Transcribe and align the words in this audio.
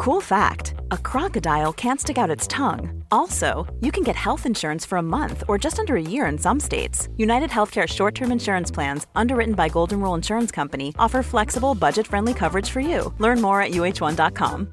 Cool 0.00 0.22
fact 0.22 0.72
a 0.92 0.96
crocodile 0.96 1.74
can't 1.74 2.00
stick 2.00 2.16
out 2.16 2.30
its 2.30 2.46
tongue. 2.46 3.04
Also, 3.10 3.66
you 3.80 3.92
can 3.92 4.02
get 4.02 4.16
health 4.16 4.46
insurance 4.46 4.88
for 4.88 4.98
a 4.98 5.02
month 5.02 5.42
or 5.46 5.58
just 5.58 5.78
under 5.78 5.94
a 5.94 6.02
year 6.02 6.24
in 6.32 6.38
some 6.38 6.60
states. 6.60 7.08
United 7.18 7.50
Healthcare 7.50 7.86
short 7.86 8.14
term 8.14 8.32
insurance 8.32 8.74
plans, 8.74 9.06
underwritten 9.14 9.54
by 9.54 9.68
Golden 9.68 10.00
Rule 10.00 10.14
Insurance 10.14 10.54
Company, 10.54 10.94
offer 10.98 11.22
flexible, 11.22 11.74
budget 11.74 12.06
friendly 12.06 12.32
coverage 12.34 12.70
for 12.70 12.80
you. 12.80 13.12
Learn 13.18 13.40
more 13.40 13.62
at 13.62 13.72
uh1.com. 13.72 14.72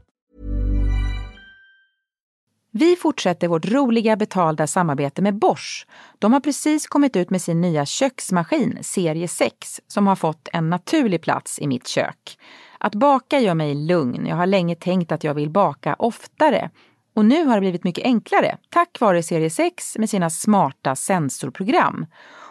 Vi 2.71 2.95
fortsätter 2.95 3.47
vårt 3.47 3.65
roliga 3.65 4.15
betalda 4.15 4.67
samarbete 4.67 5.21
med 5.21 5.35
Bosch. 5.39 5.85
De 6.19 6.33
har 6.33 6.39
precis 6.39 6.87
kommit 6.87 7.15
ut 7.15 7.29
med 7.29 7.41
sin 7.41 7.61
nya 7.61 7.85
köksmaskin, 7.85 8.77
serie 8.81 9.27
6, 9.27 9.81
som 9.87 10.07
har 10.07 10.15
fått 10.15 10.47
en 10.53 10.69
naturlig 10.69 11.21
plats 11.21 11.59
i 11.59 11.67
mitt 11.67 11.87
kök. 11.87 12.37
Att 12.79 12.95
baka 12.95 13.39
gör 13.39 13.53
mig 13.53 13.75
lugn. 13.75 14.25
Jag 14.25 14.35
har 14.35 14.45
länge 14.45 14.75
tänkt 14.75 15.11
att 15.11 15.23
jag 15.23 15.33
vill 15.33 15.49
baka 15.49 15.95
oftare. 15.99 16.69
Och 17.15 17.25
nu 17.25 17.45
har 17.45 17.53
det 17.53 17.61
blivit 17.61 17.83
mycket 17.83 18.03
enklare 18.05 18.57
tack 18.69 18.99
vare 18.99 19.23
serie 19.23 19.49
6 19.49 19.97
med 19.97 20.09
sina 20.09 20.29
smarta 20.29 20.95
sensorprogram. 20.95 22.05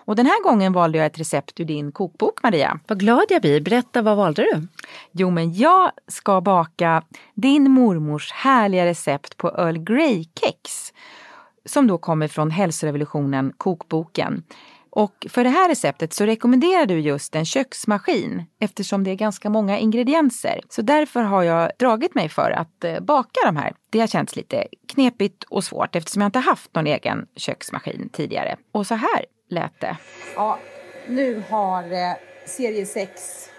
Och 0.06 0.16
den 0.16 0.26
här 0.26 0.42
gången 0.42 0.72
valde 0.72 0.98
jag 0.98 1.06
ett 1.06 1.18
recept 1.18 1.60
ur 1.60 1.64
din 1.64 1.92
kokbok, 1.92 2.42
Maria. 2.42 2.78
Vad 2.86 3.00
glad 3.00 3.24
jag 3.28 3.42
blir. 3.42 3.60
Berätta, 3.60 4.02
vad 4.02 4.16
valde 4.16 4.42
du? 4.42 4.68
Jo, 5.12 5.30
men 5.30 5.54
jag 5.54 5.90
ska 6.08 6.40
baka 6.40 7.02
din 7.34 7.70
mormors 7.70 8.32
härliga 8.32 8.86
recept 8.86 9.36
på 9.36 9.48
Earl 9.48 9.76
Grey-kex. 9.78 10.92
Som 11.64 11.86
då 11.86 11.98
kommer 11.98 12.28
från 12.28 12.50
Hälsorevolutionen, 12.50 13.52
kokboken. 13.56 14.42
Och 14.96 15.26
för 15.30 15.44
det 15.44 15.50
här 15.50 15.68
receptet 15.68 16.12
så 16.12 16.26
rekommenderar 16.26 16.86
du 16.86 17.00
just 17.00 17.34
en 17.34 17.44
köksmaskin 17.44 18.44
eftersom 18.60 19.04
det 19.04 19.10
är 19.10 19.14
ganska 19.14 19.50
många 19.50 19.78
ingredienser. 19.78 20.60
Så 20.68 20.82
därför 20.82 21.20
har 21.20 21.42
jag 21.42 21.70
dragit 21.78 22.14
mig 22.14 22.28
för 22.28 22.50
att 22.50 22.84
eh, 22.84 23.00
baka 23.00 23.40
de 23.44 23.56
här. 23.56 23.74
Det 23.90 24.00
har 24.00 24.06
känts 24.06 24.36
lite 24.36 24.66
knepigt 24.88 25.44
och 25.44 25.64
svårt 25.64 25.96
eftersom 25.96 26.22
jag 26.22 26.28
inte 26.28 26.38
haft 26.38 26.74
någon 26.74 26.86
egen 26.86 27.26
köksmaskin 27.36 28.08
tidigare. 28.12 28.56
Och 28.72 28.86
så 28.86 28.94
här 28.94 29.24
lät 29.48 29.80
det. 29.80 29.96
Ja, 30.36 30.58
nu 31.08 31.42
har 31.50 31.82
eh, 31.82 32.16
serie 32.46 32.86
6 32.86 33.50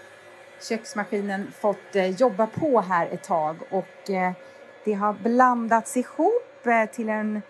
köksmaskinen 0.68 1.52
fått 1.60 1.96
eh, 1.96 2.06
jobba 2.06 2.46
på 2.46 2.80
här 2.80 3.06
ett 3.06 3.24
tag 3.24 3.56
och 3.70 4.10
eh, 4.10 4.32
det 4.84 4.92
har 4.92 5.12
blandats 5.12 5.96
ihop 5.96 6.66
eh, 6.66 6.90
till 6.94 7.08
en 7.08 7.42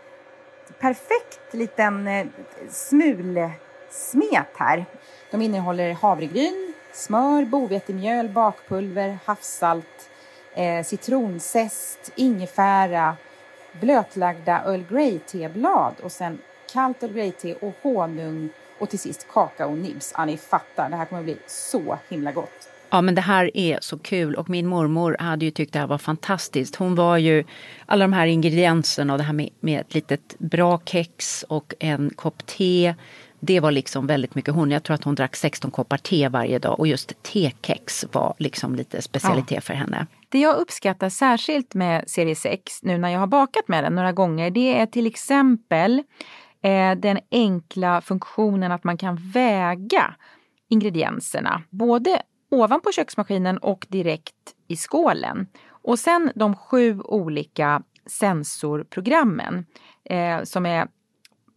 perfekt 0.81 1.55
liten 1.55 2.07
eh, 2.07 2.27
smul 2.71 3.51
smulsmet 3.91 4.49
här. 4.57 4.85
De 5.31 5.43
innehåller 5.43 5.93
havregryn, 5.93 6.75
smör, 6.93 7.45
bovetemjöl, 7.45 8.29
bakpulver, 8.29 9.19
havssalt, 9.25 10.11
eh, 10.55 10.85
citronzest, 10.85 12.13
ingefära, 12.17 13.17
blötlagda 13.81 14.63
Earl 14.67 14.83
Grey-teblad 14.91 15.95
och 16.03 16.13
sen 16.13 16.39
kallt 16.73 17.03
Earl 17.03 17.13
Grey-te 17.13 17.55
och 17.55 17.75
honung 17.83 18.49
och 18.79 18.91
till 18.91 18.99
sist 18.99 19.27
kakaonibs. 19.33 20.15
Ja, 20.17 20.25
ni 20.25 20.37
fattar, 20.37 20.91
det 20.91 20.97
här 20.97 21.05
kommer 21.05 21.21
att 21.21 21.25
bli 21.25 21.37
så 21.47 21.99
himla 22.09 22.33
gott. 22.33 22.69
Ja, 22.91 23.01
men 23.01 23.15
det 23.15 23.21
här 23.21 23.57
är 23.57 23.79
så 23.81 23.99
kul 23.99 24.35
och 24.35 24.51
min 24.51 24.67
mormor 24.67 25.17
hade 25.19 25.45
ju 25.45 25.51
tyckt 25.51 25.73
det 25.73 25.79
här 25.79 25.87
var 25.87 25.99
fantastiskt. 25.99 26.77
Hon 26.77 26.95
var 26.95 27.17
ju 27.17 27.45
alla 27.87 28.05
de 28.05 28.13
här 28.13 28.27
ingredienserna 28.27 29.13
och 29.13 29.19
det 29.19 29.25
här 29.25 29.33
med, 29.33 29.51
med 29.61 29.81
ett 29.81 29.95
litet 29.95 30.39
bra 30.39 30.81
kex 30.85 31.45
och 31.49 31.75
en 31.79 32.11
kopp 32.17 32.47
te. 32.47 32.95
Det 33.41 33.61
var 33.61 33.71
liksom 33.71 34.07
väldigt 34.07 34.35
mycket 34.35 34.55
hon. 34.55 34.71
Jag 34.71 34.83
tror 34.83 34.95
att 34.95 35.05
hon 35.05 35.15
drack 35.15 35.37
16 35.37 35.71
koppar 35.71 35.97
te 35.97 36.29
varje 36.29 36.59
dag 36.59 36.81
och 36.81 36.87
just 36.87 37.23
tekex 37.23 38.05
var 38.13 38.35
liksom 38.39 38.75
lite 38.75 39.03
specialitet 39.03 39.51
ja. 39.51 39.61
för 39.61 39.75
henne. 39.75 40.07
Det 40.29 40.39
jag 40.39 40.57
uppskattar 40.57 41.09
särskilt 41.09 41.75
med 41.75 42.11
serie 42.11 42.35
6 42.35 42.83
nu 42.83 42.99
när 42.99 43.09
jag 43.09 43.21
har 43.21 43.27
bakat 43.27 43.69
med 43.69 43.85
den 43.85 43.95
några 43.95 44.13
gånger 44.13 44.51
det 44.51 44.79
är 44.79 44.87
till 44.87 45.07
exempel 45.07 46.03
eh, 46.63 46.95
den 46.97 47.19
enkla 47.31 48.01
funktionen 48.01 48.73
att 48.73 48.85
man 48.85 48.97
kan 48.97 49.17
väga 49.17 50.15
ingredienserna. 50.69 51.63
Både 51.71 52.23
ovanpå 52.51 52.93
köksmaskinen 52.93 53.59
och 53.59 53.87
direkt 53.89 54.35
i 54.69 54.77
skålen. 54.77 55.47
Och 55.69 55.99
sen 55.99 56.33
de 56.35 56.57
sju 56.57 57.01
olika 57.01 57.83
sensorprogrammen 58.07 59.67
eh, 60.05 60.43
som 60.43 60.67
är, 60.67 60.89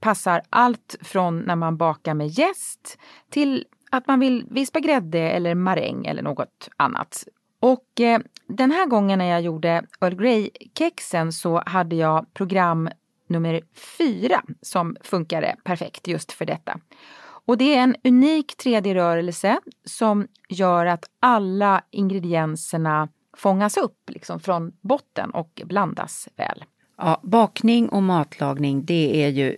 passar 0.02 0.42
allt 0.50 0.96
från 1.02 1.40
när 1.40 1.56
man 1.56 1.78
bakar 1.78 2.14
med 2.14 2.28
jäst 2.28 2.98
till 3.30 3.66
att 3.92 4.08
man 4.08 4.20
vill 4.20 4.46
vispa 4.50 4.80
grädde 4.80 5.20
eller 5.20 5.56
maräng 5.56 6.06
eller 6.06 6.22
något 6.22 6.70
annat. 6.78 7.24
Och 7.60 8.02
eh, 8.02 8.20
den 8.48 8.72
här 8.72 8.86
gången 8.86 9.20
när 9.20 9.26
jag 9.26 9.42
gjorde 9.42 9.84
Earl 10.02 10.16
Grey-kexen 10.16 11.34
så 11.34 11.64
hade 11.66 11.96
jag 11.96 12.34
program 12.34 12.90
nummer 13.28 13.62
fyra 13.98 14.42
som 14.62 14.98
funkade 15.02 15.56
perfekt 15.64 16.08
just 16.08 16.32
för 16.32 16.46
detta. 16.46 16.80
Och 17.46 17.58
det 17.58 17.76
är 17.76 17.84
en 17.84 17.96
unik 18.04 18.54
3D-rörelse 18.64 19.60
som 19.86 20.28
gör 20.50 20.86
att 20.86 21.06
alla 21.20 21.82
ingredienserna 21.92 23.10
fångas 23.38 23.78
upp 23.78 24.10
liksom 24.10 24.40
från 24.40 24.72
botten 24.82 25.32
och 25.32 25.62
blandas 25.66 26.30
väl. 26.36 26.64
Ja, 26.98 27.20
bakning 27.24 27.90
och 27.90 28.04
matlagning 28.04 28.86
det 28.86 29.24
är 29.24 29.30
ju 29.30 29.58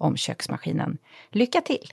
om 0.00 0.16
köksmaskinen. 0.16 0.98
Lycka 1.32 1.60
till! 1.60 1.92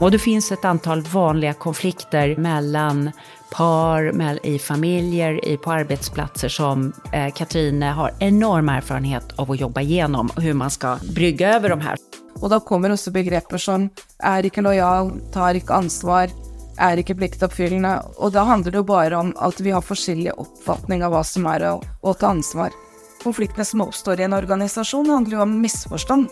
Och 0.00 0.10
det 0.10 0.18
finns 0.18 0.52
ett 0.52 0.64
antal 0.64 1.02
vanliga 1.02 1.54
konflikter 1.54 2.36
mellan 2.36 3.10
par, 3.50 4.46
i 4.46 4.58
familjer, 4.58 5.44
i, 5.48 5.56
på 5.56 5.72
arbetsplatser 5.72 6.48
som 6.48 6.92
eh, 7.12 7.32
Katrine 7.34 7.86
har 7.86 8.10
enorm 8.18 8.68
erfarenhet 8.68 9.32
av 9.36 9.50
att 9.50 9.60
jobba 9.60 9.80
igenom 9.80 10.30
och 10.36 10.42
hur 10.42 10.54
man 10.54 10.70
ska 10.70 10.98
brygga 11.14 11.54
över 11.54 11.68
de 11.68 11.80
här. 11.80 11.96
Och 12.34 12.50
då 12.50 12.60
kommer 12.60 12.92
också 12.92 13.10
begrepp 13.10 13.60
som 13.60 13.88
är 14.18 14.44
inte 14.44 14.60
lojal, 14.60 15.20
tar 15.32 15.54
inte 15.54 15.74
ansvar, 15.74 16.28
är 16.76 16.96
inte 16.96 17.14
pliktoppfyllende. 17.14 18.02
Och 18.16 18.32
då 18.32 18.38
handlar 18.38 18.72
det 18.72 18.82
bara 18.82 19.18
om 19.18 19.32
att 19.36 19.60
vi 19.60 19.70
har 19.70 19.84
olika 19.90 20.32
uppfattningar 20.32 21.06
av 21.06 21.12
vad 21.12 21.26
som 21.26 21.46
är 21.46 21.60
att, 21.60 21.84
att 22.02 22.18
ta 22.18 22.26
ansvar. 22.26 22.70
Konflikterna 23.22 23.64
som 23.64 23.80
uppstår 23.80 24.20
i 24.20 24.22
en 24.22 24.32
organisation 24.32 25.10
handlar 25.10 25.36
ju 25.36 25.42
om 25.42 25.60
missförstånd. 25.60 26.26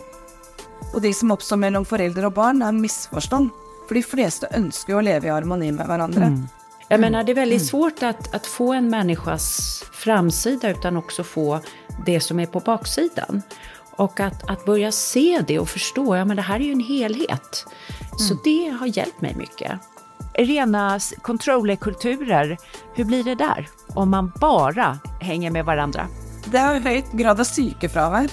Och 0.93 1.01
de 1.01 1.13
som 1.13 1.31
uppstår 1.31 1.57
mellan 1.57 1.85
föräldrar 1.85 2.23
och 2.23 2.31
barn 2.31 2.61
är 2.61 2.71
missförstånd. 2.71 3.49
For 3.87 3.95
de 3.95 4.03
fleste 4.03 4.47
ønsker 4.55 4.93
jo 4.93 4.99
å 4.99 5.01
leve 5.03 5.27
i 5.27 5.31
harmoni 5.31 5.71
med 5.71 5.87
hverandre. 5.87 6.29
Jag 6.89 6.99
menar, 6.99 7.23
det 7.23 7.31
är 7.31 7.35
väldigt 7.35 7.65
svårt 7.65 8.03
att, 8.03 8.35
att 8.35 8.47
få 8.47 8.73
en 8.73 8.89
människas 8.89 9.83
framsida 9.91 10.69
utan 10.69 10.97
också 10.97 11.23
få 11.23 11.59
det 12.05 12.19
som 12.19 12.39
är 12.39 12.45
på 12.45 12.59
baksidan. 12.59 13.41
Och 13.91 14.19
att, 14.19 14.49
att 14.49 14.65
börja 14.65 14.91
se 14.91 15.43
det 15.47 15.59
och 15.59 15.69
förstå, 15.69 16.15
ja 16.15 16.25
men 16.25 16.35
det 16.35 16.41
här 16.41 16.59
är 16.59 16.63
ju 16.63 16.71
en 16.71 16.79
helhet. 16.79 17.65
Så 18.17 18.37
det 18.43 18.69
har 18.79 18.97
hjälpt 18.97 19.21
mig 19.21 19.35
mycket. 19.35 19.71
Rena 20.33 20.99
controllerkulturer, 21.21 22.57
hur 22.93 23.05
blir 23.05 23.23
det 23.23 23.35
där? 23.35 23.69
Om 23.87 24.09
man 24.09 24.31
bara 24.39 24.99
hänger 25.19 25.51
med 25.51 25.65
varandra? 25.65 26.07
Det 26.45 26.59
jo 26.59 26.81
høyt 26.83 27.11
grad 27.11 27.39
av 27.39 27.45
sykefravær. 27.45 28.31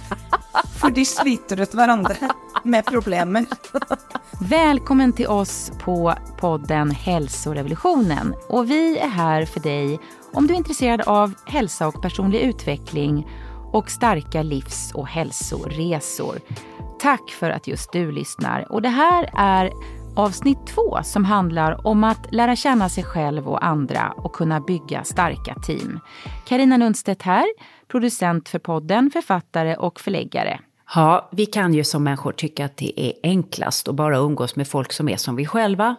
For 0.78 0.94
de 0.94 1.04
sliter 1.04 1.60
ut 1.60 1.74
hverandre 1.74 2.30
med 2.64 2.86
problemer. 2.86 3.46
Välkommen 4.40 5.12
till 5.12 5.26
oss 5.26 5.72
på 5.80 6.14
podden 6.40 6.90
Hälsorevolutionen. 6.90 8.34
Och 8.48 8.70
vi 8.70 8.98
är 8.98 9.08
här 9.08 9.44
för 9.44 9.60
dig 9.60 9.98
om 10.32 10.46
du 10.46 10.54
är 10.54 10.58
intresserad 10.58 11.00
av 11.00 11.34
hälsa 11.46 11.88
och 11.88 12.02
personlig 12.02 12.40
utveckling 12.40 13.26
och 13.72 13.90
starka 13.90 14.42
livs 14.42 14.92
och 14.94 15.08
hälsoresor. 15.08 16.40
Tack 17.00 17.30
för 17.30 17.50
att 17.50 17.66
just 17.66 17.92
du 17.92 18.12
lyssnar. 18.12 18.72
Och 18.72 18.82
det 18.82 18.88
här 18.88 19.30
är 19.36 19.72
avsnitt 20.18 20.66
två 20.66 20.98
som 21.02 21.24
handlar 21.24 21.86
om 21.86 22.04
att 22.04 22.34
lära 22.34 22.56
känna 22.56 22.88
sig 22.88 23.04
själv 23.04 23.48
och 23.48 23.64
andra 23.64 24.12
och 24.16 24.32
kunna 24.32 24.60
bygga 24.60 25.04
starka 25.04 25.54
team. 25.54 26.00
Karina 26.46 26.76
Lundstedt 26.76 27.22
här, 27.22 27.46
producent 27.88 28.48
för 28.48 28.58
podden, 28.58 29.10
författare 29.10 29.76
och 29.76 30.00
förläggare. 30.00 30.60
Ja, 30.94 31.28
vi 31.32 31.46
kan 31.46 31.74
ju 31.74 31.84
som 31.84 32.04
människor 32.04 32.32
tycka 32.32 32.64
att 32.64 32.76
det 32.76 33.00
är 33.00 33.12
enklast 33.22 33.88
att 33.88 33.94
bara 33.94 34.18
umgås 34.18 34.56
med 34.56 34.68
folk 34.68 34.92
som 34.92 35.08
är 35.08 35.16
som 35.16 35.36
vi 35.36 35.46
själva. 35.46 35.96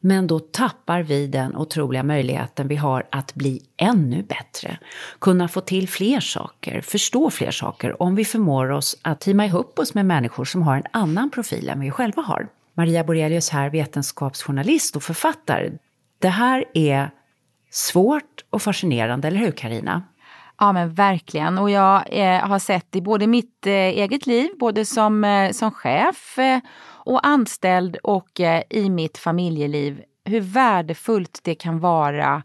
Men 0.00 0.26
då 0.26 0.38
tappar 0.38 1.02
vi 1.02 1.26
den 1.26 1.56
otroliga 1.56 2.02
möjligheten 2.02 2.68
vi 2.68 2.76
har 2.76 3.06
att 3.10 3.34
bli 3.34 3.62
ännu 3.76 4.22
bättre. 4.22 4.78
Kunna 5.18 5.48
få 5.48 5.60
till 5.60 5.88
fler 5.88 6.20
saker, 6.20 6.80
förstå 6.80 7.30
fler 7.30 7.50
saker 7.50 8.02
om 8.02 8.14
vi 8.14 8.24
förmår 8.24 8.70
oss 8.70 8.96
att 9.02 9.20
teama 9.20 9.46
ihop 9.46 9.78
oss 9.78 9.94
med 9.94 10.06
människor 10.06 10.44
som 10.44 10.62
har 10.62 10.76
en 10.76 10.86
annan 10.90 11.30
profil 11.30 11.68
än 11.68 11.80
vi 11.80 11.90
själva 11.90 12.22
har. 12.22 12.48
Maria 12.74 13.04
Borelius 13.04 13.50
här, 13.50 13.70
vetenskapsjournalist 13.70 14.96
och 14.96 15.02
författare. 15.02 15.70
Det 16.18 16.28
här 16.28 16.64
är 16.74 17.10
svårt 17.70 18.44
och 18.50 18.62
fascinerande, 18.62 19.28
eller 19.28 19.38
hur 19.38 19.52
Karina? 19.52 20.02
Ja 20.58 20.72
men 20.72 20.92
verkligen 20.92 21.58
och 21.58 21.70
jag 21.70 22.04
eh, 22.10 22.48
har 22.48 22.58
sett 22.58 22.96
i 22.96 23.00
både 23.00 23.26
mitt 23.26 23.66
eh, 23.66 23.72
eget 23.72 24.26
liv, 24.26 24.50
både 24.58 24.84
som, 24.84 25.24
eh, 25.24 25.50
som 25.50 25.70
chef 25.70 26.38
eh, 26.38 26.60
och 26.86 27.26
anställd 27.26 27.96
och 27.96 28.40
eh, 28.40 28.62
i 28.70 28.90
mitt 28.90 29.18
familjeliv 29.18 30.02
hur 30.24 30.40
värdefullt 30.40 31.40
det 31.42 31.54
kan 31.54 31.80
vara 31.80 32.42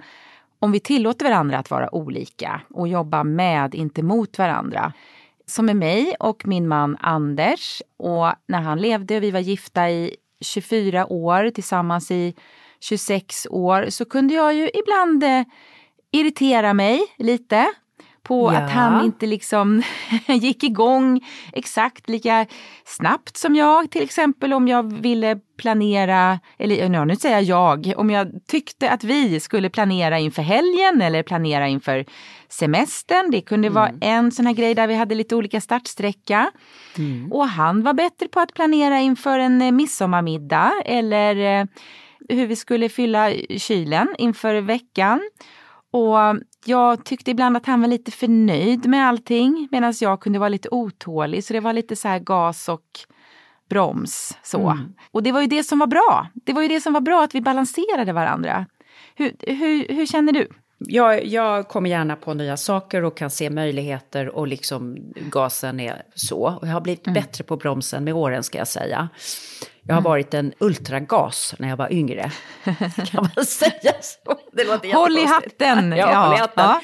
om 0.60 0.72
vi 0.72 0.80
tillåter 0.80 1.26
varandra 1.26 1.58
att 1.58 1.72
vara 1.72 1.96
olika 1.96 2.62
och 2.70 2.88
jobba 2.88 3.24
med, 3.24 3.76
inte 3.76 4.04
mot 4.04 4.38
varandra. 4.38 4.94
Som 5.50 5.70
är 5.70 5.74
mig 5.74 6.16
och 6.20 6.48
min 6.48 6.68
man 6.68 6.98
Anders. 7.00 7.82
Och 7.98 8.34
när 8.48 8.62
han 8.62 8.82
levde, 8.82 9.18
och 9.18 9.24
vi 9.24 9.32
var 9.32 9.40
gifta 9.40 9.90
i 9.90 10.16
24 10.42 11.06
år 11.06 11.50
tillsammans 11.50 12.12
i 12.12 12.36
26 12.80 13.48
år 13.50 13.86
så 13.90 14.06
kunde 14.06 14.34
jag 14.34 14.54
ju 14.54 14.70
ibland 14.74 15.24
eh, 15.24 15.44
irritera 16.12 16.74
mig 16.74 17.02
lite 17.18 17.66
på 18.30 18.54
Ja. 18.54 18.58
att 18.58 18.72
han 18.72 19.06
inte 19.06 19.26
liksom 19.26 19.82
gick 20.28 20.64
igång 20.64 21.22
exakt 21.54 22.10
lika 22.10 22.46
snabbt 22.86 23.38
som 23.38 23.56
jag. 23.56 23.92
Till 23.92 24.04
exempel 24.04 24.54
om 24.54 24.68
jag 24.68 24.94
ville 25.02 25.38
planera, 25.58 26.40
eller 26.58 27.06
nu 27.06 27.16
säger 27.16 27.42
jag 27.42 27.60
jag, 27.88 28.00
om 28.00 28.10
jag 28.10 28.28
tyckte 28.48 28.90
att 28.90 29.04
vi 29.04 29.40
skulle 29.40 29.70
planera 29.70 30.20
inför 30.20 30.42
helgen 30.42 31.02
eller 31.02 31.24
planera 31.24 31.68
inför 31.68 32.06
semestern. 32.50 33.32
Det 33.32 33.42
kunde 33.42 33.70
vara 33.70 33.92
en 34.02 34.32
sån 34.32 34.46
här 34.46 34.54
grej 34.54 34.76
där 34.76 34.88
vi 34.88 34.96
hade 34.96 35.16
lite 35.16 35.36
olika 35.36 35.62
startsträcka. 35.62 36.52
Och 37.32 37.48
han 37.48 37.84
var 37.84 37.94
bättre 37.94 38.28
på 38.28 38.40
att 38.40 38.54
planera 38.54 39.00
inför 39.00 39.40
en 39.40 39.62
eh, 39.62 39.72
midsommarmiddag 39.72 40.72
eller 40.86 41.60
eh, 41.62 41.66
hur 42.30 42.48
vi 42.48 42.56
skulle 42.56 42.90
fylla 42.90 43.32
kylen 43.58 44.08
inför 44.18 44.62
veckan. 44.62 45.22
Och 45.92 46.18
jag 46.66 47.06
tyckte 47.06 47.32
ibland 47.32 47.58
att 47.58 47.66
han 47.66 47.82
var 47.82 47.88
lite 47.88 48.12
för 48.12 48.28
nöjd 48.28 48.86
med 48.86 49.08
allting 49.08 49.68
medan 49.72 49.94
jag 50.02 50.20
kunde 50.20 50.40
vara 50.40 50.50
lite 50.50 50.70
otålig. 50.72 51.44
Så 51.44 51.54
det 51.54 51.60
var 51.60 51.74
lite 51.74 51.96
så 51.96 52.08
här 52.08 52.20
gas 52.20 52.70
och 52.70 52.86
broms. 53.70 54.38
Så. 54.44 54.78
Och 55.12 55.24
det 55.24 55.32
var 55.32 55.42
ju 55.42 55.48
det 55.48 55.64
som 55.64 55.80
var 55.80 55.88
bra. 55.88 56.28
Det 56.34 56.54
var 56.54 56.62
ju 56.62 56.68
det 56.68 56.82
som 56.82 56.94
var 56.94 57.02
bra, 57.02 57.24
att 57.24 57.36
vi 57.36 57.42
balanserade 57.42 58.14
varandra. 58.14 58.66
Hur, 59.16 59.36
hur, 59.40 59.88
hur 59.96 60.06
känner 60.06 60.34
du? 60.34 60.48
Jag, 60.88 61.26
jag 61.26 61.68
kommer 61.68 61.90
gärna 61.90 62.16
på 62.16 62.34
nya 62.34 62.58
saker 62.58 63.04
och 63.04 63.18
kan 63.18 63.30
se 63.30 63.50
möjligheter 63.50 64.30
och 64.30 64.48
liksom 64.48 64.98
gasen 65.16 65.80
är 65.80 66.02
så. 66.16 66.58
Och 66.62 66.68
jag 66.68 66.72
har 66.74 66.82
blivit 66.82 67.08
Mm. 67.08 67.14
bättre 67.14 67.44
på 67.44 67.58
bromsen 67.58 68.04
med 68.04 68.14
åren 68.14 68.44
ska 68.44 68.58
jag 68.58 68.68
säga. 68.68 69.10
Jag 69.82 69.96
har 69.96 70.02
varit 70.02 70.34
en 70.34 70.54
ultragas 70.60 71.56
när 71.60 71.70
jag 71.70 71.78
var 71.78 71.94
yngre. 71.94 72.32
Kan 73.12 73.30
man 73.36 73.46
säga 73.46 73.94
så? 74.02 74.36
Det 74.54 74.64
låter 74.64 74.94
Håll 74.94 75.18
i 75.18 75.26
hatten! 75.26 75.92
Ja, 75.92 76.16
håll 76.16 76.36
i 76.36 76.40
hatten. 76.40 76.66
Ja. 76.66 76.82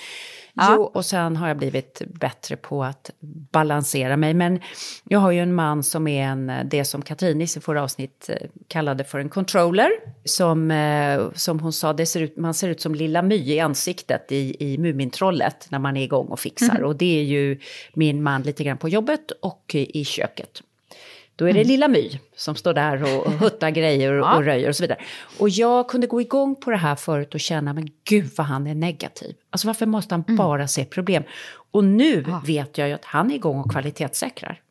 Ja. 0.56 0.76
Jo, 0.76 0.84
och 0.84 1.06
sen 1.06 1.36
har 1.36 1.48
jag 1.48 1.58
blivit 1.58 2.02
bättre 2.08 2.56
på 2.56 2.84
att 2.84 3.12
balansera 3.52 4.18
mig. 4.18 4.34
Men 4.34 4.60
jag 5.04 5.20
har 5.20 5.32
ju 5.32 5.40
en 5.40 5.54
man 5.56 5.84
som 5.84 6.08
är 6.08 6.26
en, 6.26 6.52
det 6.66 6.86
som 6.86 7.02
Katrin 7.02 7.42
i 7.42 7.48
sitt 7.48 7.64
förra 7.64 7.84
avsnitt 7.84 8.30
eh, 8.30 8.48
kallade 8.68 9.04
för 9.04 9.20
en 9.20 9.30
controller. 9.30 9.90
Som, 10.26 10.72
eh, 10.72 11.22
som 11.34 11.60
hon 11.60 11.74
sa, 11.74 11.94
det 11.94 12.06
ser 12.06 12.22
ut, 12.22 12.38
man 12.38 12.54
ser 12.54 12.70
ut 12.70 12.82
som 12.82 12.96
Lilla 12.96 13.22
My 13.22 13.36
i 13.36 13.60
ansiktet 13.60 14.32
i, 14.32 14.74
i 14.74 14.78
Mumintrollet 14.78 15.68
när 15.70 15.80
man 15.80 15.98
är 15.98 16.04
igång 16.04 16.28
och 16.28 16.40
fixar. 16.40 16.82
Och 16.84 16.96
det 16.96 17.20
är 17.20 17.24
ju 17.24 17.60
min 17.94 18.24
man 18.24 18.42
lite 18.42 18.64
grann 18.64 18.78
på 18.78 18.90
jobbet 18.90 19.32
och 19.42 19.76
i 19.76 20.06
köket. 20.06 20.62
Då 21.36 21.50
är 21.50 21.54
det 21.54 21.64
Lilla 21.64 21.88
My 21.88 22.20
som 22.36 22.56
står 22.56 22.74
där 22.74 23.04
och, 23.04 23.28
och 23.28 23.32
huttar 23.32 23.70
grejer 23.72 24.14
och, 24.14 24.36
och 24.36 24.44
röjer 24.44 24.70
och 24.70 24.76
så 24.76 24.84
vidare. 24.84 25.00
Och 25.40 25.50
jag 25.50 25.90
kunde 25.90 26.08
gå 26.08 26.22
igång 26.22 26.56
på 26.56 26.72
det 26.72 26.78
här 26.78 26.96
förut 26.96 27.34
och 27.34 27.40
känna, 27.40 27.74
men 27.74 27.90
gud 28.04 28.30
vad 28.38 28.48
han 28.48 28.68
är 28.68 28.76
negativ. 28.76 29.36
Alltså 29.50 29.68
varför 29.68 29.86
måste 29.86 30.16
han 30.16 30.24
bara 30.28 30.68
se 30.68 30.86
problem? 30.86 31.24
Och 31.72 31.84
nu 31.84 32.26
vet 32.46 32.78
jag 32.78 32.88
ju 32.88 32.94
att 32.94 33.06
han 33.06 33.32
är 33.32 33.36
igång 33.36 33.60
och 33.60 33.72
kvalitetssäkrar. 33.72 34.62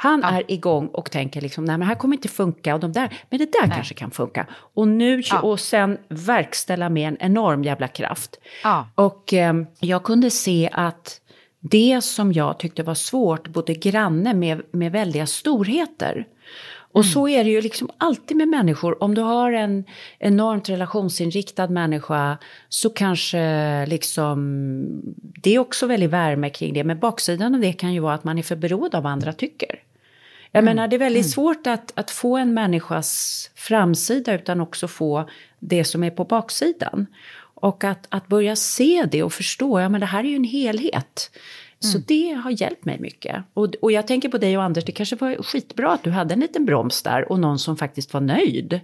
Han 0.00 0.24
är 0.24 0.50
igång 0.52 0.86
och 0.86 1.10
tänker 1.10 1.40
liksom, 1.40 1.64
nej 1.64 1.78
men 1.78 1.88
här 1.88 1.94
kommer 1.94 2.16
inte 2.16 2.28
funka 2.28 2.74
och 2.74 2.80
de 2.80 2.92
där, 2.92 3.12
men 3.30 3.38
det 3.38 3.52
där 3.52 3.74
kanske 3.74 3.94
kan 3.94 4.10
funka. 4.10 4.46
Och 4.52 4.88
nu, 4.88 5.22
och 5.42 5.60
sen 5.60 5.98
verkställa 6.08 6.88
med 6.88 7.08
en 7.08 7.16
enorm 7.20 7.64
jävla 7.64 7.88
kraft. 7.88 8.36
Ja. 8.62 8.88
Och 8.94 9.34
eh, 9.34 9.54
jag 9.80 10.02
kunde 10.02 10.30
se 10.30 10.70
att 10.72 11.19
det 11.60 12.00
som 12.04 12.32
jag 12.32 12.58
tyckte 12.58 12.82
var 12.82 12.94
svårt 12.94 13.48
bodde 13.48 13.74
granne 13.74 14.34
med, 14.34 14.62
med 14.70 14.92
väldiga 14.92 15.26
storheter. 15.26 16.26
Och 16.92 17.04
så 17.04 17.28
är 17.28 17.44
det 17.44 17.50
ju 17.50 17.60
liksom 17.60 17.90
alltid 17.98 18.36
med 18.36 18.48
människor. 18.48 19.02
Om 19.02 19.14
du 19.14 19.20
har 19.20 19.52
en 19.52 19.84
enormt 20.18 20.68
relationsinriktad 20.68 21.68
människa 21.68 22.38
så 22.68 22.90
kanske 22.90 23.86
liksom... 23.86 25.02
Det 25.42 25.54
är 25.54 25.58
också 25.58 25.86
väldigt 25.86 26.10
värme 26.10 26.50
kring 26.50 26.74
det. 26.74 26.84
Men 26.84 26.98
baksidan 26.98 27.54
av 27.54 27.60
det 27.60 27.72
kan 27.72 27.94
ju 27.94 28.00
vara 28.00 28.14
att 28.14 28.24
man 28.24 28.38
är 28.38 28.42
för 28.42 28.56
beroende 28.56 28.96
av 28.96 29.02
vad 29.02 29.12
andra 29.12 29.32
tycker. 29.32 29.82
Jag 30.52 30.64
menar, 30.64 30.88
det 30.88 30.96
är 30.96 30.98
väldigt 30.98 31.30
svårt 31.30 31.66
att, 31.66 31.92
att 31.94 32.10
få 32.10 32.36
en 32.36 32.54
människas 32.54 33.50
framsida 33.54 34.34
utan 34.34 34.60
också 34.60 34.88
få 34.88 35.28
det 35.58 35.84
som 35.84 36.04
är 36.04 36.10
på 36.10 36.24
baksidan. 36.24 37.06
Och 37.60 37.84
att, 37.84 38.06
att 38.08 38.28
börja 38.28 38.56
se 38.56 39.06
det 39.10 39.22
och 39.22 39.32
förstå, 39.32 39.80
ja 39.80 39.88
men 39.88 40.00
det 40.00 40.06
här 40.06 40.24
är 40.24 40.28
ju 40.28 40.36
en 40.36 40.44
helhet. 40.44 41.30
Så 41.82 41.98
det 41.98 42.32
har 42.32 42.62
hjälpt 42.62 42.84
mig 42.84 42.98
mycket. 43.00 43.44
Och, 43.54 43.74
och 43.82 43.92
jag 43.92 44.06
tänker 44.06 44.28
på 44.28 44.38
dig 44.38 44.58
och 44.58 44.64
Anders, 44.64 44.84
det 44.84 44.92
kanske 44.92 45.16
var 45.16 45.42
skitbra 45.42 45.92
att 45.92 46.02
du 46.02 46.10
hade 46.10 46.34
en 46.34 46.40
liten 46.40 46.64
broms 46.64 47.02
där 47.02 47.32
och 47.32 47.40
någon 47.40 47.58
som 47.58 47.76
faktiskt 47.76 48.12
var 48.12 48.20
nöjd. 48.20 48.80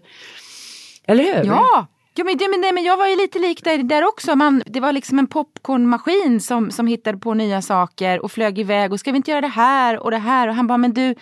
Eller 1.06 1.24
hur? 1.24 1.44
Ja, 1.44 1.86
ja 2.14 2.24
men, 2.24 2.38
det, 2.38 2.48
men, 2.48 2.60
nej, 2.60 2.72
men 2.72 2.84
jag 2.84 2.96
var 2.96 3.06
ju 3.06 3.16
lite 3.16 3.38
lik 3.38 3.64
där, 3.64 3.78
där 3.78 4.04
också. 4.04 4.36
Man, 4.36 4.62
det 4.66 4.80
var 4.80 4.92
liksom 4.92 5.18
en 5.18 5.26
popcornmaskin 5.26 6.40
som, 6.40 6.70
som 6.70 6.86
hittade 6.86 7.18
på 7.18 7.34
nya 7.34 7.62
saker 7.62 8.24
och 8.24 8.32
flög 8.32 8.58
iväg 8.58 8.92
och 8.92 9.00
ska 9.00 9.12
vi 9.12 9.16
inte 9.16 9.30
göra 9.30 9.40
det 9.40 9.46
här 9.46 9.98
och 9.98 10.10
det 10.10 10.18
här? 10.18 10.48
Och 10.48 10.54
han 10.54 10.66
bara, 10.66 10.78
men 10.78 10.94
du, 10.94 11.14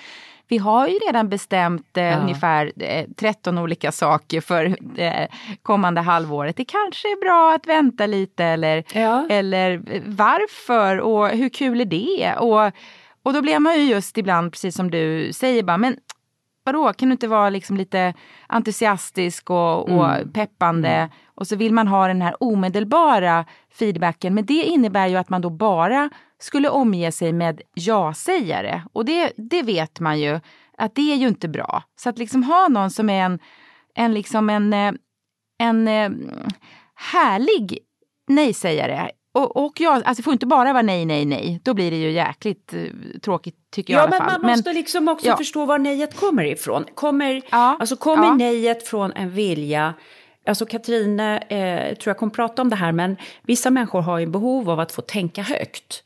vi 0.48 0.58
har 0.58 0.88
ju 0.88 0.94
redan 0.98 1.28
bestämt 1.28 1.96
eh, 1.96 2.22
ungefär 2.22 2.72
eh, 2.76 3.06
13 3.16 3.58
olika 3.58 3.92
saker 3.92 4.40
för 4.40 4.76
eh, 5.00 5.26
kommande 5.62 6.00
halvåret. 6.00 6.56
Det 6.56 6.64
kanske 6.64 7.08
är 7.08 7.20
bra 7.24 7.54
att 7.54 7.66
vänta 7.66 8.06
lite 8.06 8.44
eller, 8.44 8.84
Ja. 8.94 9.26
eller 9.30 9.82
varför 10.06 11.00
och 11.00 11.28
hur 11.28 11.48
kul 11.48 11.80
är 11.80 11.84
det? 11.84 12.34
Och, 12.38 12.72
och 13.22 13.32
då 13.32 13.42
blir 13.42 13.58
man 13.58 13.74
ju 13.74 13.82
just 13.84 14.18
ibland, 14.18 14.52
precis 14.52 14.76
som 14.76 14.90
du 14.90 15.32
säger, 15.32 15.62
bara, 15.62 15.78
men 15.78 15.96
vadå, 16.64 16.92
kan 16.92 17.08
du 17.08 17.12
inte 17.12 17.28
vara 17.28 17.50
liksom 17.50 17.76
lite 17.76 18.14
entusiastisk 18.48 19.50
och, 19.50 19.88
och 19.90 20.08
peppande? 20.34 21.08
Och 21.34 21.46
så 21.46 21.56
vill 21.56 21.72
man 21.72 21.88
ha 21.88 22.08
den 22.08 22.22
här 22.22 22.36
omedelbara 22.42 23.44
feedbacken. 23.78 24.34
Men 24.34 24.46
det 24.46 24.62
innebär 24.62 25.06
ju 25.06 25.16
att 25.16 25.28
man 25.28 25.40
då 25.40 25.50
bara 25.50 26.10
skulle 26.44 26.68
omge 26.68 27.12
sig 27.12 27.32
med 27.32 27.60
ja-sägare. 27.74 28.82
Och 28.92 29.04
det, 29.04 29.32
det 29.36 29.62
vet 29.62 30.00
man 30.00 30.20
ju 30.20 30.40
att 30.78 30.94
det 30.94 31.12
är 31.12 31.16
ju 31.16 31.28
inte 31.28 31.48
bra. 31.48 31.82
Så 31.96 32.08
att 32.08 32.18
liksom 32.18 32.42
ha 32.42 32.68
någon 32.68 32.90
som 32.90 33.10
är 33.10 33.22
en, 33.22 33.38
en, 33.94 34.14
liksom 34.14 34.50
en, 34.50 34.72
eh, 34.72 34.92
en 35.58 35.88
eh, 35.88 36.10
härlig 36.94 37.78
nej-sägare. 38.28 39.10
Och, 39.34 39.56
och 39.56 39.80
jag, 39.80 39.94
alltså 39.94 40.14
det 40.14 40.22
får 40.22 40.32
inte 40.32 40.46
bara 40.46 40.72
vara 40.72 40.82
nej, 40.82 41.04
nej, 41.04 41.24
nej. 41.24 41.60
Då 41.64 41.74
blir 41.74 41.90
det 41.90 41.96
ju 41.96 42.10
jäkligt 42.10 42.74
uh, 42.74 42.90
tråkigt 43.22 43.56
tycker 43.72 43.94
jag 43.94 44.00
ja, 44.00 44.04
i 44.04 44.06
alla 44.06 44.16
fall. 44.16 44.30
fall. 44.30 44.40
Men 44.40 44.46
man 44.46 44.58
måste 44.58 44.72
liksom 44.72 45.08
också 45.08 45.26
ja. 45.26 45.36
förstå 45.36 45.66
var 45.66 45.78
nejet 45.78 46.16
kommer 46.16 46.44
ifrån. 46.44 46.84
Kommer, 46.94 47.42
Ja, 47.50 47.76
alltså 47.80 47.96
kommer 47.96 48.24
ja. 48.24 48.34
nejet 48.34 48.88
från 48.88 49.12
en 49.12 49.30
vilja 49.30 49.94
Alltså 50.46 50.66
Katrine, 50.66 51.38
eh, 51.38 51.96
tror 51.96 52.10
jag 52.10 52.16
kommer 52.16 52.32
prata 52.32 52.62
om 52.62 52.70
det 52.70 52.76
här, 52.76 52.92
men 52.92 53.16
vissa 53.42 53.70
människor 53.70 54.00
har 54.00 54.18
ju 54.18 54.26
behov 54.26 54.70
av 54.70 54.80
att 54.80 54.92
få 54.92 55.02
tänka 55.02 55.42
högt. 55.42 56.03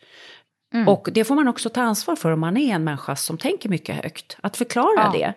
Mm. 0.75 0.89
Och 0.89 1.09
det 1.13 1.25
får 1.25 1.35
man 1.35 1.49
också 1.49 1.69
ta 1.69 1.83
ansvar 1.83 2.17
för 2.17 2.31
om 2.31 2.41
man 2.41 2.57
är 2.57 2.75
en 2.75 2.85
människa 2.85 3.17
som 3.17 3.39
tänker 3.39 3.69
mycket 3.69 3.97
högt. 4.05 4.37
Att 4.41 4.57
förklara 4.57 4.95
Ja. 4.97 5.11
det. 5.13 5.35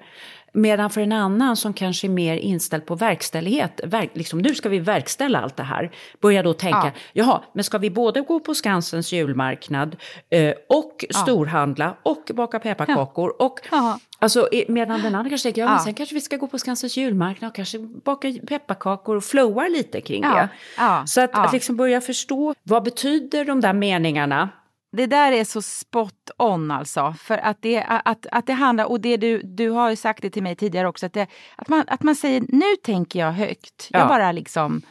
Medan 0.53 0.89
för 0.89 1.01
en 1.01 1.11
annan 1.11 1.57
som 1.57 1.73
kanske 1.73 2.07
är 2.07 2.09
mer 2.09 2.37
inställd 2.37 2.85
på 2.85 2.95
verkställighet, 2.95 3.81
verk, 3.83 4.09
liksom, 4.13 4.39
nu 4.39 4.55
ska 4.55 4.69
vi 4.69 4.79
verkställa 4.79 5.41
allt 5.41 5.57
det 5.57 5.63
här, 5.63 5.91
börjar 6.21 6.43
då 6.43 6.53
tänka, 6.53 6.81
Ja. 6.83 6.91
jaha, 7.13 7.41
men 7.53 7.63
ska 7.63 7.77
vi 7.77 7.89
både 7.89 8.21
gå 8.21 8.39
på 8.39 8.55
Skansens 8.55 9.11
julmarknad 9.13 9.95
eh, 10.29 10.53
och 10.69 11.05
storhandla 11.09 11.95
och 12.03 12.31
baka 12.33 12.59
pepparkakor 12.59 13.41
och 13.41 13.59
Ja. 13.71 13.99
Alltså, 14.19 14.47
medan 14.67 15.01
den 15.01 15.15
andra 15.15 15.29
kanske 15.29 15.45
tänker, 15.47 15.61
ja, 15.61 15.67
men 15.67 15.77
Ja. 15.77 15.83
sen 15.83 15.93
kanske 15.93 16.15
vi 16.15 16.21
ska 16.21 16.37
gå 16.37 16.47
på 16.47 16.59
Skansens 16.59 16.97
julmarknad 16.97 17.49
och 17.49 17.55
kanske 17.55 17.79
baka 17.79 18.33
pepparkakor 18.47 19.15
och 19.15 19.23
flowar 19.23 19.69
lite 19.69 20.01
kring 20.01 20.23
Ja, 20.23 20.35
det. 20.35 20.49
ja, 20.77 21.03
Så 21.07 21.21
att, 21.21 21.29
ja. 21.33 21.45
att 21.45 21.53
liksom 21.53 21.75
börja 21.77 22.01
förstå, 22.01 22.53
vad 22.63 22.83
betyder 22.83 23.45
de 23.45 23.61
där 23.61 23.73
meningarna? 23.73 24.49
Det 24.91 25.05
där 25.05 25.31
är 25.31 25.43
så 25.43 25.61
spot 25.61 26.31
on 26.37 26.71
alltså. 26.71 27.15
För 27.19 27.37
att 27.37 27.57
det, 27.61 27.83
att, 27.87 28.25
att 28.31 28.45
det 28.47 28.53
handlar, 28.53 28.85
och 28.85 29.01
det 29.01 29.17
du, 29.17 29.41
du 29.43 29.69
har 29.69 29.89
ju 29.89 29.95
sagt 29.95 30.21
det 30.21 30.29
till 30.29 30.43
mig 30.43 30.55
tidigare 30.55 30.87
också, 30.87 31.05
att, 31.05 31.13
det, 31.13 31.27
att, 31.55 31.67
man, 31.67 31.83
att 31.87 32.03
man 32.03 32.15
säger 32.15 32.43
nu 32.47 32.75
tänker 32.83 33.19
jag 33.19 33.31
högt. 33.31 33.87
Ja. 33.91 33.99
Jag 33.99 34.07
bara 34.07 34.31
liksom 34.31 34.81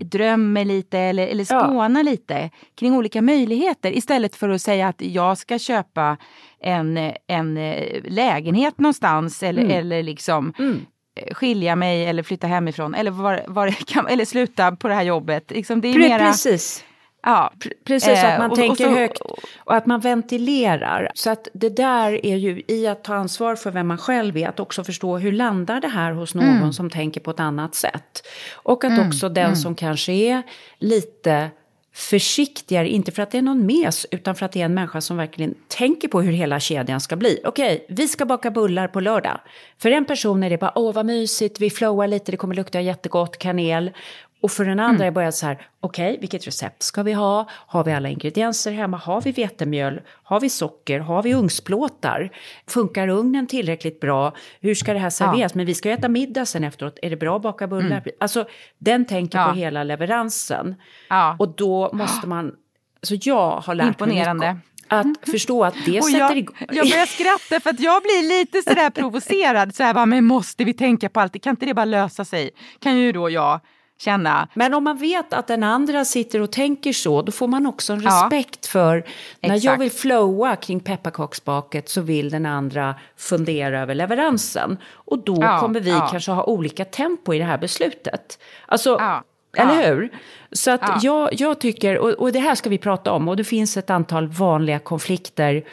drömmer 0.00 0.64
lite 0.64 0.98
eller, 0.98 1.26
eller 1.26 1.46
Ja. 1.50 1.60
spånar 1.64 2.02
lite 2.02 2.50
kring 2.74 2.94
olika 2.96 3.22
möjligheter 3.22 3.96
istället 3.96 4.36
för 4.36 4.48
att 4.48 4.62
säga 4.62 4.88
att 4.88 5.00
jag 5.02 5.38
ska 5.38 5.58
köpa 5.58 6.16
en, 6.60 7.12
en 7.26 7.56
eh, 7.56 8.00
lägenhet 8.04 8.78
någonstans 8.78 9.42
eller, 9.42 9.62
Mm. 9.62 9.76
eller 9.78 10.02
liksom 10.02 10.52
Mm. 10.58 10.80
eh, 11.16 11.34
skilja 11.34 11.76
mig 11.76 12.06
eller 12.06 12.22
flytta 12.22 12.46
hemifrån 12.46 12.94
eller, 12.94 13.10
var, 13.10 13.44
var 13.46 13.74
eller 14.10 14.24
sluta 14.24 14.72
på 14.76 14.88
det 14.88 14.94
här 14.94 15.02
jobbet. 15.02 15.50
Liksom, 15.50 15.80
det 15.80 15.88
är 15.88 15.92
Pre- 15.94 15.98
mera, 16.08 16.26
Precis. 16.26 16.84
Ja, 17.26 17.52
Precis, 17.84 18.08
Eh, 18.08 18.32
att 18.32 18.38
man 18.38 18.50
och- 18.50 18.56
tänker 18.56 18.86
och 18.86 18.92
så- 18.92 18.98
högt 18.98 19.20
och 19.58 19.74
att 19.74 19.86
man 19.86 20.00
ventilerar. 20.00 21.10
Så 21.14 21.30
att 21.30 21.48
det 21.52 21.68
där 21.68 22.26
är 22.26 22.36
ju 22.36 22.62
i 22.68 22.86
att 22.86 23.04
ta 23.04 23.14
ansvar 23.14 23.56
för 23.56 23.70
vem 23.70 23.86
man 23.88 23.98
själv 23.98 24.36
är, 24.36 24.48
att 24.48 24.60
också 24.60 24.84
förstå 24.84 25.18
hur 25.18 25.32
landar 25.32 25.80
det 25.80 25.88
här 25.88 26.12
hos 26.12 26.34
någon 26.34 26.44
Mm. 26.44 26.72
som 26.72 26.90
tänker 26.90 27.20
på 27.20 27.30
ett 27.30 27.40
annat 27.40 27.74
sätt. 27.74 28.26
Och 28.54 28.84
att 28.84 29.06
också 29.06 29.28
den 29.28 29.56
som 29.56 29.74
kanske 29.74 30.12
är 30.12 30.42
lite 30.78 31.50
försiktigare, 31.94 32.88
inte 32.88 33.12
för 33.12 33.22
att 33.22 33.30
det 33.30 33.38
är 33.38 33.42
någon 33.42 33.66
mes, 33.66 34.06
utan 34.10 34.34
för 34.34 34.46
att 34.46 34.52
det 34.52 34.60
är 34.60 34.64
en 34.64 34.74
människa 34.74 35.00
som 35.00 35.16
verkligen 35.16 35.54
tänker 35.68 36.08
på 36.08 36.20
hur 36.22 36.32
hela 36.32 36.60
kedjan 36.60 37.00
ska 37.00 37.16
bli. 37.16 37.40
Okej, 37.44 37.86
vi 37.88 38.08
ska 38.08 38.26
baka 38.26 38.50
bullar 38.50 38.88
på 38.88 39.00
lördag. 39.00 39.40
För 39.78 39.90
en 39.90 40.04
person 40.04 40.42
är 40.42 40.50
det 40.50 40.58
bara, 40.58 40.72
åh 40.74 40.92
vad 40.94 41.06
mysigt, 41.06 41.60
vi 41.60 41.70
flowar 41.70 42.06
lite, 42.06 42.30
det 42.30 42.36
kommer 42.36 42.54
lukta 42.54 42.80
jättegott, 42.80 43.38
kanel. 43.38 43.90
Och 44.44 44.52
för 44.52 44.64
den 44.64 44.80
andra 44.80 45.04
är 45.04 45.08
det 45.10 45.12
bara 45.14 45.32
så 45.32 45.46
här, 45.46 45.66
okej, 45.80 46.18
vilket 46.20 46.46
recept 46.46 46.82
ska 46.82 47.02
vi 47.02 47.12
ha? 47.12 47.48
Har 47.50 47.84
vi 47.84 47.92
alla 47.92 48.08
ingredienser 48.08 48.72
hemma? 48.72 48.96
Har 48.96 49.20
vi 49.20 49.32
vetemjöl? 49.32 50.00
Har 50.22 50.40
vi 50.40 50.50
socker? 50.50 51.00
Har 51.00 51.22
vi 51.22 51.34
ugnsplåtar? 51.34 52.30
Funkar 52.66 53.08
ugnen 53.08 53.46
tillräckligt 53.46 54.00
bra? 54.00 54.32
Hur 54.60 54.74
ska 54.74 54.92
det 54.92 54.98
här 54.98 55.10
serveras? 55.10 55.54
Men 55.54 55.66
vi 55.66 55.74
ska 55.74 55.88
ju 55.88 55.94
äta 55.94 56.08
middag 56.08 56.46
sen 56.46 56.64
efteråt. 56.64 56.98
Är 57.02 57.10
det 57.10 57.16
bra 57.16 57.36
att 57.36 57.42
baka 57.42 57.66
bullar? 57.66 58.02
Alltså, 58.20 58.46
den 58.78 59.04
tänker 59.04 59.38
Ja. 59.38 59.48
på 59.48 59.52
hela 59.54 59.84
leveransen. 59.84 60.74
Ja. 61.08 61.36
Och 61.38 61.48
då 61.48 61.90
måste 61.92 62.26
man... 62.26 62.52
Alltså 63.00 63.28
jag 63.30 63.50
har 63.60 63.74
lärt 63.74 63.86
Imponerande. 63.86 64.46
mig 64.46 64.54
mycket. 64.54 64.70
Att 64.88 65.30
förstå 65.30 65.64
att 65.64 65.74
det 65.86 65.98
Och 65.98 66.04
sätter 66.04 66.18
jag, 66.18 66.36
igång... 66.38 66.56
jag 66.58 66.90
börjar 66.90 67.06
skratta 67.06 67.60
för 67.60 67.70
att 67.70 67.80
jag 67.80 68.02
blir 68.02 68.38
lite 68.38 68.62
sådär 68.62 68.90
provocerad. 68.90 69.74
Så 69.74 69.82
här 69.82 69.94
bara, 69.94 70.06
men 70.06 70.24
måste 70.24 70.64
vi 70.64 70.72
tänka 70.72 71.08
på 71.08 71.20
allt? 71.20 71.42
Kan 71.42 71.50
inte 71.50 71.66
det 71.66 71.74
bara 71.74 71.84
lösa 71.84 72.24
sig? 72.24 72.50
Kan 72.78 72.98
ju 72.98 73.12
då 73.12 73.30
jag 73.30 73.60
känna. 73.98 74.48
Men 74.54 74.74
om 74.74 74.84
man 74.84 74.96
vet 74.96 75.32
att 75.32 75.46
den 75.46 75.62
andra 75.62 76.04
sitter 76.04 76.40
och 76.40 76.52
tänker 76.52 76.92
så, 76.92 77.22
då 77.22 77.32
får 77.32 77.48
man 77.48 77.66
också 77.66 77.92
en 77.92 78.00
Ja. 78.00 78.10
respekt 78.10 78.66
för... 78.66 78.94
När 79.40 79.48
jag 79.48 79.56
Exakt. 79.56 79.80
vill 79.82 79.90
flowa 79.90 80.56
kring 80.56 80.80
pepparkaksbaket 80.80 81.88
så 81.88 82.00
vill 82.00 82.30
den 82.30 82.46
andra 82.46 82.94
fundera 83.16 83.80
över 83.80 83.94
leveransen. 83.94 84.78
Och 84.92 85.18
då 85.18 85.38
Ja, 85.40 85.60
kommer 85.60 85.80
vi 85.80 85.90
ja. 85.90 86.08
kanske 86.10 86.30
ha 86.32 86.44
olika 86.44 86.84
tempo 86.84 87.34
i 87.34 87.38
det 87.38 87.44
här 87.44 87.58
beslutet. 87.58 88.38
Alltså, 88.66 88.90
Ja, 89.00 89.22
eller 89.56 89.80
ja. 89.82 89.86
hur? 89.94 90.10
Så 90.52 90.70
att 90.70 90.80
Ja. 90.82 90.98
jag, 91.02 91.28
jag 91.32 91.58
tycker, 91.60 91.98
och, 91.98 92.08
och 92.10 92.32
det 92.32 92.38
här 92.38 92.54
ska 92.54 92.70
vi 92.70 92.78
prata 92.78 93.12
om, 93.12 93.28
och 93.28 93.36
det 93.36 93.44
finns 93.44 93.76
ett 93.76 93.90
antal 93.90 94.28
vanliga 94.28 94.78
konflikter 94.78 95.64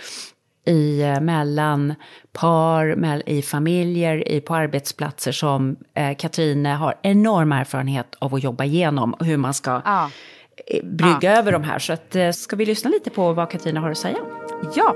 i, 0.65 1.01
eh, 1.01 1.19
mellan 1.21 1.93
par, 2.33 2.85
mell- 2.95 3.23
i 3.25 3.41
familjer, 3.41 4.27
i, 4.31 4.41
på 4.41 4.55
arbetsplatser 4.55 5.31
som 5.31 5.75
eh, 5.93 6.15
Katrine 6.17 6.69
har 6.69 6.95
enorm 7.01 7.51
erfarenhet 7.51 8.15
av 8.19 8.35
att 8.35 8.43
jobba 8.43 8.63
igenom 8.63 9.13
och 9.13 9.25
hur 9.25 9.37
man 9.37 9.53
ska 9.53 9.81
Ja. 9.85 10.09
eh, 10.67 10.85
brygga 10.85 11.37
över 11.37 11.51
de 11.51 11.63
här. 11.63 11.79
Så 11.79 11.93
att, 11.93 12.15
eh, 12.15 12.31
ska 12.31 12.55
vi 12.55 12.65
lyssna 12.65 12.89
lite 12.89 13.09
på 13.09 13.33
vad 13.33 13.49
Katrine 13.49 13.79
har 13.79 13.91
att 13.91 13.97
säga? 13.97 14.17
Ja, 14.75 14.95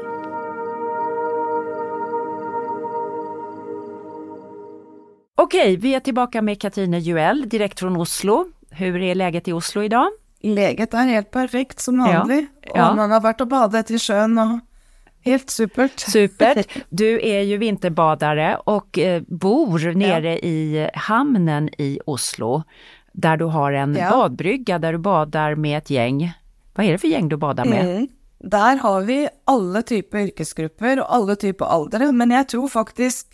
Okej, 5.37 5.75
vi 5.75 5.93
är 5.95 5.99
tillbaka 5.99 6.41
med 6.41 6.61
Katrine 6.61 6.99
Juell 6.99 7.49
direkt 7.49 7.79
från 7.79 7.95
Oslo. 7.97 8.45
Hur 8.69 9.01
är 9.01 9.15
läget 9.15 9.47
i 9.47 9.53
Oslo 9.53 9.83
idag? 9.83 10.07
Läget 10.41 10.93
är 10.93 10.97
helt 11.03 11.31
perfekt 11.31 11.79
som 11.79 11.99
Ja, 11.99 12.05
vanligt. 12.19 12.49
ja. 12.73 12.89
Och 12.89 12.95
man 12.95 13.11
har 13.11 13.21
varit 13.21 13.41
och 13.41 13.47
badat 13.47 13.91
i 13.91 13.99
sjön 13.99 14.37
och 14.37 14.59
helt 15.25 15.49
supert. 15.49 15.99
Supert. 15.99 16.67
Du 16.89 17.19
är 17.27 17.41
ju 17.41 17.57
vinterbadare 17.57 18.57
och 18.63 18.99
eh, 18.99 19.21
bor 19.27 19.93
nere 19.95 20.39
i 20.39 20.89
hamnen 20.93 21.69
i 21.77 21.99
Oslo. 22.05 22.63
Där 23.13 23.37
du 23.37 23.45
har 23.45 23.71
en 23.73 23.95
Ja. 23.95 24.09
badbrygga 24.09 24.79
där 24.79 24.91
du 24.91 24.97
badar 24.97 25.55
med 25.55 25.77
ett 25.77 25.89
gäng. 25.89 26.33
Vad 26.75 26.85
är 26.85 26.91
det 26.91 26.97
för 26.97 27.07
gäng 27.07 27.29
du 27.29 27.37
badar 27.37 27.65
med? 27.65 27.85
Mm. 27.85 28.07
Der 28.39 28.75
har 28.75 29.01
vi 29.01 29.27
alle 29.45 29.81
typer 29.81 30.17
yrkesgrupper 30.27 30.99
og 30.99 31.07
alle 31.15 31.35
typer 31.35 31.65
aldre, 31.65 32.11
men 32.11 32.31
jeg 32.31 32.47
tror 32.47 32.67
faktisk 32.69 33.27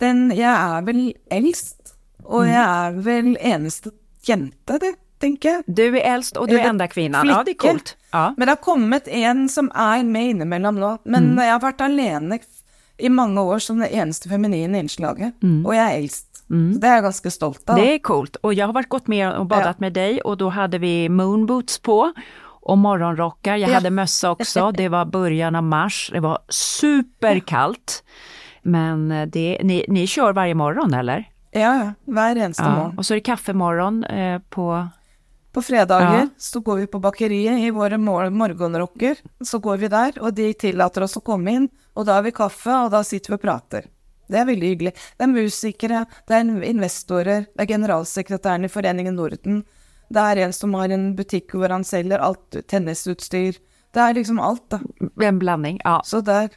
den 0.00 0.30
Jeg 0.30 0.50
er 0.50 0.82
vel 0.86 1.12
eldst, 1.30 1.94
og 2.24 2.46
jeg 2.46 2.86
er 2.86 2.92
vel 3.02 3.36
eneste 3.40 3.90
jente, 4.28 4.78
det, 4.78 4.94
tenker 5.22 5.48
jeg. 5.56 5.62
Du 5.66 5.84
är 5.98 6.14
äldst 6.14 6.36
och 6.36 6.48
du 6.48 6.58
är 6.58 6.68
enda 6.68 6.88
kvinnan. 6.88 7.26
Ja, 7.28 7.34
det 7.34 7.40
är 7.40 7.44
flicke. 7.44 7.68
coolt. 7.68 7.96
Ja. 8.12 8.34
Men 8.36 8.46
det 8.46 8.50
har 8.50 8.56
kommet 8.64 9.08
en 9.08 9.48
som 9.48 9.70
er 9.74 10.02
med 10.04 10.30
innimellom 10.34 10.80
nå. 10.80 10.98
Men 11.04 11.24
Mm. 11.32 11.38
jeg 11.44 11.52
har 11.52 11.60
vært 11.60 11.80
alene 11.80 12.38
i 12.98 13.08
mange 13.08 13.40
år 13.40 13.58
som 13.58 13.78
det 13.80 13.88
eneste 13.94 14.28
feminine 14.28 14.78
innslaget, 14.78 15.32
og 15.66 15.74
jeg 15.74 15.84
er 15.92 15.96
eldst. 16.02 16.28
Så 16.52 16.80
det 16.80 16.84
er 16.88 16.94
jeg 16.98 17.02
ganske 17.02 17.30
stolt 17.32 17.70
av. 17.70 17.78
Mm. 17.78 17.86
Det 17.86 17.94
är 17.94 17.98
coolt. 17.98 18.36
Och 18.42 18.54
jag 18.54 18.66
har 18.66 18.72
varit 18.74 18.88
gått 18.88 19.06
med 19.08 19.32
och 19.38 19.46
badat 19.46 19.64
Ja. 19.66 19.74
med 19.78 19.92
dig 19.92 20.20
och 20.20 20.36
då 20.36 20.48
hade 20.50 20.78
vi 20.78 21.08
moonboots 21.08 21.78
på 21.78 22.12
och 22.64 22.78
morgonrockar. 22.78 23.56
Jag 23.56 23.70
Ja. 23.70 23.74
hade 23.74 23.90
mössa 23.90 24.30
också. 24.30 24.70
Det 24.76 24.88
var 24.88 25.04
början 25.04 25.54
av 25.56 25.62
mars. 25.62 26.10
Det 26.12 26.20
var 26.20 26.38
superkallt. 26.50 28.02
Men 28.62 29.12
eh, 29.12 29.26
det, 29.26 29.58
ni, 29.62 29.84
ni 29.88 30.06
kör 30.06 30.32
varje 30.32 30.54
morgon 30.54 30.94
eller? 30.94 31.28
Ja, 31.50 31.92
eneste 32.06 32.62
Ja. 32.62 32.76
morgen. 32.76 32.98
Och 32.98 33.06
så 33.06 33.14
är 33.14 33.16
det 33.16 33.20
kaffemorgon 33.20 34.04
eh, 34.04 34.38
på... 34.50 34.88
På 35.52 35.62
fredager 35.62 36.18
Ja. 36.22 36.28
så 36.38 36.60
går 36.64 36.76
vi 36.76 36.86
på 36.86 37.00
bakeriet 37.00 37.58
i 37.60 37.70
våre 37.70 37.98
mor 37.98 38.30
morgenrocker. 38.30 39.16
Så 39.44 39.60
går 39.60 39.76
vi 39.78 39.88
der, 39.88 40.12
og 40.22 40.34
de 40.34 40.52
tillater 40.54 41.02
oss 41.02 41.16
å 41.16 41.24
komme 41.24 41.52
inn. 41.52 41.68
Og 41.94 42.06
da 42.06 42.14
har 42.14 42.22
vi 42.22 42.30
kaffe, 42.32 42.72
og 42.84 42.90
da 42.90 43.02
sitter 43.04 43.32
vi 43.32 43.34
og 43.34 43.42
prater. 43.42 43.86
Det 44.30 44.38
er 44.40 44.46
veldig 44.48 44.68
hyggelig. 44.70 44.92
Det 45.18 45.26
er 45.26 45.28
musikere, 45.28 46.06
det 46.26 46.34
er 46.38 46.64
investorer, 46.64 47.46
det 47.52 47.60
er 47.60 47.66
generalsekretæren 47.74 48.64
i 48.64 48.68
Foreningen 48.72 49.14
Norden. 49.14 49.64
Det 50.12 50.22
er 50.22 50.44
en 50.46 50.52
som 50.52 50.72
har 50.74 50.88
en 50.88 51.14
butikk 51.16 51.52
hvor 51.52 51.68
han 51.68 51.84
selger 51.84 52.18
alt 52.20 52.50
tennisutstyr. 52.68 53.58
Det 53.92 54.00
er 54.00 54.14
liksom 54.14 54.40
alt, 54.40 54.64
da. 54.72 54.80
En 55.20 55.38
blandning, 55.38 55.78
ja. 55.84 56.00
Så 56.04 56.22
er, 56.28 56.48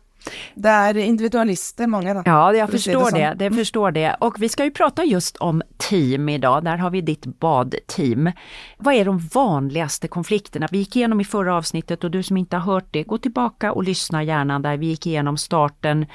det 0.55 0.69
er 0.69 0.97
individualister, 0.97 1.87
mange, 1.87 2.13
da. 2.13 2.23
Ja, 2.25 2.53
jag 2.53 2.65
att 2.65 2.71
förstår 2.71 3.11
det 3.11 3.19
det, 3.19 3.29
som. 3.29 3.37
det 3.37 3.51
förstår 3.51 3.91
det. 3.91 4.15
Och 4.19 4.41
vi 4.41 4.49
ska 4.49 4.63
ju 4.63 4.71
prata 4.71 5.03
just 5.03 5.37
om 5.37 5.61
team 5.77 6.29
idag. 6.29 6.63
Där 6.63 6.77
har 6.77 6.89
vi 6.89 7.01
ditt 7.01 7.25
badteam. 7.25 8.31
Vad 8.77 8.93
är 8.93 9.05
de 9.05 9.17
vanligaste 9.33 10.07
konflikterna? 10.07 10.67
Vi 10.71 10.77
gick 10.77 10.95
igenom 10.95 11.21
i 11.21 11.25
förra 11.25 11.55
avsnittet 11.55 12.03
och 12.03 12.11
du 12.11 12.23
som 12.23 12.37
inte 12.37 12.57
har 12.57 12.73
hört 12.73 12.87
det, 12.91 13.03
gå 13.03 13.17
tillbaka 13.17 13.71
och 13.71 13.83
lyssna 13.83 14.23
gärna 14.23 14.59
där. 14.59 14.77
Vi 14.77 14.85
gick 14.85 15.07
igenom 15.07 15.37
starten, 15.37 16.05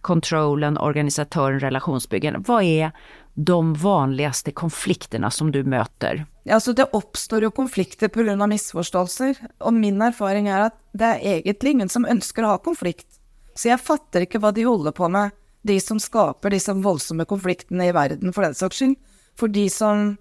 kontrollen, 0.00 0.78
organisatören, 0.78 1.60
relationsbyggen. 1.60 2.44
Vad 2.46 2.62
är 2.62 2.92
de 3.34 3.74
vanligaste 3.74 4.52
konflikterna 4.52 5.30
som 5.30 5.52
du 5.52 5.64
möter? 5.64 6.26
Altså, 6.50 6.72
det 6.72 6.84
oppstår 6.92 7.42
jo 7.42 7.50
konflikter 7.50 8.08
pga. 8.08 8.46
misforståelser, 8.46 9.34
og 9.60 9.74
min 9.74 10.02
erfaring 10.02 10.48
er 10.48 10.70
at 10.70 10.78
det 10.92 11.06
er 11.06 11.40
egentlig 11.42 11.70
ingen 11.70 11.88
som 11.88 12.06
ønsker 12.06 12.44
å 12.44 12.54
ha 12.54 12.58
konflikt. 12.58 13.15
Så 13.56 13.70
jeg 13.70 13.82
fatter 13.82 14.26
ikke 14.26 14.40
hva 14.42 14.52
de 14.54 14.66
holder 14.68 14.94
på 14.96 15.08
med. 15.10 15.34
de 15.66 15.80
som 15.82 15.98
skaper 15.98 16.52
disse 16.54 16.70
voldsomme 16.70 17.24
konfliktene 17.26 17.88
i 17.88 17.94
verden, 17.94 18.30
for 18.30 18.46
den 18.46 18.54
saks 18.54 18.78
skyld. 18.78 18.92
For 19.34 19.50
de 19.50 19.64
som 19.66 20.12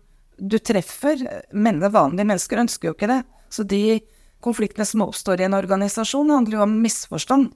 du 0.41 0.57
treffer, 0.57 1.21
men 1.53 1.83
vanlige 1.83 2.25
mennesker 2.25 2.63
ønsker 2.63 2.89
jo 2.89 2.95
ikke 2.95 3.11
det. 3.11 3.19
Så 3.53 3.61
de 3.61 3.99
konfliktene 4.41 4.87
som 4.89 5.03
oppstår 5.05 5.43
i 5.43 5.45
en 5.45 5.53
organisasjon, 5.53 6.33
handler 6.33 6.57
jo 6.57 6.63
om 6.65 6.73
misforstand. 6.81 7.51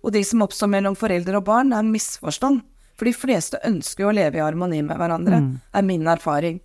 Og 0.00 0.12
de 0.16 0.24
som 0.24 0.46
oppstår 0.46 0.72
mellom 0.72 0.96
foreldre 0.96 1.42
og 1.42 1.44
barn, 1.44 1.72
er 1.76 1.84
misforstand. 1.84 2.62
For 2.96 3.08
de 3.08 3.14
fleste 3.16 3.60
ønsker 3.66 4.04
jo 4.04 4.10
å 4.12 4.16
leve 4.16 4.38
i 4.38 4.44
harmoni 4.44 4.80
med 4.86 4.96
hverandre, 4.96 5.40
mm. 5.44 5.54
er 5.74 5.86
min 5.86 6.08
erfaring. 6.08 6.60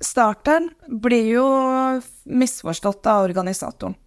Starteren 0.00 0.70
blir 0.88 1.26
jo 1.34 1.46
misforstått 2.24 3.06
av 3.10 3.26
organisatoren. 3.26 3.98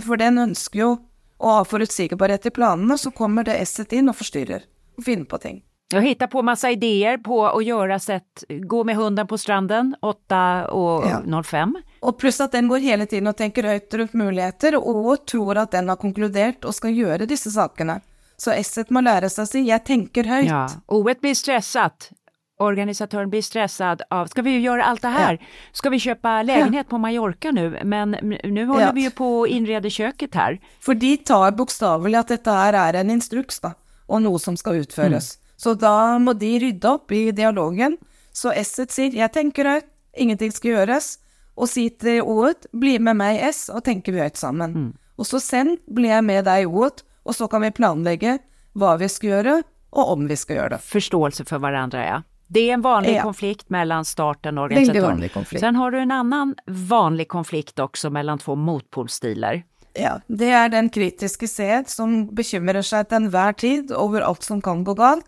For 0.00 0.16
den 0.16 0.40
ønsker 0.46 0.80
jo 0.80 0.90
å 1.38 1.58
ha 1.58 1.64
forutsigbarhet 1.64 2.46
i 2.46 2.50
planene, 2.50 2.98
så 2.98 3.10
kommer 3.10 3.44
det 3.44 3.58
S-et 3.62 3.92
inn 3.92 4.08
og 4.08 4.16
forstyrrer 4.16 4.64
og 4.98 5.04
finner 5.04 5.24
på 5.24 5.38
ting. 5.38 5.62
Jag 5.88 6.02
hittar 6.02 6.26
på 6.26 6.42
massa 6.42 6.70
idéer 6.70 7.18
på 7.18 7.46
att 7.46 7.64
göra 7.64 7.98
sätt, 7.98 8.44
gå 8.48 8.84
med 8.84 8.96
hunden 8.96 9.26
på 9.26 9.38
stranden 9.38 9.96
8 10.02 10.68
och 10.68 11.04
ja. 11.26 11.42
05. 11.42 11.76
Och 12.00 12.18
plus 12.18 12.40
att 12.40 12.52
den 12.52 12.68
går 12.68 12.78
hela 12.78 13.06
tiden 13.06 13.26
och 13.26 13.36
tänker 13.36 13.62
högt 13.62 13.94
runt 13.94 14.12
möjligheter 14.12 14.88
och 14.88 15.26
tror 15.26 15.56
att 15.56 15.70
den 15.70 15.88
har 15.88 15.96
konkluderat 15.96 16.64
och 16.64 16.74
ska 16.74 16.88
göra 16.88 17.26
dessa 17.26 17.50
sakerna. 17.50 18.00
Så 18.36 18.50
S 18.50 18.78
må 18.88 19.00
lära 19.00 19.28
sig 19.28 19.42
att 19.42 19.48
säga, 19.48 19.64
jag 19.64 19.84
tänker 19.84 20.24
högt. 20.24 20.50
Ja. 20.50 20.68
O1 20.86 21.20
blir 21.20 21.34
stressat. 21.34 22.10
Organisatören 22.58 23.30
blir 23.30 23.42
stressad 23.42 24.02
av, 24.10 24.26
ska 24.26 24.42
vi 24.42 24.58
göra 24.58 24.84
allt 24.84 25.02
det 25.02 25.08
här? 25.08 25.32
Ja. 25.32 25.46
Ska 25.72 25.90
vi 25.90 25.98
köpa 25.98 26.42
lägenhet 26.42 26.86
ja. 26.86 26.90
på 26.90 26.98
Mallorca 26.98 27.50
nu? 27.50 27.80
Men 27.84 28.10
nu 28.44 28.66
håller 28.66 28.92
vi 28.92 29.02
ju 29.02 29.10
på 29.10 29.42
att 29.42 29.48
inreda 29.48 29.90
köket 29.90 30.34
här. 30.34 30.60
För 30.80 30.94
de 30.94 31.16
tar 31.16 31.50
bokstavligt 31.50 32.18
att 32.18 32.28
detta 32.28 32.52
här 32.52 32.72
är 32.72 32.94
en 32.94 33.10
instruks 33.10 33.60
då, 33.60 33.72
och 34.06 34.22
något 34.22 34.42
som 34.42 34.56
ska 34.56 34.74
utföras. 34.74 35.36
Mm. 35.36 35.46
Så 35.56 35.74
da 35.74 36.18
må 36.18 36.32
de 36.32 36.58
rydde 36.58 36.88
opp 36.88 37.12
i 37.12 37.32
dialogen. 37.32 37.96
Så 38.32 38.52
S-et 38.52 38.92
sier 38.92 39.12
'jeg 39.12 39.32
tenker 39.32 39.64
høyt, 39.64 39.84
ingenting 40.16 40.52
skal 40.52 40.70
gjøres', 40.70 41.18
og 41.56 41.68
si 41.68 41.88
til 41.88 42.22
O-et 42.22 42.66
'bli 42.72 42.98
med 42.98 43.16
meg, 43.16 43.40
S', 43.40 43.70
og 43.72 43.84
tenker 43.84 44.12
vi 44.12 44.20
høyt 44.20 44.36
sammen. 44.36 44.74
Mm. 44.74 44.92
Og 45.18 45.26
så 45.26 45.40
send 45.40 45.78
blir 45.94 46.10
jeg 46.10 46.24
med 46.24 46.44
deg, 46.44 46.66
O-et, 46.68 47.02
og 47.24 47.34
så 47.34 47.48
kan 47.48 47.62
vi 47.62 47.70
planlegge 47.70 48.38
hva 48.74 48.98
vi 48.98 49.08
skal 49.08 49.28
gjøre, 49.30 49.62
och 49.90 50.12
om 50.12 50.26
vi 50.26 50.36
ska 50.36 50.54
göra 50.54 50.68
det. 50.68 50.78
Förståelse 50.78 51.44
för 51.44 51.58
varandra, 51.58 52.06
ja. 52.06 52.22
Det 52.48 52.70
är 52.70 52.74
en 52.74 52.82
vanlig 52.82 53.16
ja. 53.16 53.22
konflikt 53.22 53.70
mellan 53.70 54.04
starten 54.04 54.58
och 54.58 54.64
organisatorn. 54.64 55.58
Sen 55.60 55.76
har 55.76 55.90
du 55.90 55.98
en 55.98 56.10
annan 56.10 56.54
vanlig 56.66 57.28
konflikt 57.28 57.78
också 57.78 58.10
mellan 58.10 58.38
två 58.38 58.54
motpolstilar. 58.54 59.62
Ja, 59.98 60.20
det 60.26 60.50
är 60.50 60.68
den 60.68 60.88
kritiske 60.88 61.48
sed 61.48 61.88
som 61.88 62.34
bekymrar 62.34 62.82
sig 62.82 63.04
till 63.04 63.16
enhver 63.16 63.52
tid 63.52 63.90
över 63.90 64.20
allt 64.20 64.42
som 64.42 64.62
kan 64.62 64.84
gå 64.84 64.94
galt, 64.94 65.24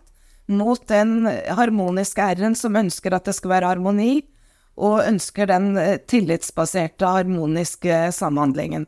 mot 0.47 0.89
den 0.89 1.31
harmoniske 1.49 2.23
R-en 2.23 2.55
som 2.57 2.77
ønsker 2.77 3.13
at 3.13 3.25
det 3.25 3.35
skal 3.37 3.51
være 3.51 3.73
harmoni, 3.73 4.23
og 4.79 5.03
ønsker 5.03 5.49
den 5.51 5.77
eh, 5.77 5.97
tillitsbaserte, 6.07 7.07
harmoniske 7.07 8.13
samhandlingen. 8.13 8.87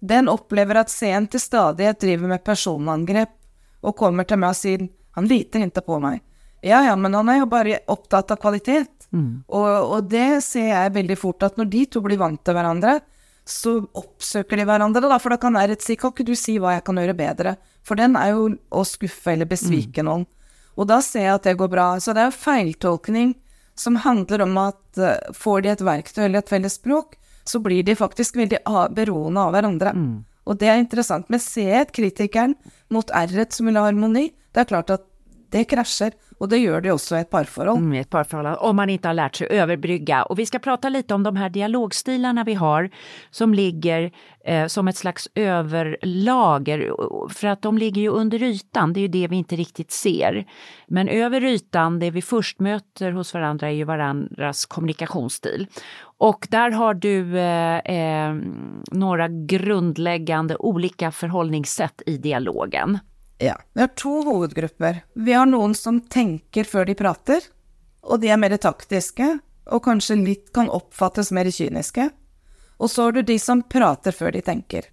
Den 0.00 0.28
opplever 0.28 0.80
at 0.80 0.90
C-en 0.90 1.28
til 1.30 1.40
stadighet 1.40 2.00
driver 2.00 2.32
med 2.32 2.44
personangrep, 2.44 3.36
og 3.80 3.96
kommer 3.96 4.24
til 4.24 4.40
meg 4.40 4.56
og 4.56 4.56
sier 4.56 4.88
'han 5.14 5.28
liter 5.28 5.60
ikke 5.60 5.80
på 5.80 6.00
meg'. 6.00 6.20
Ja, 6.60 6.82
ja, 6.84 6.96
men 6.96 7.14
han 7.16 7.28
er 7.32 7.40
jo 7.40 7.48
bare 7.50 7.80
opptatt 7.88 8.32
av 8.34 8.40
kvalitet. 8.42 8.92
Mm. 9.10 9.42
Og, 9.48 9.68
og, 9.68 10.10
det 10.10 10.42
ser 10.46 10.68
jeg 10.70 10.94
veldig 10.94 11.16
fort, 11.18 11.42
at 11.46 11.56
når 11.58 11.70
de 11.72 11.84
to 11.94 12.02
blir 12.04 12.20
vant 12.20 12.40
til 12.44 12.56
hverandre, 12.56 12.98
så 13.48 13.78
oppsøker 13.96 14.60
de 14.60 14.66
hverandre, 14.68 15.02
da, 15.08 15.18
for 15.18 15.32
da 15.32 15.40
kan 15.40 15.56
R 15.58 15.74
si 15.80 15.96
'kan 15.96 16.12
du 16.14 16.34
si 16.36 16.58
hva 16.58 16.76
jeg 16.76 16.84
kan 16.84 17.00
gjøre 17.00 17.16
bedre'? 17.16 17.56
For 17.82 17.96
den 17.96 18.14
er 18.14 18.36
jo 18.36 18.56
å 18.70 18.84
skuffe 18.84 19.32
eller 19.32 19.48
besvike 19.48 20.04
mm. 20.04 20.06
noen. 20.06 20.26
Og 20.76 20.86
da 20.86 21.00
ser 21.00 21.26
jeg 21.26 21.34
at 21.34 21.48
det 21.48 21.58
går 21.58 21.70
bra. 21.72 21.98
Så 21.98 22.14
det 22.14 22.22
er 22.22 22.36
feiltolkning 22.36 23.34
som 23.74 23.96
handler 23.96 24.44
om 24.44 24.56
at 24.60 25.00
uh, 25.00 25.16
får 25.32 25.64
de 25.64 25.72
et 25.72 25.84
verktøy 25.84 26.24
eller 26.26 26.44
et 26.44 26.52
felles 26.52 26.76
språk, 26.76 27.16
så 27.44 27.58
blir 27.58 27.82
de 27.82 27.96
faktisk 27.96 28.36
veldig 28.36 28.60
beroende 28.94 29.40
av 29.40 29.54
hverandre. 29.56 29.94
Mm. 29.96 30.24
Og 30.46 30.58
det 30.60 30.68
er 30.68 30.80
interessant. 30.80 31.26
Men 31.32 31.42
ser 31.42 31.88
kritikeren 31.90 32.54
mot 32.92 33.10
R-et 33.10 33.56
som 33.56 33.66
vil 33.66 33.80
ha 33.80 33.88
harmoni, 33.88 34.30
det 34.52 34.64
er 34.64 34.70
klart 34.70 34.92
at 34.92 35.09
det 35.50 35.64
kraschar, 35.64 36.12
Och 36.38 36.48
det 36.48 36.58
gör 36.58 36.80
det 36.80 36.92
också 36.92 37.16
i 37.16 37.20
ett 37.20 37.30
parförhållande. 37.30 37.86
Mm, 37.86 38.00
ett 38.00 38.10
parförhållande, 38.10 38.58
om 38.58 38.76
man 38.76 38.90
inte 38.90 39.08
har 39.08 39.14
lärt 39.14 39.36
sig 39.36 39.46
överbrygga. 39.50 40.22
Och 40.22 40.38
vi 40.38 40.46
ska 40.46 40.58
prata 40.58 40.88
lite 40.88 41.14
om 41.14 41.22
de 41.22 41.36
här 41.36 41.50
dialogstilarna 41.50 42.44
vi 42.44 42.54
har 42.54 42.90
som 43.30 43.54
ligger 43.54 44.12
eh, 44.44 44.66
som 44.66 44.88
ett 44.88 44.96
slags 44.96 45.28
överlager. 45.34 46.92
För 47.28 47.48
att 47.48 47.62
de 47.62 47.78
ligger 47.78 48.02
ju 48.02 48.08
under 48.08 48.42
ytan, 48.42 48.92
det 48.92 49.00
är 49.00 49.02
ju 49.02 49.08
det 49.08 49.28
vi 49.28 49.36
inte 49.36 49.56
riktigt 49.56 49.90
ser. 49.90 50.46
Men 50.86 51.08
över 51.08 51.44
ytan, 51.44 51.98
det 51.98 52.10
vi 52.10 52.22
först 52.22 52.60
möter 52.60 53.12
hos 53.12 53.34
varandra 53.34 53.68
är 53.68 53.72
ju 53.72 53.84
varandras 53.84 54.66
kommunikationsstil. 54.66 55.66
Och 56.18 56.46
där 56.50 56.70
har 56.70 56.94
du 56.94 57.38
eh, 57.38 57.78
eh, 57.78 58.34
några 58.92 59.28
grundläggande 59.28 60.56
olika 60.56 61.10
förhållningssätt 61.10 62.02
i 62.06 62.16
dialogen. 62.16 62.98
Ja. 63.40 63.56
Vi 63.72 63.80
har 63.80 63.88
to 63.88 64.22
hovedgrupper. 64.22 65.00
Vi 65.14 65.32
har 65.32 65.46
noen 65.48 65.74
som 65.74 66.00
tenker 66.00 66.66
før 66.68 66.84
de 66.84 66.94
prater, 66.94 67.44
og 68.04 68.20
de 68.20 68.28
er 68.28 68.36
mer 68.36 68.52
taktiske, 68.60 69.38
og 69.72 69.84
kanskje 69.86 70.18
litt 70.20 70.50
kan 70.52 70.68
oppfattes 70.68 71.30
mer 71.32 71.48
kyniske. 71.48 72.10
Og 72.76 72.90
så 72.92 73.06
har 73.06 73.16
du 73.16 73.22
de 73.24 73.38
som 73.40 73.62
prater 73.62 74.12
før 74.12 74.34
de 74.36 74.42
tenker. 74.44 74.90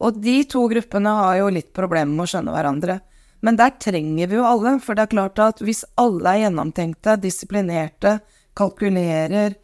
Og 0.00 0.16
de 0.16 0.38
to 0.48 0.62
gruppene 0.72 1.12
har 1.18 1.42
jo 1.42 1.50
litt 1.52 1.74
problemer 1.76 2.08
med 2.08 2.24
å 2.24 2.30
skjønne 2.32 2.54
hverandre. 2.54 2.96
Men 3.44 3.60
der 3.60 3.74
trenger 3.76 4.32
vi 4.32 4.38
jo 4.38 4.46
alle, 4.48 4.78
for 4.80 4.96
det 4.96 5.04
er 5.04 5.12
klart 5.12 5.42
at 5.44 5.60
hvis 5.60 5.84
alle 6.00 6.32
er 6.32 6.46
gjennomtenkte, 6.46 7.18
disiplinerte, 7.20 8.14
kalkulerer, 8.56 9.58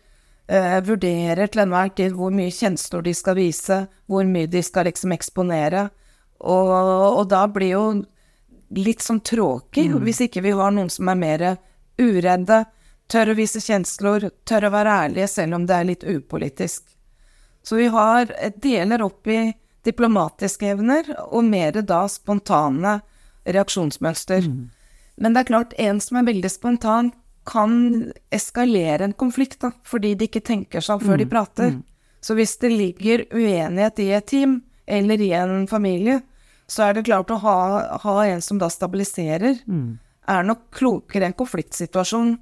eh, 0.44 0.76
vurderer 0.84 1.48
til 1.48 1.64
enhver 1.64 1.94
tid 1.96 2.12
hvor 2.18 2.36
mye 2.36 2.52
kjensler 2.52 3.06
de 3.06 3.16
skal 3.16 3.38
vise, 3.40 3.80
hvor 4.04 4.28
mye 4.28 4.50
de 4.50 4.60
skal 4.66 4.90
liksom 4.90 5.16
eksponere, 5.16 5.88
og, 6.40 6.70
og 7.20 7.26
da 7.28 7.44
blir 7.52 7.74
jo 7.74 7.84
litt 8.76 9.02
sånn 9.02 9.20
tråkig 9.26 9.88
mm. 9.90 10.02
hvis 10.06 10.20
ikke 10.26 10.44
vi 10.44 10.54
har 10.54 10.70
noen 10.74 10.90
som 10.92 11.08
er 11.10 11.18
mer 11.18 11.44
uredde, 12.00 12.64
tør 13.10 13.32
å 13.32 13.38
vise 13.38 13.60
kjensler, 13.62 14.30
tør 14.46 14.68
å 14.68 14.74
være 14.74 14.96
ærlige 15.06 15.28
selv 15.28 15.58
om 15.58 15.66
det 15.66 15.76
er 15.76 15.88
litt 15.88 16.06
upolitisk. 16.06 16.84
Så 17.62 17.76
vi 17.76 17.88
har 17.92 18.30
deler 18.62 19.02
opp 19.02 19.26
i 19.28 19.52
diplomatiske 19.84 20.70
evner 20.74 21.08
og 21.26 21.44
mer 21.44 21.80
da 21.82 22.04
spontane 22.08 23.00
reaksjonsmønster. 23.44 24.46
Mm. 24.46 24.68
Men 25.20 25.34
det 25.34 25.42
er 25.42 25.50
klart, 25.50 25.74
en 25.76 26.00
som 26.00 26.20
er 26.20 26.28
veldig 26.28 26.50
spontan, 26.52 27.10
kan 27.48 27.72
eskalere 28.32 29.04
en 29.04 29.16
konflikt, 29.16 29.60
da, 29.64 29.72
fordi 29.84 30.14
de 30.14 30.28
ikke 30.28 30.44
tenker 30.44 30.84
seg 30.84 30.98
om 30.98 31.06
før 31.06 31.16
mm. 31.16 31.22
de 31.22 31.28
prater. 31.28 31.70
Mm. 31.74 31.82
Så 32.20 32.36
hvis 32.36 32.56
det 32.60 32.70
ligger 32.72 33.24
uenighet 33.32 34.02
i 34.04 34.10
et 34.16 34.28
team 34.28 34.60
eller 34.86 35.20
i 35.20 35.30
en 35.36 35.64
familie, 35.68 36.20
så 36.70 36.86
er 36.86 36.94
det 36.94 37.08
klart 37.08 37.32
å 37.34 37.40
ha, 37.42 37.56
ha 38.04 38.14
en 38.28 38.42
som 38.44 38.60
da 38.60 38.68
stabiliserer, 38.70 39.58
mm. 39.66 39.88
er 40.30 40.46
nok 40.46 40.68
klokere 40.76 41.26
en 41.26 41.34
konfliktsituasjon 41.36 42.36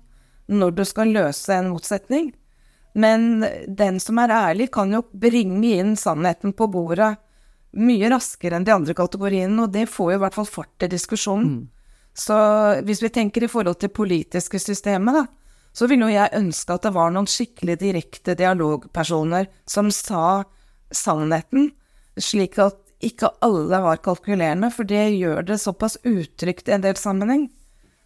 når 0.52 0.76
du 0.76 0.84
skal 0.88 1.14
løse 1.14 1.54
en 1.54 1.70
motsetning. 1.72 2.30
Men 2.98 3.44
den 3.68 4.00
som 4.02 4.20
er 4.20 4.34
ærlig, 4.34 4.70
kan 4.74 4.92
jo 4.92 5.04
bringe 5.12 5.74
inn 5.78 5.96
sannheten 5.96 6.52
på 6.56 6.68
bordet 6.72 7.14
mye 7.78 8.08
raskere 8.10 8.56
enn 8.56 8.66
de 8.66 8.72
andre 8.74 8.96
kategoriene, 8.96 9.64
og 9.64 9.72
det 9.72 9.86
får 9.92 10.12
jo 10.12 10.18
i 10.18 10.22
hvert 10.22 10.36
fall 10.38 10.48
fart 10.48 10.86
i 10.86 10.90
diskusjonen. 10.92 11.50
Mm. 11.58 11.66
Så 12.18 12.36
hvis 12.88 13.02
vi 13.04 13.12
tenker 13.14 13.44
i 13.44 13.50
forhold 13.50 13.78
til 13.78 13.92
politiske 13.94 14.58
systemet, 14.60 15.20
da, 15.20 15.24
så 15.76 15.86
ville 15.86 16.08
jo 16.08 16.16
jeg 16.16 16.34
ønske 16.40 16.74
at 16.74 16.88
det 16.88 16.94
var 16.96 17.12
noen 17.14 17.28
skikkelig 17.30 17.76
direkte 17.78 18.34
dialogpersoner 18.38 19.46
som 19.68 19.92
sa 19.94 20.42
sannheten, 20.90 21.70
slik 22.18 22.58
at 22.64 22.80
ikke 23.04 23.30
alle 23.44 23.80
var 23.82 24.00
kalkulerende, 24.02 24.70
for 24.74 24.88
det 24.88 25.04
gjør 25.14 25.44
det 25.46 25.60
såpass 25.62 25.98
utrygt 26.02 26.68
i 26.68 26.74
en 26.74 26.84
del 26.84 26.96
sammenheng. 26.98 27.48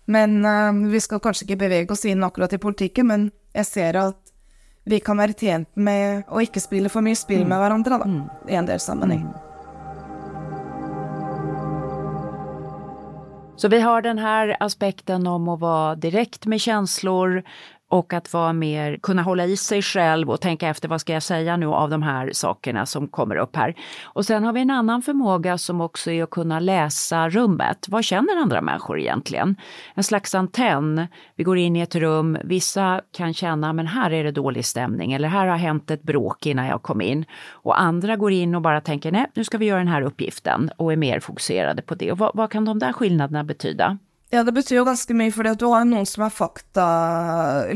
Men 0.04 0.42
uh, 0.44 0.90
vi 0.92 1.00
skal 1.00 1.22
kanskje 1.22 1.46
ikke 1.46 1.62
bevege 1.64 1.94
oss 1.94 2.04
inn 2.08 2.24
akkurat 2.26 2.52
i 2.52 2.60
politikken, 2.60 3.08
men 3.08 3.30
jeg 3.56 3.68
ser 3.68 4.00
at 4.00 4.18
vi 4.84 4.98
kan 5.00 5.20
være 5.20 5.38
tjent 5.38 5.70
med 5.78 6.26
å 6.26 6.42
ikke 6.42 6.60
spille 6.60 6.90
for 6.90 7.06
mye 7.06 7.16
spill 7.16 7.46
med 7.46 7.54
mm. 7.54 7.62
hverandre, 7.62 8.02
da, 8.02 8.10
mm. 8.10 8.28
i 8.50 8.58
en 8.58 8.68
del 8.68 8.82
sammenheng. 8.82 9.24
Mm. 9.30 9.48
Så 13.62 13.68
vi 13.68 13.80
har 13.80 14.02
den 14.02 14.18
här 14.18 14.56
aspekten 14.60 15.26
om 15.26 15.48
att 15.48 15.60
vara 15.60 15.94
direkt 15.94 16.46
med 16.46 16.60
känslor, 16.60 17.42
och 17.92 18.12
att 18.12 18.32
vara 18.32 18.52
mer, 18.52 18.96
kunna 19.02 19.22
hålla 19.22 19.46
i 19.46 19.56
sig 19.56 19.82
själv 19.82 20.30
och 20.30 20.40
tänka 20.40 20.68
efter 20.68 20.88
vad 20.88 21.00
ska 21.00 21.12
jag 21.12 21.22
säga 21.22 21.56
nu 21.56 21.66
av 21.66 21.90
de 21.90 22.02
här 22.02 22.30
sakerna 22.32 22.86
som 22.86 23.08
kommer 23.08 23.36
upp 23.36 23.56
här. 23.56 23.74
Och 24.04 24.24
sen 24.24 24.44
har 24.44 24.52
vi 24.52 24.60
en 24.60 24.70
annan 24.70 25.02
förmåga 25.02 25.58
som 25.58 25.80
också 25.80 26.10
är 26.10 26.22
att 26.22 26.30
kunna 26.30 26.60
läsa 26.60 27.28
rummet. 27.28 27.86
Vad 27.88 28.04
känner 28.04 28.42
andra 28.42 28.60
människor 28.60 29.00
egentligen? 29.00 29.56
En 29.94 30.04
slags 30.04 30.34
antenn. 30.34 31.06
Vi 31.36 31.44
går 31.44 31.58
in 31.58 31.76
i 31.76 31.80
ett 31.80 31.94
rum, 31.94 32.38
vissa 32.44 33.00
kan 33.16 33.34
känna 33.34 33.72
men 33.72 33.86
här 33.86 34.10
är 34.10 34.24
det 34.24 34.32
dålig 34.32 34.64
stämning 34.64 35.12
eller 35.12 35.28
här 35.28 35.46
har 35.46 35.56
hänt 35.56 35.90
ett 35.90 36.02
bråk 36.02 36.46
innan 36.46 36.66
jag 36.66 36.82
kom 36.82 37.00
in. 37.00 37.24
Och 37.50 37.80
andra 37.80 38.16
går 38.16 38.32
in 38.32 38.54
och 38.54 38.62
bara 38.62 38.80
tänker 38.80 39.12
nej, 39.12 39.26
nu 39.34 39.44
ska 39.44 39.58
vi 39.58 39.66
göra 39.66 39.78
den 39.78 39.88
här 39.88 40.02
uppgiften 40.02 40.70
och 40.76 40.92
är 40.92 40.96
mer 40.96 41.20
fokuserade 41.20 41.82
på 41.82 41.94
det. 41.94 42.12
Och 42.12 42.18
vad, 42.18 42.30
vad 42.34 42.50
kan 42.50 42.64
de 42.64 42.78
där 42.78 42.92
skillnaderna 42.92 43.44
betyda? 43.44 43.98
Ja, 44.32 44.40
det 44.44 44.54
betyr 44.56 44.78
jo 44.78 44.86
ganske 44.88 45.12
mye, 45.12 45.32
fordi 45.34 45.50
at 45.52 45.60
du 45.60 45.66
har 45.68 45.84
noen 45.84 46.06
som 46.08 46.24
er 46.24 46.32
fakta, 46.32 46.86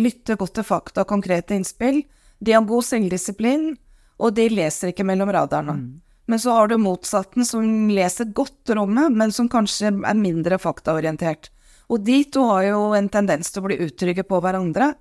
lytter 0.00 0.38
godt 0.40 0.54
til 0.56 0.64
fakta 0.64 1.04
og 1.04 1.10
konkrete 1.10 1.52
innspill. 1.52 2.00
De 2.40 2.54
har 2.56 2.64
god 2.64 2.86
selvdisiplin, 2.86 3.74
og 4.16 4.32
de 4.38 4.46
leser 4.48 4.94
ikke 4.94 5.04
mellom 5.04 5.28
radarene. 5.36 5.76
Men 6.26 6.40
så 6.40 6.56
har 6.56 6.72
du 6.72 6.78
motsatten, 6.80 7.44
som 7.44 7.90
leser 7.92 8.32
godt 8.32 8.72
rommet, 8.72 9.12
men 9.12 9.36
som 9.36 9.52
kanskje 9.52 9.92
er 9.92 10.18
mindre 10.18 10.56
faktaorientert. 10.58 11.52
Og 11.92 12.02
de 12.08 12.22
to 12.32 12.48
har 12.48 12.64
jo 12.70 12.80
en 12.96 13.12
tendens 13.12 13.52
til 13.52 13.62
å 13.62 13.68
bli 13.68 13.78
utrygge 13.84 14.24
på 14.26 14.40
hverandre, 14.40 14.94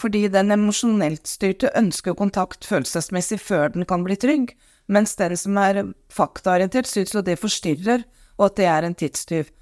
fordi 0.00 0.26
den 0.32 0.50
emosjonelt 0.56 1.28
styrte 1.28 1.70
ønsker 1.78 2.16
kontakt 2.18 2.64
følelsesmessig 2.66 3.38
før 3.44 3.76
den 3.76 3.84
kan 3.86 4.02
bli 4.02 4.16
trygg, 4.16 4.56
mens 4.88 5.12
den 5.20 5.36
som 5.36 5.60
er 5.60 5.84
faktaorientert, 6.10 6.88
syns 6.88 7.12
jo 7.14 7.22
det 7.22 7.38
forstyrrer, 7.38 8.08
og 8.40 8.48
at 8.48 8.56
det 8.58 8.72
er 8.72 8.88
en 8.88 8.96
tidstyv. 8.96 9.52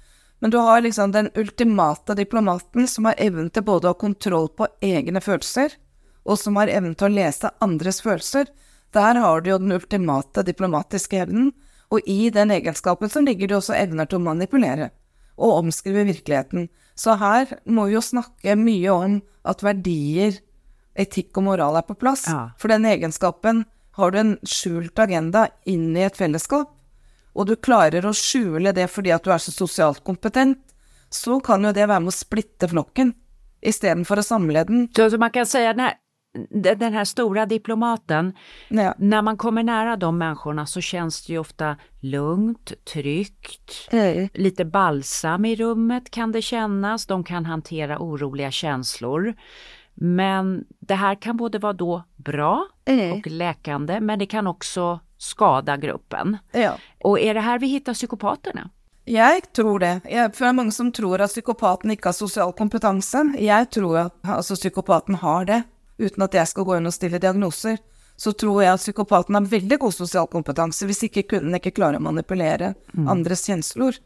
Men 0.41 0.51
du 0.51 0.57
har 0.57 0.81
liksom 0.81 1.11
den 1.13 1.29
ultimate 1.37 2.15
diplomaten 2.17 2.87
som 2.89 3.05
har 3.05 3.19
evnen 3.21 3.51
til 3.53 3.65
både 3.65 3.87
å 3.87 3.93
ha 3.93 3.99
kontroll 4.01 4.47
på 4.57 4.67
egne 4.81 5.21
følelser, 5.21 5.75
og 6.25 6.39
som 6.41 6.57
har 6.57 6.71
evnen 6.73 6.95
til 6.97 7.11
å 7.11 7.13
lese 7.13 7.51
andres 7.61 8.01
følelser. 8.01 8.49
Der 8.93 9.19
har 9.21 9.41
du 9.41 9.51
jo 9.51 9.59
den 9.61 9.75
ultimate 9.77 10.41
diplomatiske 10.47 11.21
evnen, 11.27 11.51
og 11.93 12.09
i 12.09 12.31
den 12.33 12.53
egenskapen 12.55 13.11
så 13.11 13.21
ligger 13.21 13.51
det 13.51 13.59
også 13.59 13.77
evner 13.77 14.09
til 14.09 14.17
å 14.17 14.25
manipulere 14.31 14.89
og 15.41 15.59
omskrive 15.59 16.07
virkeligheten. 16.09 16.69
Så 16.97 17.19
her 17.21 17.57
må 17.65 17.87
vi 17.87 17.95
jo 17.95 18.03
snakke 18.05 18.57
mye 18.57 18.93
om 18.93 19.21
at 19.47 19.63
verdier, 19.65 20.41
etikk 20.97 21.37
og 21.39 21.47
moral 21.51 21.77
er 21.79 21.85
på 21.87 21.95
plass. 21.97 22.25
Ja. 22.29 22.51
For 22.59 22.73
den 22.73 22.85
egenskapen 22.89 23.65
har 23.97 24.11
du 24.11 24.19
en 24.21 24.35
skjult 24.47 24.99
agenda 24.99 25.47
inn 25.69 25.91
i 25.95 26.05
et 26.05 26.17
fellesskap, 26.17 26.73
og 27.33 27.47
du 27.47 27.55
klarer 27.55 28.05
å 28.05 28.13
skjule 28.13 28.73
det 28.75 28.87
fordi 28.91 29.11
at 29.15 29.23
du 29.23 29.31
er 29.31 29.37
så 29.37 29.51
sosialt 29.51 30.03
kompetent, 30.03 30.59
så 31.09 31.39
kan 31.43 31.63
jo 31.63 31.71
det 31.75 31.87
være 31.87 31.99
med 32.05 32.13
å 32.13 32.15
splitte 32.15 32.67
flokken 32.71 33.13
istedenfor 33.61 34.19
å 34.19 34.23
samle 34.23 34.63
den. 34.67 34.87
Så, 34.95 35.09
så 35.11 35.17
man 35.17 35.29
kan 35.31 35.45
säga 35.45 35.73
den 35.73 35.79
här, 35.79 35.93
den 36.79 36.93
här 36.93 37.05
stora 37.05 37.45
diplomaten, 37.45 38.33
Ja. 38.69 38.93
när 38.97 39.21
man 39.21 39.37
kommer 39.37 39.63
nära 39.63 39.97
de 39.97 40.17
människorna 40.17 40.65
så 40.65 40.81
känns 40.81 41.25
det 41.25 41.33
ju 41.33 41.39
ofta 41.39 41.77
lugnt, 41.99 42.73
tryggt, 42.93 43.89
lite 44.33 44.65
balsam 44.65 45.45
i 45.45 45.55
rummet 45.55 46.11
kan 46.11 46.31
det 46.31 46.41
kännas, 46.41 47.05
de 47.05 47.23
kan 47.23 47.45
hantera 47.45 47.99
oroliga 47.99 48.51
känslor. 48.51 49.33
Men 49.93 50.65
det 50.79 50.95
här 50.95 51.15
kan 51.21 51.37
både 51.37 51.59
vara 51.59 51.73
då 51.73 52.03
bra 52.15 52.67
och 53.13 53.27
läkande, 53.27 53.99
men 53.99 54.19
det 54.19 54.25
kan 54.25 54.47
också 54.47 54.99
skada 55.21 55.77
gruppen. 55.77 56.37
Ja. 56.51 56.77
Och 57.03 57.19
är 57.19 57.33
det 57.33 57.39
här 57.39 57.59
vi 57.59 57.67
hittar 57.67 57.93
psykopaterna? 57.93 58.69
Jeg 59.05 59.53
tror 59.53 59.79
det. 59.79 59.99
For 60.03 60.45
det 60.45 60.49
er 60.49 60.53
mange 60.53 60.71
som 60.71 60.91
tror 60.91 61.21
at 61.21 61.33
psykopaten 61.33 61.91
ikke 61.91 62.09
har 62.09 62.17
sosial 62.17 62.53
kompetanse. 62.53 63.23
Jeg 63.39 63.69
tror 63.73 63.97
at 63.97 64.15
altså, 64.23 64.55
psykopaten 64.55 65.15
har 65.21 65.45
det, 65.45 65.61
uten 65.97 66.25
at 66.25 66.37
jeg 66.37 66.47
skal 66.47 66.65
gå 66.65 66.77
inn 66.77 66.89
og 66.89 66.93
stille 66.93 67.21
diagnoser. 67.21 67.77
Så 68.17 68.33
tror 68.33 68.61
jeg 68.63 68.73
at 68.73 68.81
psykopaten 68.81 69.35
har 69.37 69.49
veldig 69.49 69.79
god 69.81 69.93
sosial 69.93 70.29
kompetanse, 70.29 70.85
hvis 70.85 71.03
ikke 71.09 71.23
kunne 71.23 71.49
den 71.49 71.57
ikke 71.57 71.73
klare 71.77 71.97
å 71.97 72.05
manipulere 72.05 72.73
andres 73.09 73.45
kjensler. 73.49 73.97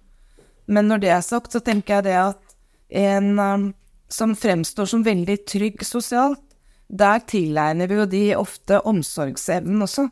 Men 0.67 0.88
når 0.88 1.04
det 1.04 1.12
er 1.15 1.23
sagt, 1.23 1.51
så 1.51 1.60
tenker 1.60 1.99
jeg 1.99 2.08
det 2.08 2.19
at 2.19 2.56
en 2.89 3.39
um, 3.39 3.65
som 4.12 4.36
fremstår 4.36 4.88
som 4.88 5.04
veldig 5.04 5.38
trygg 5.47 5.84
sosialt, 5.84 6.41
der 6.88 7.23
tilegner 7.28 7.89
vi 7.89 7.99
jo 7.99 8.06
de 8.06 8.23
ofte 8.38 8.80
omsorgsevnen 8.88 9.84
også. 9.84 10.08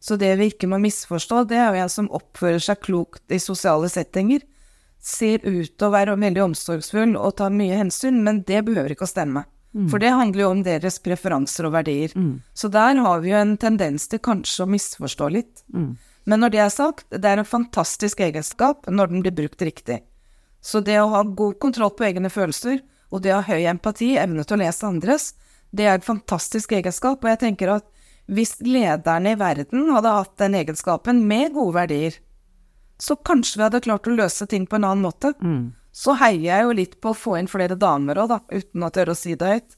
Så 0.00 0.16
det 0.16 0.30
vi 0.38 0.50
ikke 0.52 0.68
må 0.70 0.78
misforstå, 0.78 1.44
det 1.50 1.58
er 1.58 1.74
jo 1.74 1.82
en 1.82 1.90
som 1.90 2.10
oppfører 2.14 2.62
seg 2.62 2.80
klokt 2.86 3.34
i 3.34 3.40
sosiale 3.42 3.88
settinger, 3.90 4.44
ser 5.02 5.42
ut 5.46 5.76
til 5.78 5.86
å 5.86 5.94
være 5.94 6.16
veldig 6.18 6.42
omsorgsfull 6.42 7.16
og 7.16 7.36
tar 7.38 7.54
mye 7.54 7.76
hensyn, 7.78 8.22
men 8.22 8.42
det 8.46 8.64
behøver 8.66 8.94
ikke 8.94 9.06
å 9.06 9.10
stemme. 9.10 9.44
For 9.90 10.00
det 10.02 10.10
handler 10.10 10.42
jo 10.42 10.50
om 10.50 10.62
deres 10.64 10.96
preferanser 11.04 11.66
og 11.68 11.74
verdier. 11.76 12.10
Så 12.54 12.70
der 12.72 12.96
har 13.04 13.20
vi 13.20 13.30
jo 13.30 13.36
en 13.38 13.56
tendens 13.60 14.08
til 14.08 14.18
kanskje 14.18 14.64
å 14.64 14.70
misforstå 14.72 15.28
litt. 15.30 15.62
Men 16.24 16.40
når 16.40 16.50
det 16.50 16.58
er 16.64 16.72
sagt, 16.72 17.06
det 17.10 17.24
er 17.24 17.38
en 17.38 17.46
fantastisk 17.46 18.20
egenskap 18.20 18.88
når 18.90 19.12
den 19.12 19.22
blir 19.22 19.32
brukt 19.32 19.62
riktig. 19.62 20.00
Så 20.60 20.80
det 20.80 20.98
å 21.00 21.10
ha 21.12 21.22
god 21.22 21.58
kontroll 21.62 21.94
på 21.94 22.04
egne 22.08 22.30
følelser, 22.30 22.80
og 23.10 23.22
det 23.22 23.32
å 23.32 23.40
ha 23.40 23.54
høy 23.54 23.68
empati, 23.70 24.16
evne 24.18 24.44
til 24.44 24.58
å 24.58 24.62
lese 24.64 24.86
andres, 24.88 25.34
det 25.70 25.86
er 25.86 25.98
en 25.98 26.04
fantastisk 26.04 26.72
egenskap, 26.72 27.22
og 27.22 27.30
jeg 27.30 27.40
tenker 27.44 27.76
at 27.76 27.86
hvis 28.28 28.58
lederne 28.60 29.32
i 29.32 29.38
verden 29.40 29.88
hadde 29.94 30.12
hatt 30.12 30.34
den 30.40 30.54
egenskapen 30.58 31.22
med 31.28 31.54
gode 31.56 31.74
verdier, 31.78 32.18
så 33.00 33.14
kanskje 33.16 33.56
vi 33.60 33.64
hadde 33.64 33.80
klart 33.84 34.08
å 34.10 34.14
løse 34.16 34.46
ting 34.50 34.66
på 34.66 34.76
en 34.76 34.84
annen 34.88 35.04
måte. 35.06 35.32
Så 35.98 36.12
heier 36.20 36.44
jeg 36.44 36.66
jo 36.66 36.74
litt 36.76 37.00
på 37.02 37.10
å 37.10 37.16
få 37.16 37.38
inn 37.38 37.48
flere 37.50 37.74
damer 37.78 38.18
òg, 38.20 38.28
da, 38.30 38.38
uten 38.52 38.84
å 38.84 38.90
tørre 38.94 39.14
å 39.14 39.18
si 39.18 39.34
det 39.38 39.48
høyt. 39.52 39.76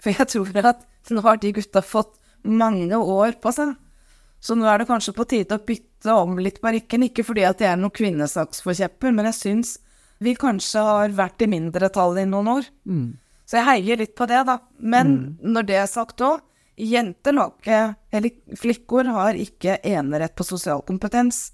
For 0.00 0.10
jeg 0.14 0.26
tror 0.32 0.70
at 0.72 0.86
nå 1.10 1.22
har 1.26 1.36
de 1.42 1.52
gutta 1.52 1.82
fått 1.82 2.16
mange 2.42 2.96
år 2.96 3.36
på 3.42 3.52
seg. 3.52 3.76
Så 4.40 4.56
nå 4.56 4.64
er 4.70 4.80
det 4.80 4.88
kanskje 4.88 5.12
på 5.12 5.26
tide 5.28 5.58
å 5.58 5.64
bytte 5.66 6.14
om 6.16 6.38
litt 6.40 6.60
på 6.62 6.72
rikken, 6.72 7.04
ikke 7.04 7.26
fordi 7.26 7.44
at 7.44 7.60
jeg 7.60 7.68
er 7.74 7.76
noen 7.76 7.92
kvinnesaksforkjepper, 7.92 9.12
men 9.12 9.28
jeg 9.28 9.36
syns 9.36 9.78
vi 10.20 10.32
kanskje 10.36 10.80
har 10.84 11.12
vært 11.16 11.42
i 11.44 11.48
mindretall 11.52 12.16
i 12.22 12.24
noen 12.28 12.48
år. 12.58 12.70
Så 13.44 13.58
jeg 13.58 13.66
heier 13.66 14.00
litt 14.00 14.14
på 14.16 14.26
det, 14.30 14.40
da. 14.46 14.58
Men 14.78 15.36
når 15.42 15.66
det 15.68 15.76
er 15.82 15.90
sagt 15.90 16.22
òg, 16.24 16.40
jenter 16.76 17.36
ikke, 17.46 17.94
eller 18.10 18.56
flikkor 18.56 19.04
har 19.04 19.34
ikke 19.34 19.78
enerett 19.82 20.34
på 20.34 20.44
sosial 20.44 20.82
kompetens. 20.82 21.52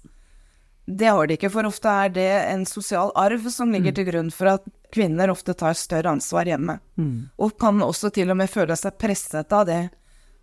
Det 0.87 1.07
har 1.07 1.27
de 1.27 1.35
ikke, 1.35 1.49
for 1.51 1.67
ofte 1.67 1.89
er 1.89 2.09
det 2.15 2.29
en 2.53 2.65
sosial 2.65 3.11
arv 3.15 3.49
som 3.51 3.71
ligger 3.71 3.91
til 3.91 4.05
grunn 4.07 4.31
for 4.31 4.47
at 4.53 4.63
kvinner 4.93 5.29
ofte 5.29 5.53
tar 5.53 5.73
større 5.75 6.13
ansvar 6.15 6.47
hjemme. 6.47 6.79
Og 7.37 7.57
kan 7.59 7.81
også 7.83 8.09
til 8.15 8.31
og 8.31 8.37
med 8.39 8.49
føle 8.49 8.75
seg 8.79 8.95
presset 8.97 9.51
av 9.51 9.65
det 9.67 9.89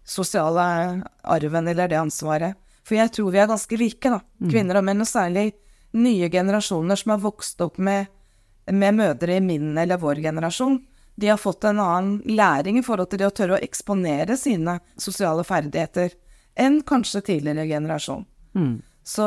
sosiale 0.05 1.03
arven 1.23 1.69
eller 1.69 1.89
det 1.89 1.97
ansvaret. 1.97 2.55
For 2.85 2.99
jeg 2.99 3.15
tror 3.17 3.31
vi 3.33 3.39
er 3.41 3.49
ganske 3.49 3.77
like, 3.81 4.11
da. 4.11 4.21
Kvinner 4.53 4.77
og 4.77 4.85
menn, 4.85 5.01
og 5.01 5.09
særlig 5.09 5.55
nye 5.97 6.29
generasjoner 6.29 6.97
som 6.97 7.15
har 7.15 7.23
vokst 7.23 7.61
opp 7.65 7.79
med, 7.79 8.07
med 8.69 8.95
mødre 8.95 9.37
i 9.37 9.41
min 9.41 9.79
eller 9.79 9.97
vår 9.97 10.21
generasjon. 10.21 10.77
De 11.16 11.29
har 11.31 11.38
fått 11.38 11.64
en 11.64 11.79
annen 11.81 12.16
læring 12.27 12.79
i 12.79 12.83
forhold 12.83 13.11
til 13.12 13.20
det 13.22 13.29
å 13.29 13.35
tørre 13.35 13.59
å 13.59 13.62
eksponere 13.62 14.37
sine 14.38 14.81
sosiale 14.98 15.44
ferdigheter 15.46 16.16
enn 16.59 16.81
kanskje 16.87 17.22
tidligere 17.29 17.66
generasjon. 17.70 18.24
Så, 19.05 19.24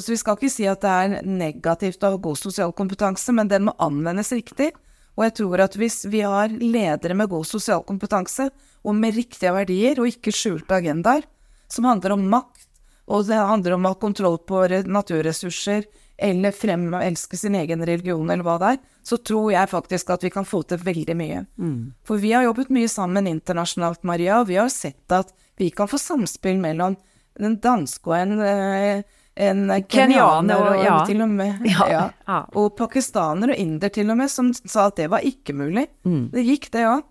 så 0.00 0.10
vi 0.10 0.16
skal 0.16 0.38
ikke 0.38 0.50
si 0.50 0.66
at 0.70 0.80
det 0.82 0.90
er 0.90 1.14
negativt 1.28 2.02
å 2.02 2.14
ha 2.14 2.20
god 2.24 2.38
sosial 2.40 2.72
kompetanse, 2.72 3.34
men 3.36 3.50
den 3.50 3.66
må 3.68 3.74
anvendes 3.82 4.32
riktig. 4.32 4.70
Og 5.14 5.26
jeg 5.26 5.34
tror 5.38 5.60
at 5.66 5.76
hvis 5.78 6.00
vi 6.10 6.22
har 6.26 6.50
ledere 6.50 7.14
med 7.14 7.30
god 7.30 7.46
sosial 7.46 7.84
kompetanse, 7.86 8.48
og 8.84 8.96
med 8.98 9.14
riktige 9.14 9.52
verdier, 9.54 10.00
og 10.00 10.08
ikke 10.10 10.32
skjulte 10.34 10.78
agendaer, 10.78 11.22
som 11.70 11.86
handler 11.88 12.16
om 12.16 12.24
makt, 12.32 12.66
og 13.06 13.26
det 13.28 13.36
handler 13.36 13.76
om 13.76 13.84
å 13.84 13.92
ha 13.92 14.00
kontroll 14.00 14.38
på 14.48 14.64
re- 14.72 14.82
naturressurser, 14.88 15.84
eller 16.18 17.02
elske 17.02 17.36
sin 17.36 17.54
egen 17.54 17.82
religion, 17.86 18.30
eller 18.30 18.44
hva 18.44 18.58
det 18.60 18.68
er, 18.74 18.78
så 19.02 19.16
tror 19.18 19.50
jeg 19.52 19.68
faktisk 19.68 20.10
at 20.10 20.22
vi 20.22 20.30
kan 20.30 20.44
få 20.44 20.62
til 20.66 20.78
veldig 20.78 21.16
mye. 21.16 21.46
For 22.06 22.16
vi 22.22 22.32
har 22.32 22.44
jobbet 22.46 22.70
mye 22.70 22.88
sammen 22.88 23.26
internasjonalt, 23.26 24.04
Maria, 24.04 24.40
og 24.40 24.46
vi 24.48 24.54
har 24.56 24.68
sett 24.68 25.10
at 25.12 25.32
vi 25.58 25.70
kan 25.70 25.86
få 25.88 25.98
samspill 25.98 26.58
mellom 26.62 26.96
en 27.40 27.56
danske 27.58 28.06
og 28.06 28.14
en, 28.16 28.40
eh, 28.40 29.02
en 29.36 29.66
kenyaner, 29.88 30.54
og- 30.70 30.84
ja. 30.84 31.04
til 31.04 31.20
og 31.22 31.28
med 31.28 31.60
Ja, 31.66 31.88
ja. 31.90 32.10
ja. 32.28 32.46
Og 32.54 32.76
pakistaner 32.76 33.50
og 33.50 33.56
inder 33.58 33.88
til 33.90 34.08
og 34.10 34.16
med, 34.16 34.30
som 34.30 34.52
sa 34.54 34.86
at 34.86 34.96
det 34.96 35.10
var 35.10 35.18
ikke 35.20 35.52
mulig. 35.52 35.88
Det 36.30 36.44
gikk, 36.46 36.70
det 36.70 36.86
òg. 36.86 37.02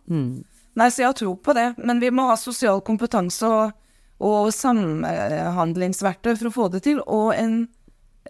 Nei, 0.76 0.88
så 0.90 0.98
jeg 1.04 1.06
har 1.08 1.14
tro 1.14 1.36
på 1.36 1.54
det, 1.54 1.76
men 1.78 2.00
vi 2.00 2.10
må 2.10 2.26
ha 2.30 2.36
sosial 2.36 2.80
kompetanse 2.82 3.44
og, 3.46 3.74
og 4.20 4.48
samhandlingsverktøy 4.54 6.36
for 6.40 6.48
å 6.50 6.54
få 6.56 6.68
det 6.72 6.84
til, 6.88 7.02
og 7.06 7.34
en 7.36 7.68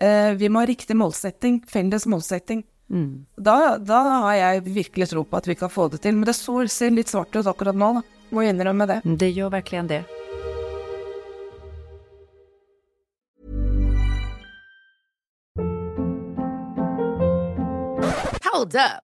eh, 0.04 0.34
Vi 0.40 0.52
må 0.52 0.64
ha 0.64 0.70
riktig 0.70 0.98
målsetting, 1.00 1.62
felles 1.70 2.06
målsetting. 2.06 2.64
Da, 3.38 3.78
da 3.82 4.00
har 4.28 4.36
jeg 4.38 4.66
virkelig 4.68 5.10
tro 5.10 5.24
på 5.26 5.40
at 5.40 5.48
vi 5.50 5.56
kan 5.58 5.72
få 5.72 5.88
det 5.90 6.04
til, 6.04 6.18
men 6.20 6.28
det 6.30 6.36
så, 6.38 6.60
ser 6.70 6.94
litt 6.94 7.10
svart 7.10 7.34
ut 7.34 7.48
akkurat 7.50 7.78
nå, 7.78 7.94
da. 8.00 8.04
Må 8.34 8.44
innrømme 8.46 8.86
det. 8.90 9.02
Det 9.06 9.30
gör 9.30 9.50
verkligen 9.50 9.88
det. 9.88 10.04
Hold 18.54 18.76
up. 18.76 19.13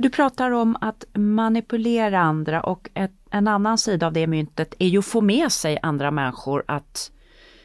Du 0.00 0.10
pratar 0.10 0.50
om 0.50 0.76
att 0.80 1.04
manipulera 1.14 2.20
andra 2.20 2.60
och 2.60 2.88
ett, 2.94 3.12
en 3.30 3.48
annan 3.48 3.78
sida 3.78 4.06
av 4.06 4.12
det 4.12 4.26
myntet 4.26 4.74
är 4.78 4.86
ju 4.86 4.98
att 4.98 5.04
få 5.04 5.20
med 5.20 5.52
sig 5.52 5.78
andra 5.82 6.10
människor 6.10 6.64
att 6.68 7.10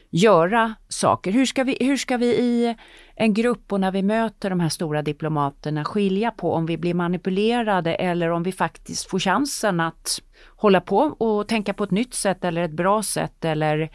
göra 0.09 0.75
saker. 0.87 1.31
Hur 1.31 1.45
ska, 1.45 1.63
vi, 1.63 1.77
hur 1.79 1.97
ska 1.97 2.17
vi 2.17 2.25
i 2.25 2.75
en 3.15 3.33
grupp 3.33 3.73
och 3.73 3.79
när 3.79 3.91
vi 3.91 4.03
möter 4.03 4.49
de 4.49 4.59
här 4.59 4.69
stora 4.69 5.01
diplomaterna 5.01 5.85
skilja 5.85 6.31
på 6.31 6.53
om 6.53 6.65
vi 6.65 6.77
blir 6.77 6.93
manipulerade 6.93 7.95
eller 7.95 8.29
om 8.29 8.43
vi 8.43 8.51
faktiskt 8.51 9.09
får 9.09 9.19
chansen 9.19 9.79
att 9.79 10.21
hålla 10.55 10.81
på 10.81 10.97
och 10.97 11.47
tänka 11.47 11.73
på 11.73 11.83
ett 11.83 11.91
nytt 11.91 12.13
sätt 12.13 12.43
eller 12.43 12.63
ett 12.63 12.71
bra 12.71 13.03
sätt 13.03 13.45
eller 13.45 13.89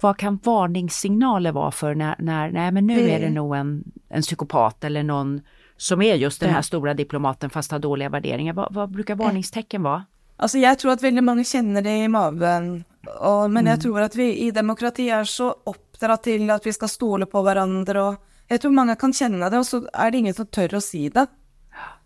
vad 0.00 0.16
kan 0.16 0.40
varningssignaler 0.44 1.52
vara 1.52 1.70
för 1.70 1.94
när, 1.94 2.16
när 2.18 2.50
nej 2.50 2.72
men 2.72 2.86
nu 2.86 3.08
är 3.08 3.20
det 3.20 3.30
nog 3.30 3.56
en, 3.56 3.84
en 4.08 4.22
psykopat 4.22 4.84
eller 4.84 5.02
någon 5.02 5.40
som 5.82 6.02
är 6.02 6.14
just 6.14 6.40
den 6.40 6.50
här 6.50 6.62
stora 6.62 6.94
diplomaten 6.94 7.50
fast 7.50 7.70
har 7.70 7.78
dåliga 7.78 8.08
värderingar. 8.08 8.54
Vad, 8.54 8.74
vad 8.74 8.90
brukar 8.90 9.14
varningstecken 9.14 9.82
vara? 9.82 10.04
Altså, 10.36 10.58
jeg 10.58 10.78
tror 10.78 10.92
at 10.92 11.02
veldig 11.02 11.22
mange 11.26 11.44
kjenner 11.44 11.82
det 11.82 11.94
i 12.04 12.08
maven, 12.10 12.84
og, 13.18 13.50
men 13.50 13.66
jeg 13.66 13.80
tror 13.82 14.04
at 14.04 14.14
vi 14.16 14.28
i 14.46 14.50
demokrati 14.54 15.08
er 15.10 15.26
så 15.26 15.48
oppdratt 15.66 16.22
til 16.28 16.50
at 16.54 16.66
vi 16.66 16.74
skal 16.74 16.90
stole 16.90 17.26
på 17.26 17.42
hverandre, 17.42 18.02
og 18.02 18.50
jeg 18.50 18.62
tror 18.62 18.74
mange 18.76 18.96
kan 18.98 19.14
kjenne 19.14 19.50
det, 19.50 19.58
og 19.58 19.66
så 19.66 19.82
er 19.90 20.10
det 20.10 20.22
ingen 20.22 20.38
som 20.38 20.46
tør 20.46 20.78
å 20.78 20.82
si 20.82 21.08
det. 21.10 21.26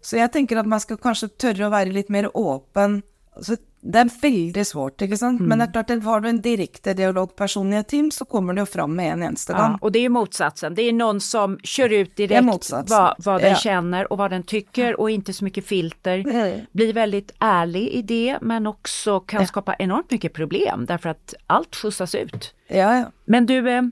Så 0.00 0.16
jeg 0.20 0.32
tenker 0.32 0.60
at 0.60 0.72
man 0.72 0.80
skal 0.80 1.00
kanskje 1.00 1.34
tørre 1.36 1.68
å 1.68 1.72
være 1.72 1.92
litt 1.92 2.12
mer 2.12 2.30
åpen. 2.32 3.02
Altså, 3.36 3.58
det 3.86 4.00
er 4.00 4.10
veldig 4.22 4.64
svårt, 4.66 5.02
ikke 5.04 5.16
sant? 5.18 5.40
Men 5.40 5.60
det 5.60 5.68
er 5.68 5.72
klart, 5.76 5.90
har 6.04 6.20
du 6.20 6.28
en 6.28 6.40
direkte 6.42 6.94
dialogperson 6.98 7.72
i 7.72 7.78
et 7.78 7.88
team, 7.88 8.10
så 8.10 8.24
kommer 8.24 8.54
det 8.56 8.64
jo 8.64 8.66
fram 8.66 8.96
med 8.96 9.12
en 9.12 9.22
eneste 9.22 9.52
gang. 9.52 9.76
Ja, 9.76 9.78
och 9.80 9.92
det 9.92 9.98
är 9.98 10.02
ju 10.02 10.08
motsatsen. 10.08 10.74
Det 10.74 10.82
är 10.82 10.92
någon 10.92 11.20
som 11.20 11.58
kör 11.62 11.92
ut 11.92 12.20
är 12.20 12.28
direkt 12.28 12.90
vad, 12.90 13.14
vad 13.18 13.40
den 13.40 13.50
Ja. 13.50 13.56
känner 13.56 14.12
och 14.12 14.18
vad 14.18 14.30
den 14.30 14.42
tycker 14.42 15.00
och 15.00 15.10
inte 15.10 15.32
så 15.32 15.44
mycket 15.44 15.66
filter. 15.66 16.22
Nej. 16.26 16.66
Blir 16.72 16.92
väldigt 16.92 17.32
ärlig 17.38 17.88
i 17.88 18.02
det 18.02 18.38
men 18.40 18.66
också 18.66 19.20
kan 19.20 19.46
skapa 19.46 19.74
enormt 19.78 20.10
mycket 20.10 20.32
problem 20.32 20.86
därför 20.86 21.08
att 21.08 21.34
allt 21.46 21.76
skjutsas 21.76 22.14
ut. 22.14 22.54
Ja, 22.68 22.98
ja. 22.98 23.04
Men 23.24 23.46
du, 23.46 23.70
eh, 23.70 23.82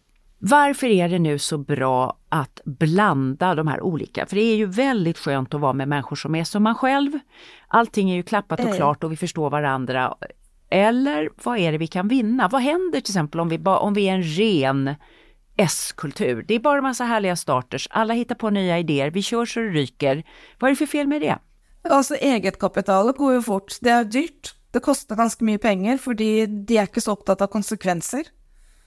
varför 0.46 0.87
är 0.87 1.09
det 1.09 1.18
nu 1.18 1.38
så 1.38 1.59
bra 1.59 2.18
att 2.28 2.61
blanda 2.64 3.54
de 3.54 3.66
här 3.66 3.80
olika? 3.80 4.26
För 4.26 4.37
det 4.37 4.42
är 4.42 4.57
ju 4.57 4.66
väldigt 4.66 5.18
skönt 5.18 5.54
att 5.54 5.61
vara 5.61 5.72
med 5.72 5.88
människor 5.88 6.16
som 6.16 6.35
är 6.35 6.44
som 6.44 6.62
man 6.62 6.74
själv. 6.74 7.12
Allting 7.68 8.11
är 8.11 8.16
ju 8.16 8.22
klappat 8.22 8.61
och 8.61 8.66
Eh. 8.66 8.76
klart 8.76 9.04
och 9.04 9.12
vi 9.12 9.16
förstår 9.16 9.50
varandra. 9.50 10.14
Eller 10.70 11.30
vad 11.44 11.59
är 11.59 11.72
det 11.72 11.78
vi 11.78 11.87
kan 11.87 12.09
vinna? 12.09 12.48
Vad 12.48 12.62
händer 12.62 13.00
till 13.00 13.12
exempel 13.12 13.40
om 13.40 13.48
vi, 13.48 13.59
om 13.59 13.94
vi 13.94 14.09
är 14.09 14.14
en 14.14 14.22
ren 14.22 14.94
S-kultur? 15.57 16.44
Det 16.48 16.54
är 16.54 16.59
bara 16.59 16.78
en 16.78 16.83
massa 16.83 17.04
härliga 17.04 17.37
starters, 17.37 17.88
alla 17.90 18.14
hittar 18.14 18.35
på 18.35 18.50
nya 18.50 18.78
idéer, 18.78 19.11
vi 19.11 19.22
kör 19.22 19.46
så 19.46 19.61
det 19.61 19.66
ryker. 19.66 20.24
Vad 20.59 20.68
är 20.68 20.72
det 20.72 20.76
för 20.76 20.87
fel 20.87 21.07
med 21.07 21.20
det? 21.20 21.38
Altså, 21.90 22.14
egetkapitalet 22.14 23.16
går 23.16 23.35
jo 23.35 23.42
fort. 23.42 23.76
Det 23.80 23.90
er 23.90 24.04
dyrt. 24.04 24.54
Det 24.72 24.80
koster 24.80 25.16
ganske 25.16 25.44
mye 25.44 25.59
penger, 25.59 25.98
fordi 25.98 26.46
de 26.46 26.78
er 26.78 26.88
ikke 26.88 27.00
så 27.00 27.12
opptatt 27.12 27.42
av 27.44 27.46
konsekvenser. 27.52 28.24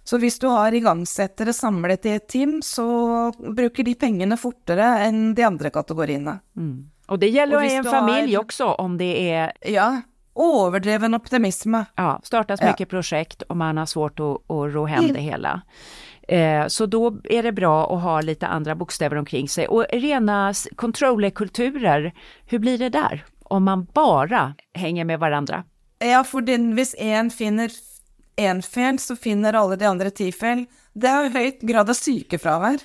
Så 0.08 0.18
hvis 0.22 0.38
du 0.40 0.48
har 0.48 0.72
igangsettere 0.72 1.52
samlet 1.54 2.06
i 2.08 2.14
et 2.16 2.28
team, 2.32 2.62
så 2.64 2.86
bruker 3.56 3.84
de 3.84 3.94
pengene 4.00 4.38
fortere 4.40 4.86
enn 5.08 5.34
de 5.36 5.44
andre 5.44 5.70
kategoriene. 5.70 6.38
Och 7.08 7.20
det 7.20 7.28
gäller 7.30 7.64
i 7.64 7.76
en 7.76 7.84
familj 7.84 8.36
har- 8.36 8.44
också 8.44 8.66
om 8.66 8.98
det 8.98 9.32
är 9.32 9.52
Ja, 9.68 10.02
overdreven 10.34 11.14
optimisme. 11.16 11.86
Ja, 11.96 12.20
startas 12.24 12.60
Ja. 12.62 12.68
mycket 12.68 12.90
projekt 12.90 13.42
och 13.42 13.58
man 13.58 13.78
har 13.78 13.86
svårt 13.86 14.20
att, 14.20 14.52
att 14.52 14.74
ro 14.74 14.86
hem 14.86 15.14
det 15.14 15.20
hela. 15.20 15.62
Eh, 16.28 16.68
så 16.68 16.86
då 16.86 17.18
är 17.24 17.44
det 17.44 17.52
bra 17.52 17.96
att 17.96 18.02
ha 18.04 18.22
lite 18.22 18.48
andra 18.48 18.76
bokstäver 18.76 19.16
omkring 19.18 19.50
sig. 19.50 19.68
Och 19.68 19.86
rena 19.94 20.54
controllerkulturer, 20.76 22.14
hur 22.46 22.60
blir 22.60 22.78
det 22.78 22.90
där? 22.90 23.26
Om 23.44 23.64
man 23.64 23.88
bara 23.94 24.54
hänger 24.74 25.06
med 25.06 25.20
varandra? 25.20 25.64
Ja, 26.00 26.26
den, 26.42 26.74
hvis 26.76 26.96
én 26.96 27.30
finner 27.30 27.70
én 28.38 28.62
feil, 28.62 29.00
så 29.00 29.16
finner 29.16 29.58
alle 29.58 29.76
de 29.76 29.88
andre 29.90 30.12
ti 30.14 30.32
feil. 30.32 30.66
Det 30.94 31.10
er 31.10 31.26
jo 31.26 31.34
høyt 31.38 31.64
grad 31.70 31.90
av 31.90 31.98
sykefravær. 31.98 32.84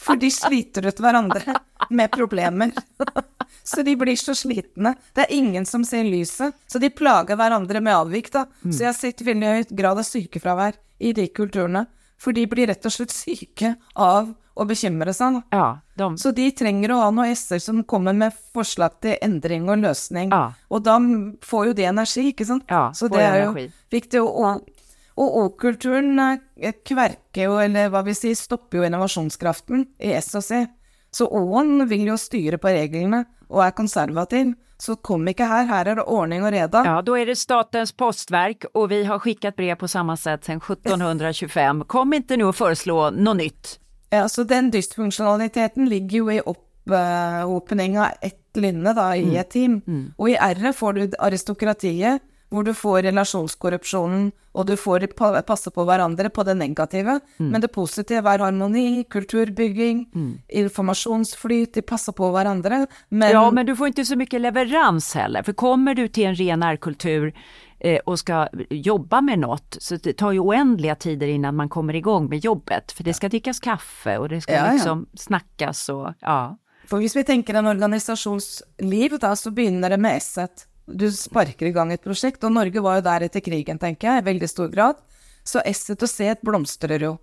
For 0.00 0.20
de 0.20 0.28
sliter 0.32 0.88
ut 0.88 1.00
hverandre 1.00 1.56
med 1.90 2.10
problemer. 2.12 2.72
Så 3.62 3.82
de 3.84 3.92
blir 3.96 4.16
så 4.16 4.32
slitne. 4.34 4.94
Det 5.14 5.26
er 5.26 5.34
ingen 5.36 5.66
som 5.68 5.84
ser 5.84 6.06
lyset. 6.08 6.56
Så 6.66 6.80
de 6.80 6.88
plager 6.90 7.36
hverandre 7.36 7.82
med 7.84 7.92
avvik, 7.94 8.30
da. 8.32 8.46
Så 8.64 8.82
jeg 8.82 8.88
har 8.88 8.96
sett 8.96 9.20
veldig 9.26 9.50
høyt 9.56 9.74
grad 9.76 10.00
av 10.00 10.06
sykefravær 10.08 10.78
i 10.98 11.12
de 11.16 11.26
kulturene. 11.28 11.84
For 12.20 12.36
de 12.36 12.44
blir 12.50 12.68
rett 12.68 12.84
og 12.84 12.92
slett 12.92 13.14
syke 13.14 13.74
av 13.96 14.34
å 14.60 14.66
bekymre 14.68 15.12
seg. 15.16 15.38
Da. 15.38 15.56
Ja, 15.56 15.68
de, 15.96 16.08
Så 16.20 16.32
de 16.36 16.50
trenger 16.52 16.92
å 16.92 16.98
ha 17.00 17.08
noen 17.14 17.32
s-er 17.32 17.62
som 17.64 17.80
kommer 17.88 18.12
med 18.16 18.36
forslag 18.54 18.98
til 19.00 19.16
endring 19.24 19.70
og 19.72 19.80
løsning. 19.80 20.28
Ja. 20.34 20.50
Og 20.68 20.84
da 20.84 20.98
får 21.46 21.70
jo 21.70 21.78
de 21.78 21.88
energi, 21.88 22.26
ikke 22.34 22.46
sant? 22.48 22.66
Ja, 22.68 22.90
Så 22.92 23.08
det 23.08 23.22
er 23.24 23.46
jo 23.46 23.54
energi. 23.54 23.72
viktig. 23.90 24.20
Og, 24.20 24.68
og, 25.16 25.38
O-kulturen 25.40 26.16
eh, 26.20 26.72
kverker 26.84 27.48
jo, 27.48 27.56
eller 27.60 27.90
hva 27.92 28.00
vi 28.06 28.14
sier, 28.16 28.36
stopper 28.38 28.80
jo 28.80 28.86
innovasjonskraften 28.88 29.86
i 30.00 30.12
S 30.16 30.34
og 30.38 30.44
C. 30.44 30.62
Så 31.12 31.26
O-en 31.26 31.86
vil 31.90 32.06
jo 32.08 32.16
styre 32.20 32.60
på 32.60 32.72
reglene 32.72 33.24
og 33.50 33.64
er 33.64 33.74
konservativ. 33.76 34.54
Så 34.80 34.96
kom 34.96 35.28
ikke 35.28 35.44
her, 35.44 35.66
her 35.68 35.88
er 35.90 35.94
det 35.94 36.04
ordning 36.06 36.44
og 36.44 36.52
reda. 36.52 36.82
ja, 36.84 37.02
då 37.02 37.18
är 37.18 37.26
det 37.26 37.36
Statens 37.36 37.92
postverk 37.92 38.64
och 38.74 38.90
vi 38.90 39.04
har 39.04 39.18
skickat 39.18 39.56
brev 39.56 39.74
på 39.74 39.88
samma 39.88 40.16
sätt 40.16 40.44
sedan 40.44 40.56
1725. 40.56 41.84
Kom 41.84 42.12
inte 42.12 42.36
nu 42.36 42.44
och 42.44 42.56
föreslå 42.56 43.10
något 43.10 43.36
nytt. 43.36 43.80
Ja, 44.10 44.28
så 44.28 44.44
den 44.44 44.70
dysfunksjonaliteten 44.70 45.88
ligger 45.88 46.18
jo 46.18 46.32
i 46.32 46.40
opphopning 46.40 47.98
av 47.98 48.06
ett 48.20 48.56
lynne 48.56 48.92
da, 48.92 49.16
i 49.16 49.36
et 49.36 49.50
team. 49.50 49.80
Og 50.18 50.30
i 50.30 50.34
R 50.34 50.72
får 50.72 50.92
du 50.92 51.12
aristokratiet, 51.18 52.20
hvor 52.50 52.64
du 52.66 52.74
får 52.74 53.02
relasjonskorrupsjonen, 53.02 54.32
og 54.52 54.66
du 54.66 54.72
får 54.76 55.04
pa 55.14 55.42
passe 55.46 55.70
på 55.70 55.84
hverandre 55.86 56.28
på 56.34 56.42
det 56.42 56.56
negative. 56.58 57.20
Men 57.38 57.60
det 57.62 57.68
positive 57.72 58.26
er 58.26 58.42
harmoni, 58.42 59.04
kulturbygging, 59.04 60.00
informasjonsflyt, 60.48 61.74
de 61.74 61.82
passer 61.82 62.12
på 62.12 62.30
hverandre. 62.34 62.86
Men, 63.08 63.30
Ja, 63.30 63.50
men 63.50 63.66
du 63.66 63.76
får 63.76 63.86
inte 63.86 64.04
så 64.04 64.16
mycket 64.16 64.40
leverans 64.40 65.14
heller. 65.14 65.42
För 65.42 65.52
kommer 65.52 65.94
du 65.94 66.08
till 66.08 66.26
en 66.26 66.34
ren 66.34 66.62
R-kultur 66.62 67.32
eh, 67.80 67.98
och 68.06 68.18
ska 68.18 68.48
jobba 68.70 69.20
med 69.20 69.38
något, 69.38 69.76
så 69.80 69.96
det 69.96 70.12
tar 70.12 70.32
ju 70.32 70.38
oändliga 70.40 70.94
tider 70.94 71.26
innan 71.26 71.56
man 71.56 71.68
kommer 71.68 71.94
igång 71.94 72.28
med 72.28 72.38
jobbet. 72.44 72.92
För 72.92 73.04
det 73.04 73.14
ska 73.14 73.28
drickas 73.28 73.60
kaffe 73.60 74.18
och 74.18 74.28
det 74.28 74.40
ska 74.40 74.52
Ja, 74.52 74.66
ja. 74.66 74.72
liksom 74.72 75.06
snackas 75.14 75.88
och 75.88 76.14
ja. 76.20 76.58
For 76.86 76.98
hvis 76.98 77.16
vi 77.16 77.24
tenker 77.24 77.54
en 77.54 77.66
organisasjonsliv, 77.66 79.18
da, 79.20 79.36
så 79.36 79.50
begynner 79.50 79.90
det 79.90 79.96
med 79.96 80.16
S-et. 80.16 80.66
Du 80.86 81.06
sparker 81.12 81.68
i 81.68 81.74
gang 81.74 81.92
et 81.92 82.04
prosjekt, 82.04 82.44
og 82.44 82.54
Norge 82.54 82.82
var 82.82 82.98
jo 82.98 83.06
der 83.06 83.26
etter 83.26 83.44
krigen, 83.44 83.78
tenker 83.78 84.08
jeg, 84.08 84.22
i 84.22 84.28
veldig 84.30 84.48
stor 84.50 84.70
grad. 84.72 85.00
Så 85.46 85.62
S-et 85.66 86.02
og 86.02 86.10
C-et 86.10 86.42
blomstrer 86.46 87.04
jo. 87.06 87.16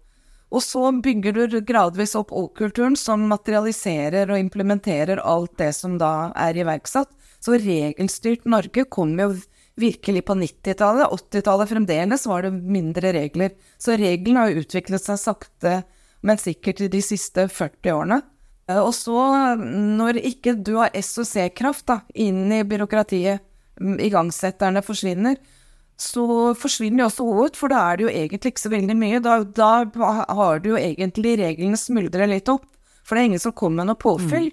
Og 0.48 0.64
så 0.64 0.80
bygger 1.04 1.48
du 1.52 1.60
gradvis 1.68 2.16
opp 2.16 2.32
O-kulturen, 2.32 2.96
som 2.96 3.26
materialiserer 3.28 4.32
og 4.32 4.40
implementerer 4.40 5.20
alt 5.20 5.58
det 5.60 5.74
som 5.76 5.98
da 6.00 6.32
er 6.40 6.60
iverksatt. 6.62 7.12
Så 7.44 7.60
regelstyrt 7.60 8.48
Norge 8.48 8.88
kom 8.90 9.18
jo 9.20 9.34
virkelig 9.78 10.24
på 10.26 10.38
90-tallet. 10.40 11.12
80-tallet 11.12 11.70
fremdeles 11.70 12.26
var 12.32 12.48
det 12.48 12.54
mindre 12.56 13.12
regler. 13.14 13.54
Så 13.78 14.00
reglene 14.00 14.46
har 14.46 14.56
utvecklats 14.56 15.04
utviklet 15.04 15.06
seg 15.06 15.22
sakte, 15.22 15.76
men 16.26 16.40
sikkert 16.42 16.82
i 16.82 16.92
de 16.96 17.04
siste 17.04 17.48
40 17.52 17.94
årene. 17.94 18.22
Eh, 18.68 18.80
Og 18.80 18.94
så, 18.96 19.18
når 19.58 20.20
ikke 20.24 20.56
du 20.62 20.76
har 20.78 20.92
S 20.96 21.18
og 21.18 21.28
C-kraft 21.28 21.94
inn 22.16 22.52
i 22.52 22.64
byråkratiet, 22.68 23.40
mm, 23.80 24.00
igangsetterne 24.00 24.84
forsvinner, 24.84 25.38
så 25.98 26.54
forsvinner 26.54 26.98
de 26.98 27.06
også 27.08 27.26
ut, 27.26 27.56
for 27.58 27.70
da 27.74 27.80
er 27.92 27.98
det 27.98 28.04
jo 28.06 28.14
egentlig 28.14 28.52
ikke 28.54 28.62
så 28.62 28.70
veldig 28.70 28.96
mye. 28.98 29.20
Da, 29.20 29.44
da 29.44 29.72
har 30.38 30.60
du 30.60 30.70
jo 30.76 30.78
egentlig 30.78 31.38
reglene 31.40 31.78
smuldre 31.80 32.28
litt 32.30 32.50
opp, 32.54 32.68
for 33.04 33.16
det 33.16 33.24
er 33.24 33.30
ingen 33.32 33.42
som 33.42 33.56
kommer 33.58 33.82
med 33.82 33.88
noe 33.88 34.02
påfyll. 34.04 34.52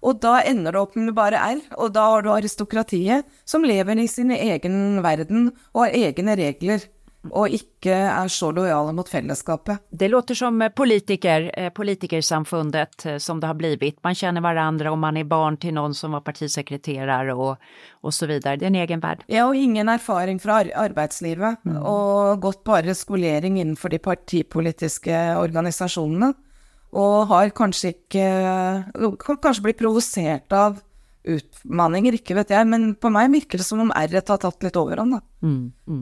Og 0.00 0.20
da 0.22 0.38
ender 0.46 0.72
det 0.72 0.80
opp 0.80 0.94
med 0.96 1.12
bare 1.12 1.36
R, 1.56 1.60
og 1.76 1.92
da 1.92 2.04
har 2.12 2.22
du 2.22 2.30
aristokratiet 2.30 3.26
som 3.44 3.64
lever 3.66 3.98
i 3.98 4.06
sin 4.06 4.30
egen 4.30 5.02
verden 5.02 5.50
og 5.74 5.82
har 5.84 5.96
egne 5.98 6.36
regler, 6.38 6.80
og 7.32 7.54
ikke 7.54 7.94
er 7.94 8.28
så 8.32 8.50
lojale 8.54 8.92
mot 8.92 9.08
fellesskapet. 9.08 9.78
Det 9.90 10.08
låter 10.08 10.34
som 10.34 10.70
politiker, 10.76 11.50
eh, 11.54 11.70
politikersamfundet 11.70 13.06
eh, 13.06 13.18
som 13.18 13.40
det 13.40 13.46
har 13.46 13.54
blivit. 13.54 14.02
Man 14.02 14.14
känner 14.14 14.40
varandra 14.40 14.90
och 14.92 14.98
man 14.98 15.16
är 15.16 15.24
barn 15.24 15.56
till 15.56 15.74
någon 15.74 15.94
som 15.94 16.12
var 16.12 16.20
partisekreterare 16.20 17.34
och, 17.34 17.56
och 17.90 18.14
så 18.14 18.26
vidare. 18.26 18.56
Det 18.56 18.64
är 18.64 18.66
en 18.66 18.74
egen 18.74 19.00
värld. 19.00 19.24
Ja, 19.26 19.46
og 19.46 19.56
ingen 19.56 19.88
erfaring 19.88 20.40
fra 20.40 20.60
ar 20.60 20.70
arbeidslivet, 20.74 21.64
og 21.84 22.40
gått 22.40 22.64
bare 22.64 22.94
skolering 22.94 23.60
innenfor 23.60 23.88
de 23.88 23.98
partipolitiske 23.98 25.36
organisasjonene. 25.38 26.34
Og 26.92 27.26
har 27.28 27.50
kanskje 27.52 27.90
ikke 27.92 28.28
Kan 29.20 29.36
kanskje 29.42 29.62
bli 29.62 29.74
provosert 29.76 30.52
av 30.52 30.78
utmanninger, 31.28 32.16
ikke 32.18 32.36
vet 32.38 32.54
jeg, 32.54 32.68
men 32.68 32.92
på 32.98 33.10
meg 33.12 33.30
virker 33.34 33.60
det 33.60 33.66
som 33.66 33.82
om 33.84 33.92
R-et 33.94 34.32
har 34.32 34.40
tatt 34.42 34.64
litt 34.64 34.78
overhånd, 34.78 35.18
da. 35.18 35.22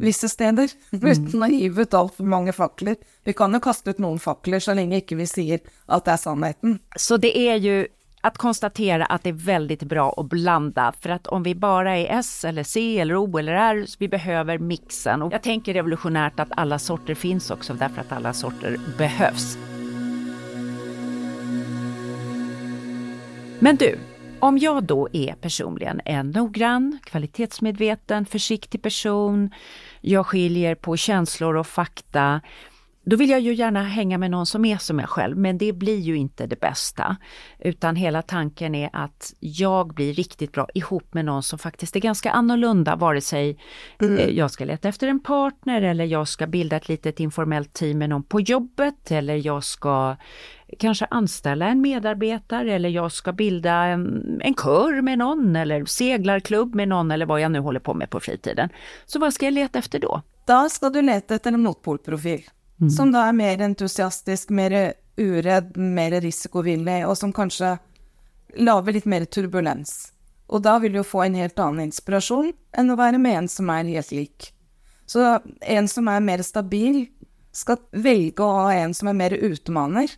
Visse 0.02 0.30
steder. 0.32 0.70
Uten 0.92 1.42
å 1.42 1.50
hive 1.50 1.86
ut 1.86 1.98
altfor 1.98 2.28
mange 2.30 2.54
fakler. 2.56 2.96
Vi 3.26 3.34
kan 3.36 3.54
jo 3.54 3.60
kaste 3.64 3.92
ut 3.92 4.02
noen 4.02 4.22
fakler 4.22 4.62
så 4.62 4.76
lenge 4.76 5.02
ikke 5.02 5.18
vi 5.18 5.28
sier 5.30 5.60
at 5.86 6.06
det 6.06 6.16
er 6.16 6.22
sannheten. 6.22 6.80
Så 6.96 7.18
det 7.20 7.34
är 7.36 7.56
ju 7.56 7.86
att 8.26 8.38
konstatera 8.38 9.06
att 9.06 9.22
det 9.22 9.28
är 9.28 9.32
väldigt 9.32 9.82
bra 9.82 10.14
att 10.16 10.26
blanda 10.26 10.92
för 11.00 11.10
att 11.10 11.26
om 11.26 11.42
vi 11.42 11.54
bara 11.54 11.96
är 11.96 12.18
S 12.18 12.44
eller 12.44 12.62
C 12.62 12.98
eller 13.00 13.16
O 13.16 13.38
eller 13.38 13.52
R, 13.52 13.86
vi 13.98 14.08
behöver 14.08 14.58
mixen. 14.58 15.22
Och 15.22 15.32
jag 15.32 15.42
tänker 15.42 15.74
revolutionärt 15.74 16.40
att 16.40 16.48
alla 16.50 16.78
sorter 16.78 17.14
finns 17.14 17.50
också 17.50 17.74
därför 17.74 18.00
att 18.00 18.12
alla 18.12 18.32
sorter 18.32 18.76
behövs. 18.98 19.58
Men 23.58 23.76
du, 23.76 23.98
om 24.40 24.58
jag 24.58 24.84
då 24.84 25.08
är 25.12 25.34
personligen 25.34 26.00
en 26.04 26.30
noggrann, 26.30 26.98
kvalitetsmedveten, 27.04 28.26
försiktig 28.26 28.82
person, 28.82 29.50
jag 30.00 30.26
skiljer 30.26 30.74
på 30.74 30.96
känslor 30.96 31.56
och 31.56 31.66
fakta, 31.66 32.40
då 33.04 33.16
vill 33.16 33.30
jag 33.30 33.40
ju 33.40 33.54
gärna 33.54 33.82
hänga 33.82 34.18
med 34.18 34.30
någon 34.30 34.46
som 34.46 34.64
är 34.64 34.76
som 34.78 34.98
jag 34.98 35.08
själv, 35.08 35.36
men 35.38 35.58
det 35.58 35.72
blir 35.72 35.98
ju 35.98 36.16
inte 36.16 36.46
det 36.46 36.60
bästa. 36.60 37.16
Utan 37.58 37.96
hela 37.96 38.22
tanken 38.22 38.74
är 38.74 38.90
att 38.92 39.34
jag 39.40 39.94
blir 39.94 40.14
riktigt 40.14 40.52
bra 40.52 40.68
ihop 40.74 41.14
med 41.14 41.24
någon 41.24 41.42
som 41.42 41.58
faktiskt 41.58 41.96
är 41.96 42.00
ganska 42.00 42.30
annorlunda, 42.30 42.96
vare 42.96 43.20
sig 43.20 43.58
eh, 44.00 44.28
jag 44.28 44.50
ska 44.50 44.64
leta 44.64 44.88
efter 44.88 45.08
en 45.08 45.20
partner 45.20 45.82
eller 45.82 46.04
jag 46.04 46.28
ska 46.28 46.46
bilda 46.46 46.76
ett 46.76 46.88
litet 46.88 47.20
informellt 47.20 47.72
team 47.72 47.98
med 47.98 48.08
någon 48.08 48.22
på 48.22 48.40
jobbet 48.40 49.10
eller 49.10 49.46
jag 49.46 49.64
ska 49.64 50.16
kanske 50.78 51.06
anställa 51.10 51.68
en 51.68 51.80
medarbetare 51.80 52.74
eller 52.74 52.88
jag 52.88 53.12
ska 53.12 53.32
bilda 53.32 53.72
en, 53.72 54.40
en 54.44 54.54
kör 54.54 55.02
med 55.02 55.18
någon 55.18 55.56
eller 55.56 55.84
seglarklubb 55.84 56.74
med 56.74 56.88
någon 56.88 57.10
eller 57.10 57.26
vad 57.26 57.40
jag 57.40 57.52
nu 57.52 57.58
håller 57.58 57.80
på 57.80 57.94
med 57.94 58.10
på 58.10 58.20
fritiden. 58.20 58.68
Så 59.06 59.18
vad 59.18 59.34
ska 59.34 59.46
jag 59.46 59.54
leta 59.54 59.78
efter 59.78 59.98
då? 59.98 60.22
Da 60.46 60.68
skal 60.68 60.92
du 60.92 61.02
lete 61.02 61.34
etter 61.34 61.52
en 61.52 61.62
motpolprofil, 61.62 62.44
som 62.96 63.12
da 63.12 63.24
er 63.28 63.32
mer 63.34 63.62
entusiastisk, 63.62 64.50
mer 64.50 64.92
uredd, 65.16 65.76
mer 65.76 66.20
risikovillig, 66.20 67.00
og 67.08 67.16
som 67.18 67.32
kanskje 67.32 67.72
lager 68.56 68.94
litt 68.94 69.08
mer 69.10 69.24
turbulens. 69.24 70.12
Og 70.46 70.62
da 70.62 70.76
vil 70.78 70.94
du 70.94 71.02
få 71.02 71.24
en 71.24 71.34
helt 71.34 71.58
annen 71.58 71.88
inspirasjon 71.88 72.52
enn 72.78 72.92
å 72.92 72.98
være 72.98 73.18
med 73.18 73.40
en 73.40 73.48
som 73.50 73.70
er 73.74 73.90
helt 73.90 74.12
lik. 74.14 74.52
Så 75.06 75.38
en 75.60 75.88
som 75.90 76.06
er 76.10 76.22
mer 76.22 76.42
stabil, 76.46 77.06
skal 77.56 77.80
velge 77.90 78.44
å 78.44 78.66
ha 78.66 78.72
en 78.76 78.94
som 78.94 79.08
er 79.08 79.16
mer 79.16 79.34
utemaner, 79.34 80.10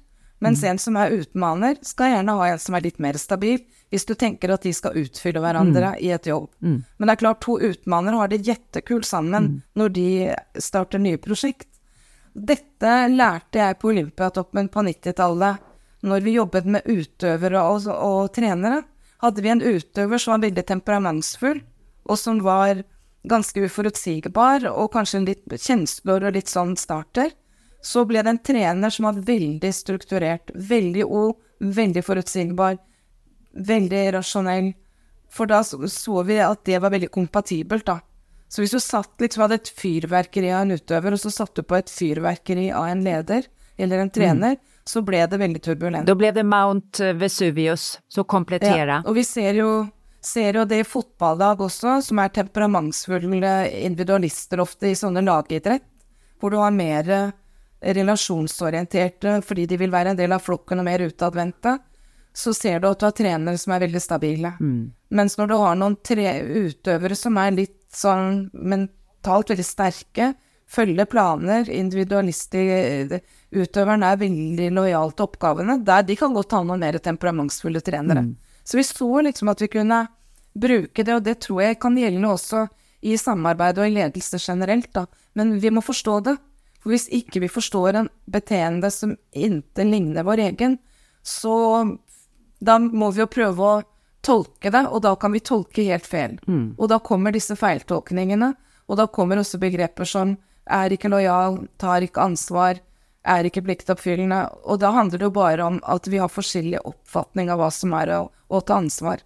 mens 0.45 0.63
en 0.65 0.79
som 0.79 0.97
er 0.97 1.15
utemaner, 1.19 1.79
skal 1.83 2.13
gjerne 2.13 2.35
ha 2.39 2.49
en 2.53 2.59
som 2.63 2.75
er 2.79 2.85
litt 2.85 2.99
mer 3.03 3.17
stabil, 3.19 3.59
hvis 3.91 4.05
du 4.05 4.15
tenker 4.15 4.53
at 4.53 4.63
de 4.63 4.73
skal 4.77 4.97
utfylle 5.01 5.41
hverandre 5.41 5.95
i 6.05 6.11
et 6.15 6.27
jobb. 6.29 6.51
Men 6.61 7.09
det 7.09 7.15
er 7.15 7.23
klart, 7.23 7.41
to 7.41 7.57
utemanere 7.59 8.21
har 8.21 8.29
det 8.29 8.45
jettekult 8.47 9.07
sammen 9.09 9.63
når 9.75 9.89
de 9.97 10.09
starter 10.61 10.99
nye 11.03 11.19
prosjekt. 11.19 11.69
Dette 12.35 13.09
lærte 13.09 13.59
jeg 13.59 13.79
på 13.81 13.89
Olympiatoppen 13.91 14.69
på 14.69 14.85
90-tallet, 14.87 15.65
når 16.07 16.21
vi 16.23 16.37
jobbet 16.37 16.69
med 16.71 16.87
utøvere 16.87 17.65
og, 17.67 17.89
og 17.89 18.29
trenere. 18.37 18.85
Hadde 19.25 19.43
vi 19.43 19.51
en 19.51 19.65
utøver 19.65 20.21
som 20.23 20.37
var 20.37 20.45
veldig 20.47 20.67
temperamentsfull, 20.69 21.65
og 22.07 22.19
som 22.21 22.39
var 22.45 22.85
ganske 23.29 23.65
uforutsigbar, 23.67 24.69
og 24.71 24.93
kanskje 24.95 25.25
litt 25.25 25.57
kjensler 25.59 26.29
og 26.29 26.37
litt 26.37 26.49
sånn 26.53 26.77
starter, 26.79 27.33
så 27.89 28.05
ble 28.05 28.21
det 28.21 28.35
en 28.35 28.43
trener 28.45 28.93
som 28.93 29.09
var 29.09 29.21
veldig 29.25 29.71
strukturert, 29.73 30.53
veldig 30.55 31.07
O, 31.07 31.23
veldig 31.59 32.03
forutsigbar, 32.05 32.77
veldig 33.71 34.03
rasjonell. 34.19 34.75
For 35.33 35.49
da 35.49 35.63
så, 35.65 36.23
vi 36.25 36.39
at 36.45 36.65
det 36.69 36.81
var 36.85 36.93
veldig 36.93 37.11
kompatibelt, 37.13 37.87
da. 37.89 37.99
Så 38.49 38.63
hvis 38.63 38.73
du 38.73 38.81
satt 38.81 39.21
liksom 39.21 39.45
hadde 39.45 39.59
et 39.61 39.71
fyrverkeri 39.77 40.53
av 40.53 40.65
en 40.65 40.77
utøver, 40.77 41.17
og 41.17 41.21
så 41.21 41.33
satt 41.33 41.57
du 41.57 41.65
på 41.65 41.77
et 41.77 41.91
fyrverkeri 41.93 42.71
av 42.73 42.89
en 42.89 43.05
leder 43.05 43.49
eller 43.79 44.05
en 44.05 44.13
trener, 44.13 44.57
så 44.89 45.03
ble 45.05 45.21
det 45.29 45.41
veldig 45.41 45.61
turbulent. 45.63 46.07
Då 46.09 46.15
blev 46.15 46.35
det 46.35 46.45
Mount 46.49 47.13
Vesuvius, 47.15 48.01
så 48.09 48.25
komplettera. 48.25 49.03
Ja, 49.03 49.03
og 49.05 49.17
vi 49.17 49.25
ser 49.25 49.61
jo, 49.61 49.73
ser 50.25 50.61
jo 50.61 50.65
det 50.69 50.81
i 50.81 50.89
fotballag 50.89 51.61
også, 51.61 51.99
som 52.05 52.21
er 52.25 52.33
temperamentsfulle 52.37 53.59
individualister 53.85 54.65
ofte 54.65 54.89
i 54.89 54.97
sånne 54.97 55.25
lagidrett, 55.29 55.85
hvor 56.41 56.53
du 56.53 56.61
har 56.61 56.73
mer 56.73 57.13
eh, 57.13 57.37
relasjonsorienterte 57.83 59.39
fordi 59.47 59.67
de 59.71 59.79
vil 59.79 59.93
være 59.93 60.13
en 60.13 60.19
del 60.19 60.33
av 60.35 60.43
flokken 60.43 60.81
og 60.83 60.89
mer 60.89 61.05
utadvendte. 61.07 61.79
Så 62.35 62.53
ser 62.55 62.81
du 62.81 62.89
at 62.91 63.01
du 63.01 63.07
har 63.07 63.15
trenere 63.17 63.59
som 63.59 63.73
er 63.75 63.85
veldig 63.87 64.01
stabile. 64.03 64.53
Mens 65.11 65.39
når 65.39 65.49
du 65.49 65.57
har 65.59 65.79
noen 65.79 65.97
tre 66.05 66.43
utøvere 66.43 67.17
som 67.19 67.39
er 67.41 67.57
litt 67.57 67.79
sånn 67.95 68.51
mentalt 68.53 69.51
veldig 69.51 69.65
sterke, 69.67 70.35
følger 70.69 71.09
planer, 71.09 71.71
individualister 71.73 73.21
Utøveren 73.49 74.03
er 74.05 74.19
veldig 74.21 74.67
lojal 74.77 75.15
til 75.17 75.25
oppgavene. 75.25 75.79
Der 75.81 76.03
de 76.05 76.15
kan 76.21 76.35
godt 76.37 76.53
ha 76.53 76.61
noen 76.63 76.83
mer 76.83 76.99
temperamentsfulle 77.01 77.81
trenere. 77.81 78.27
Så 78.63 78.77
vi 78.77 78.85
så 78.85 79.09
liksom 79.25 79.49
at 79.49 79.63
vi 79.65 79.71
kunne 79.73 80.03
bruke 80.53 81.05
det, 81.05 81.15
og 81.15 81.25
det 81.25 81.39
tror 81.41 81.63
jeg 81.63 81.79
kan 81.81 81.97
gjelde 81.97 82.29
også 82.29 82.67
i 83.09 83.17
samarbeid 83.17 83.79
og 83.79 83.89
i 83.89 83.95
ledelse 83.95 84.37
generelt, 84.43 84.91
da. 84.93 85.07
Men 85.33 85.57
vi 85.63 85.71
må 85.73 85.81
forstå 85.81 86.19
det. 86.27 86.37
For 86.79 86.95
hvis 86.95 87.09
ikke 87.11 87.43
vi 87.43 87.51
forstår 87.51 87.97
en 87.99 88.11
beteende 88.31 88.91
som 88.95 89.17
ikke 89.35 89.85
ligner 89.85 90.27
vår 90.27 90.45
egen, 90.49 90.79
så 91.23 91.55
da 92.59 92.79
må 92.79 93.11
vi 93.15 93.23
jo 93.23 93.31
prøve 93.31 93.63
å 93.63 93.83
tolke 94.25 94.71
det, 94.71 94.85
og 94.87 95.03
da 95.03 95.15
kan 95.17 95.33
vi 95.35 95.41
tolke 95.41 95.85
helt 95.87 96.07
feil. 96.07 96.39
Og 96.79 96.89
da 96.91 96.99
kommer 96.99 97.35
disse 97.35 97.57
feiltolkningene, 97.59 98.53
og 98.89 98.97
da 98.99 99.07
kommer 99.07 99.39
også 99.39 99.61
begreper 99.63 100.09
som 100.09 100.37
er 100.69 100.93
ikke 100.93 101.11
lojal, 101.13 101.67
tar 101.81 102.05
ikke 102.05 102.25
ansvar, 102.25 102.81
er 103.29 103.45
ikke 103.45 103.63
pliktoppfyllende. 103.67 104.41
Og 104.65 104.81
da 104.81 104.91
handler 104.95 105.21
det 105.21 105.29
jo 105.29 105.35
bare 105.37 105.65
om 105.65 105.79
at 105.85 106.09
vi 106.09 106.21
har 106.23 106.33
forskjellig 106.33 106.81
oppfatning 106.89 107.51
av 107.53 107.61
hva 107.61 107.71
som 107.75 107.93
å, 107.93 108.21
å 108.31 108.61
ta 108.61 108.79
ansvar. 108.81 109.23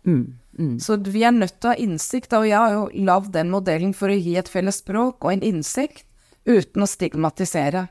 Så 0.82 0.98
vi 1.06 1.22
er 1.24 1.32
nødt 1.32 1.60
til 1.60 1.70
å 1.70 1.72
ha 1.72 1.80
innsikt, 1.80 2.30
da, 2.30 2.42
og 2.42 2.48
jeg 2.50 2.58
har 2.58 2.72
jo 2.74 3.04
lagd 3.06 3.32
den 3.32 3.52
modellen 3.52 3.94
for 3.96 4.12
å 4.12 4.18
gi 4.18 4.36
et 4.36 4.50
felles 4.50 4.82
språk 4.82 5.24
og 5.24 5.32
en 5.32 5.44
innsikt, 5.46 6.04
uten 6.46 6.82
å 6.82 6.86
stigmatisere. 6.86 7.88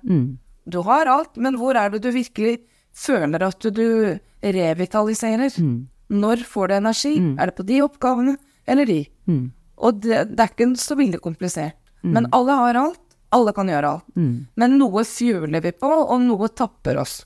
Du 0.66 0.78
har 0.86 1.06
alt, 1.06 1.36
men 1.36 1.58
hvor 1.58 1.76
er 1.76 1.90
det 1.90 2.02
du 2.04 2.12
virkelig 2.12 2.60
føler 2.94 3.44
at 3.44 3.60
du 3.60 4.18
revitaliserer? 4.42 5.52
Når 6.10 6.44
får 6.44 6.68
du 6.68 6.74
energi? 6.76 7.14
Er 7.40 7.46
det 7.46 7.56
på 7.56 7.64
de 7.64 7.82
oppgavene, 7.82 8.38
eller 8.68 8.86
de? 8.86 9.06
Og 9.78 10.02
det, 10.02 10.36
det 10.36 10.40
er 10.40 10.52
ikke 10.52 10.76
så 10.76 10.96
veldig 10.96 11.20
komplisert. 11.22 11.78
Men 12.04 12.28
alle 12.32 12.52
har 12.52 12.76
alt, 12.76 13.00
alle 13.30 13.54
kan 13.54 13.70
gjøre 13.70 13.88
alt. 13.88 14.06
Men 14.56 14.78
noe 14.78 15.04
fjuler 15.06 15.62
vi 15.62 15.72
på, 15.72 15.88
og 15.88 16.22
noe 16.22 16.48
tapper 16.48 16.98
oss. 16.98 17.26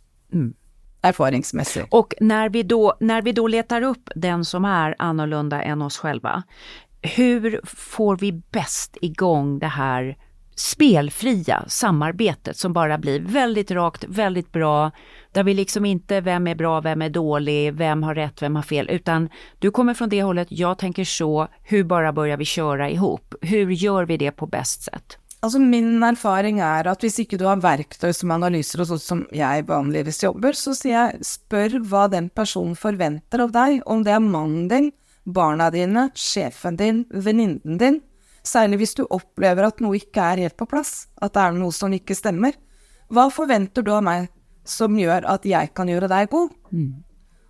Erfaringsmessig. 1.02 1.86
Och 1.92 2.14
när 2.22 2.50
vi, 2.50 2.64
då, 2.64 2.94
när 3.00 3.22
vi 3.22 3.32
då 3.32 3.48
letar 3.48 3.82
upp 3.82 4.10
den 4.16 4.46
som 4.46 4.66
är 4.66 4.96
annorlunda 5.00 5.62
än 5.62 5.82
oss 5.82 5.98
själva, 5.98 6.44
hur 7.02 7.60
får 7.64 8.18
vi 8.18 8.32
bäst 8.32 8.98
igång 9.02 9.60
det 9.60 9.68
här 9.68 10.18
spelfria 10.56 11.66
samarbetet 11.68 12.58
som 12.58 12.74
bara 12.74 12.98
blir 12.98 13.20
väldigt 13.20 13.72
rakt, 13.72 14.04
väldigt 14.08 14.52
bra, 14.52 14.92
där 15.32 15.44
vi 15.44 15.54
liksom 15.54 15.86
inte 15.86 16.22
vem 16.22 16.48
är 16.48 16.56
bra, 16.56 16.82
vem 16.82 17.02
är 17.02 17.10
dålig, 17.10 17.74
vem 17.74 18.04
har 18.04 18.16
rätt, 18.16 18.42
vem 18.42 18.56
har 18.56 18.64
fel, 18.64 18.90
utan 18.90 19.30
du 19.60 19.72
kommer 19.72 19.94
från 19.94 20.10
det 20.10 20.24
hållet, 20.24 20.48
jag 20.52 20.78
tänker 20.78 21.04
så, 21.04 21.48
hur 21.64 21.84
bara 21.84 22.14
börjar 22.14 22.38
vi 22.38 22.46
köra 22.46 22.90
ihop? 22.90 23.36
Hur 23.42 23.72
gör 23.72 24.06
vi 24.06 24.18
det 24.18 24.32
på 24.32 24.48
bäst 24.48 24.84
sätt? 24.84 25.18
Alltså 25.40 25.60
Min 25.60 26.04
erfaring 26.04 26.60
är 26.60 26.88
att 26.88 27.04
om 27.04 27.10
ikke 27.18 27.38
du 27.38 27.46
har 27.46 27.56
verktyg 27.62 28.16
som 28.16 28.32
analyser 28.32 28.82
och 28.82 28.88
så 28.88 28.98
som 29.00 29.28
jag 29.32 29.64
vanligtvis 29.64 30.24
jobbar, 30.24 30.52
så 30.52 30.76
säger 30.76 31.02
jag, 31.02 31.26
spör 31.26 31.80
vad 31.80 32.12
den 32.12 32.30
personen 32.30 32.76
förväntar 32.76 33.40
av 33.40 33.52
dig, 33.52 33.82
om 33.86 34.04
det 34.04 34.12
är 34.12 34.20
mannen 34.20 34.68
din, 34.68 34.92
barna 35.24 35.72
dina, 35.72 36.10
chefen 36.16 36.78
din, 36.78 37.06
väninnan 37.10 37.78
din. 37.78 38.02
Særlig 38.46 38.82
hvis 38.84 38.96
du 38.98 39.04
opplever 39.10 39.66
at 39.68 39.82
noe 39.82 39.98
ikke 39.98 40.22
er 40.22 40.44
helt 40.46 40.58
på 40.60 40.68
plass, 40.70 41.08
at 41.18 41.34
det 41.34 41.42
er 41.42 41.58
noe 41.58 41.74
som 41.74 41.94
ikke 41.96 42.18
stemmer. 42.18 42.54
Hva 43.10 43.28
forventer 43.34 43.86
du 43.86 43.92
av 43.94 44.04
meg 44.06 44.30
som 44.66 44.98
gjør 44.98 45.26
at 45.30 45.46
jeg 45.46 45.74
kan 45.78 45.90
gjøre 45.90 46.10
deg 46.12 46.30
god? 46.34 46.54
Mm. 46.72 46.92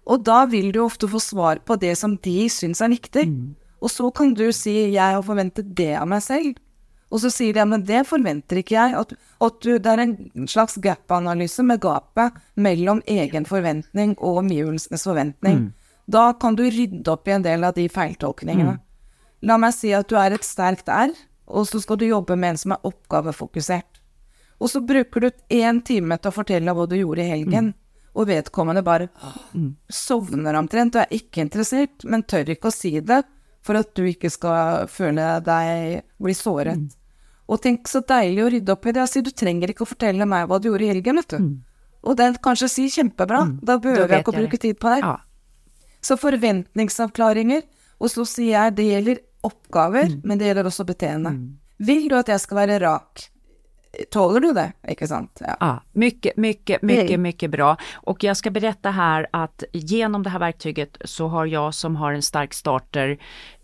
Og 0.06 0.24
da 0.24 0.44
vil 0.48 0.72
du 0.72 0.84
ofte 0.84 1.10
få 1.10 1.20
svar 1.24 1.62
på 1.66 1.78
det 1.82 1.96
som 2.00 2.16
de 2.24 2.46
syns 2.52 2.84
er 2.84 2.94
viktig. 2.94 3.26
Mm. 3.32 3.56
Og 3.84 3.92
så 3.92 4.10
kan 4.16 4.34
du 4.34 4.52
si 4.52 4.92
'jeg 4.94 5.14
har 5.16 5.22
forventet 5.22 5.76
det 5.76 5.96
av 5.96 6.08
meg 6.08 6.22
selv'. 6.22 6.56
Og 7.12 7.20
så 7.20 7.30
sier 7.30 7.54
de 7.54 7.60
ja, 7.60 7.66
men 7.66 7.84
det 7.84 8.08
forventer 8.08 8.60
ikke 8.60 8.76
jeg. 8.76 8.96
At, 8.98 9.14
at 9.42 9.60
du, 9.62 9.78
det 9.78 9.86
er 9.86 10.00
en 10.00 10.48
slags 10.48 10.78
gap-analyse 10.82 11.64
med 11.64 11.80
gapet 11.80 12.34
mellom 12.56 13.02
egen 13.08 13.46
forventning 13.46 14.16
og 14.18 14.38
omgivelsenes 14.38 15.04
forventning. 15.04 15.56
Mm. 15.56 15.74
Da 16.12 16.34
kan 16.34 16.56
du 16.56 16.64
rydde 16.64 17.08
opp 17.12 17.28
i 17.28 17.32
en 17.32 17.46
del 17.46 17.64
av 17.64 17.74
de 17.78 17.88
feiltolkningene. 17.90 18.80
La 19.46 19.60
meg 19.62 19.76
si 19.78 19.94
at 19.94 20.10
du 20.10 20.18
er 20.18 20.34
et 20.36 20.46
sterkt 20.46 20.90
R, 20.90 21.14
og 21.46 21.68
så 21.70 21.82
skal 21.84 22.00
du 22.02 22.08
jobbe 22.08 22.38
med 22.40 22.56
en 22.56 22.62
som 22.62 22.74
er 22.74 22.88
oppgavefokusert. 22.90 24.02
Og 24.60 24.72
så 24.72 24.82
bruker 24.82 25.26
du 25.26 25.30
én 25.54 25.82
time 25.86 26.18
til 26.18 26.32
å 26.32 26.36
fortelle 26.36 26.74
hva 26.74 26.88
du 26.90 26.96
gjorde 26.98 27.22
i 27.26 27.30
helgen, 27.30 27.70
mm. 27.70 28.10
og 28.16 28.30
vedkommende 28.32 28.84
bare 28.86 29.10
mm. 29.54 29.72
sovner 29.92 30.58
omtrent 30.58 30.98
og 30.98 31.04
er 31.04 31.18
ikke 31.20 31.44
interessert, 31.44 32.06
men 32.08 32.24
tør 32.24 32.56
ikke 32.56 32.72
å 32.72 32.76
si 32.76 32.96
det 33.00 33.22
for 33.66 33.78
at 33.80 33.92
du 33.98 34.06
ikke 34.08 34.32
skal 34.32 34.90
føle 34.92 35.40
deg 35.46 36.06
bli 36.22 36.36
såret. 36.38 36.82
Mm. 36.82 36.90
Og 37.52 37.62
tenk 37.62 37.90
så 37.90 38.02
deilig 38.06 38.42
å 38.42 38.50
rydde 38.54 38.74
opp 38.74 38.88
i 38.88 38.94
det. 38.94 39.04
Jeg 39.04 39.12
sier 39.12 39.26
du 39.26 39.32
trenger 39.38 39.72
ikke 39.72 39.86
å 39.86 39.90
fortelle 39.90 40.26
meg 40.30 40.48
hva 40.50 40.58
du 40.62 40.72
gjorde 40.72 40.88
i 40.88 40.92
helgen, 40.94 41.22
vet 41.22 41.36
du. 41.36 41.38
Mm. 41.44 41.54
Og 42.06 42.18
den 42.18 42.38
kanskje 42.42 42.70
sier 42.72 42.94
kjempebra, 43.00 43.44
mm. 43.50 43.56
da 43.66 43.78
behøver 43.82 44.16
jeg 44.16 44.24
ikke 44.24 44.34
å 44.34 44.40
bruke 44.40 44.62
tid 44.62 44.80
på 44.82 44.94
det. 44.94 45.00
Ja. 45.04 45.16
Så 46.06 46.18
forventningsavklaringer, 46.22 47.66
og 48.02 48.12
så 48.14 48.26
sier 48.30 48.54
jeg 48.54 48.76
det 48.78 48.88
gjelder 48.90 49.22
oppgaver, 49.46 50.10
mm. 50.10 50.22
men 50.24 50.42
det 50.42 50.50
gjelder 50.50 50.70
også 50.72 50.86
beteende. 50.88 51.30
Mm. 51.36 51.48
Vil 51.78 52.10
du 52.10 52.18
at 52.18 52.32
jeg 52.32 52.42
skal 52.44 52.62
være 52.64 52.80
rak? 52.84 53.30
Tåler 54.12 54.44
du 54.44 54.50
det? 54.54 54.72
Inte 54.90 55.08
sant? 55.08 55.40
Ja. 55.40 55.56
ja, 55.60 55.74
mycket, 55.94 56.38
mycket, 56.38 56.82
mycket, 56.82 57.20
mycket 57.20 57.52
bra. 57.52 57.78
Och 57.94 58.24
jag 58.24 58.38
ska 58.38 58.52
berätta 58.52 58.92
här 58.92 59.28
att 59.32 59.64
genom 59.72 60.24
det 60.24 60.30
här 60.30 60.40
verktyget 60.40 60.98
så 61.06 61.28
har 61.28 61.46
jag 61.46 61.74
som 61.74 61.96
har 61.96 62.14
en 62.14 62.22
stark 62.22 62.54
starter, 62.54 63.18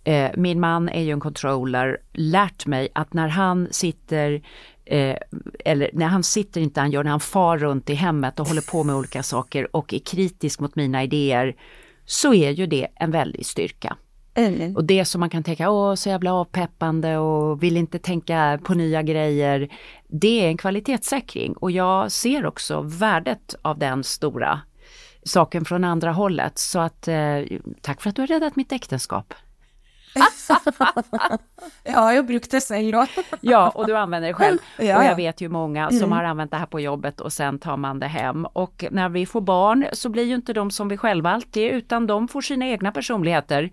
eh, 0.03 0.31
min 0.37 0.59
man 0.59 0.89
är 0.89 1.01
ju 1.01 1.11
en 1.11 1.19
controller, 1.19 1.97
lärt 2.13 2.65
mig 2.65 2.89
att 2.95 3.13
när 3.13 3.27
han 3.27 3.67
sitter 3.71 4.41
Eh, 4.85 5.17
eller 5.65 5.89
när 5.93 6.07
han 6.07 6.23
sitter 6.23 6.61
inte 6.61 6.79
han 6.79 6.91
gör, 6.91 7.03
när 7.03 7.11
han 7.11 7.19
far 7.19 7.57
runt 7.57 7.89
i 7.89 7.93
hemmet 7.93 8.39
och 8.39 8.47
håller 8.47 8.71
på 8.71 8.83
med 8.83 8.95
olika 8.95 9.23
saker 9.23 9.75
och 9.75 9.93
är 9.93 9.99
kritisk 9.99 10.59
mot 10.59 10.75
mina 10.75 11.03
idéer, 11.03 11.55
så 12.05 12.33
är 12.33 12.49
ju 12.49 12.67
det 12.67 12.87
en 12.95 13.11
väldig 13.11 13.45
styrka. 13.45 13.97
Mm. 14.33 14.75
Och 14.75 14.83
det 14.83 15.05
som 15.05 15.19
man 15.19 15.29
kan 15.29 15.43
tänka, 15.43 15.69
åh 15.69 15.95
så 15.95 16.09
jävla 16.09 16.33
avpeppande 16.33 17.17
och 17.17 17.63
vill 17.63 17.77
inte 17.77 17.99
tänka 17.99 18.59
på 18.63 18.73
nya 18.73 19.01
grejer. 19.01 19.69
Det 20.07 20.45
är 20.45 20.47
en 20.47 20.57
kvalitetssäkring 20.57 21.53
och 21.53 21.71
jag 21.71 22.11
ser 22.11 22.45
också 22.45 22.81
värdet 22.81 23.55
av 23.61 23.77
den 23.77 24.03
stora 24.03 24.61
saken 25.23 25.65
från 25.65 25.83
andra 25.83 26.11
hållet. 26.11 26.57
Så 26.57 26.79
att 26.79 27.07
eh, 27.07 27.41
tack 27.81 28.01
för 28.01 28.09
att 28.09 28.15
du 28.15 28.21
har 28.21 28.27
räddat 28.27 28.55
mitt 28.55 28.71
äktenskap. 28.71 29.33
ja, 31.83 32.13
jag 32.13 32.25
brukar 32.25 32.59
säga 32.59 33.07
ja, 33.41 33.69
och 33.69 33.87
du 33.87 33.97
använder 33.97 34.27
det 34.27 34.33
själv. 34.33 34.57
Ja, 34.77 34.97
och 34.97 35.03
jag 35.03 35.15
vet 35.15 35.41
ju 35.41 35.49
många 35.49 35.89
som 35.89 35.97
mm. 35.97 36.11
har 36.11 36.23
använt 36.23 36.51
det 36.51 36.57
här 36.57 36.65
på 36.65 36.79
jobbet 36.79 37.21
och 37.21 37.33
sen 37.33 37.59
tar 37.59 37.77
man 37.77 37.99
det 37.99 38.07
hem. 38.07 38.45
Och 38.45 38.85
när 38.91 39.09
vi 39.09 39.25
får 39.25 39.41
barn 39.41 39.85
så 39.93 40.09
blir 40.09 40.23
ju 40.23 40.35
inte 40.35 40.53
de 40.53 40.71
som 40.71 40.87
vi 40.87 40.97
själva 40.97 41.31
alltid, 41.31 41.71
utan 41.71 42.07
de 42.07 42.27
får 42.27 42.41
sina 42.41 42.67
egna 42.67 42.91
personligheter. 42.91 43.71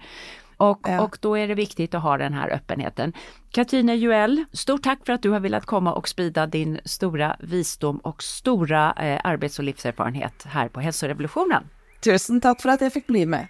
Och, 0.58 0.80
ja. 0.88 1.00
och 1.00 1.18
då 1.20 1.38
är 1.38 1.48
det 1.48 1.54
viktigt 1.54 1.94
att 1.94 2.02
ha 2.02 2.16
den 2.16 2.34
här 2.34 2.50
öppenheten. 2.50 3.12
Katrine 3.50 3.96
Juell, 3.96 4.44
stort 4.52 4.82
tack 4.82 5.06
för 5.06 5.12
att 5.12 5.22
du 5.22 5.30
har 5.30 5.40
velat 5.40 5.66
komma 5.66 5.92
och 5.92 6.08
sprida 6.08 6.46
din 6.46 6.80
stora 6.84 7.36
visdom 7.40 7.96
och 7.98 8.22
stora 8.22 8.92
eh, 8.92 9.20
arbets 9.24 9.58
och 9.58 9.64
livserfarenhet 9.64 10.44
här 10.48 10.68
på 10.68 10.80
Hälsorevolutionen. 10.80 11.64
Tusen 12.04 12.40
tack 12.40 12.62
för 12.62 12.68
att 12.68 12.80
jag 12.80 12.92
fick 12.92 13.06
bli 13.06 13.26
med. 13.26 13.46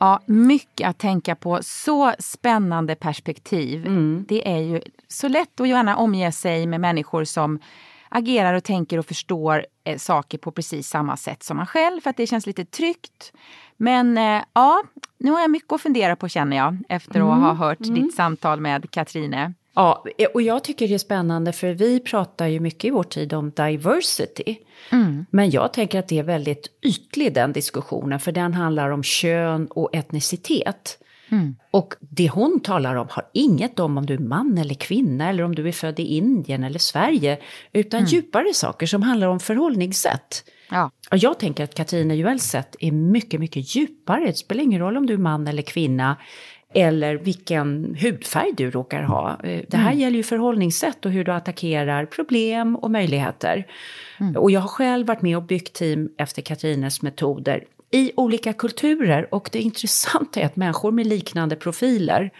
Ja, 0.00 0.20
mycket 0.26 0.88
att 0.88 0.98
tänka 0.98 1.34
på. 1.34 1.58
Så 1.62 2.12
spännande 2.18 2.94
perspektiv. 2.94 3.86
Mm. 3.86 4.24
Det 4.28 4.48
är 4.48 4.58
ju 4.58 4.80
så 5.08 5.28
lätt 5.28 5.60
att 5.60 5.68
gärna 5.68 5.96
omge 5.96 6.32
sig 6.32 6.66
med 6.66 6.80
människor 6.80 7.24
som 7.24 7.58
agerar 8.08 8.54
och 8.54 8.64
tänker 8.64 8.98
och 8.98 9.06
förstår 9.06 9.66
eh, 9.90 9.98
saker 9.98 10.38
på 10.38 10.50
precis 10.50 10.88
samma 10.88 11.16
sätt 11.16 11.42
som 11.42 11.56
man 11.56 11.66
själv 11.66 12.00
för 12.00 12.10
att 12.10 12.16
det 12.16 12.26
känns 12.26 12.46
lite 12.46 12.64
tryggt. 12.64 13.32
Men 13.76 14.18
eh, 14.18 14.42
ja, 14.52 14.82
nu 15.18 15.30
har 15.30 15.40
jag 15.40 15.50
mycket 15.50 15.72
att 15.72 15.80
fundera 15.80 16.16
på 16.16 16.28
känner 16.28 16.56
jag 16.56 16.78
efter 16.88 17.10
att 17.10 17.16
mm. 17.16 17.42
ha 17.42 17.54
hört 17.54 17.80
mm. 17.80 17.94
ditt 17.94 18.14
samtal 18.14 18.60
med 18.60 18.90
Katrine. 18.90 19.54
Ja, 19.74 20.04
eh, 20.18 20.28
och 20.34 20.42
jag 20.42 20.64
tycker 20.64 20.88
det 20.88 20.94
är 20.94 20.98
spännande 20.98 21.52
för 21.52 21.72
vi 21.72 22.00
pratar 22.00 22.46
ju 22.46 22.60
mycket 22.60 22.84
i 22.84 22.90
vår 22.90 23.02
tid 23.02 23.32
om 23.32 23.50
diversity. 23.50 24.56
Mm. 24.90 25.26
Men 25.30 25.50
jag 25.50 25.72
tänker 25.72 25.98
att 25.98 26.08
det 26.08 26.18
är 26.18 26.22
väldigt 26.22 26.68
ytlig 26.82 27.34
den 27.34 27.52
diskussionen 27.52 28.20
för 28.20 28.32
den 28.32 28.54
handlar 28.54 28.90
om 28.90 29.02
kön 29.02 29.66
och 29.66 29.94
etnicitet. 29.94 30.98
Mm. 31.30 31.56
Och 31.70 31.94
det 32.00 32.28
hon 32.28 32.60
talar 32.60 32.94
om 32.94 33.06
har 33.10 33.24
inget 33.34 33.80
om 33.80 33.98
om 33.98 34.06
du 34.06 34.14
är 34.14 34.18
man 34.18 34.58
eller 34.58 34.74
kvinna 34.74 35.28
eller 35.28 35.42
om 35.42 35.54
du 35.54 35.68
är 35.68 35.72
född 35.72 36.00
i 36.00 36.02
Indien 36.02 36.64
eller 36.64 36.78
Sverige, 36.78 37.38
utan 37.72 38.00
mm. 38.00 38.08
djupare 38.08 38.54
saker 38.54 38.86
som 38.86 39.02
handlar 39.02 39.28
om 39.28 39.40
förhållningssätt. 39.40 40.44
Ja. 40.70 40.90
Och 41.10 41.18
jag 41.18 41.38
tänker 41.38 41.64
att 41.64 41.74
Katarina 41.74 42.14
Juels 42.14 42.42
sätt 42.42 42.76
är 42.78 42.92
mycket, 42.92 43.40
mycket 43.40 43.76
djupare. 43.76 44.26
Det 44.26 44.34
spelar 44.34 44.62
ingen 44.62 44.80
roll 44.80 44.96
om 44.96 45.06
du 45.06 45.14
är 45.14 45.18
man 45.18 45.48
eller 45.48 45.62
kvinna 45.62 46.16
eller 46.74 47.14
vilken 47.14 47.96
hudfärg 48.00 48.52
du 48.56 48.70
råkar 48.70 49.02
ha. 49.02 49.30
Eh, 49.44 49.62
det 49.68 49.76
här 49.76 49.90
mm. 49.90 49.98
gäller 49.98 50.16
ju 50.16 50.22
förhållningssätt 50.22 51.06
och 51.06 51.12
hur 51.12 51.24
du 51.24 51.32
attackerar 51.32 52.06
problem 52.06 52.76
och 52.76 52.90
möjligheter. 52.90 53.66
Mm. 54.20 54.36
Och 54.36 54.50
jag 54.50 54.60
har 54.60 54.68
själv 54.68 55.06
varit 55.06 55.22
med 55.22 55.36
och 55.36 55.42
byggt 55.42 55.72
team 55.72 56.08
efter 56.18 56.42
Katrines 56.42 57.02
metoder 57.02 57.64
i 57.90 58.12
olika 58.16 58.52
kulturer 58.52 59.34
och 59.34 59.48
det 59.52 59.60
intressanta 59.60 60.40
är 60.40 60.46
att 60.46 60.56
människor 60.56 60.92
med 60.92 61.06
liknande 61.06 61.56
profiler 61.56 62.30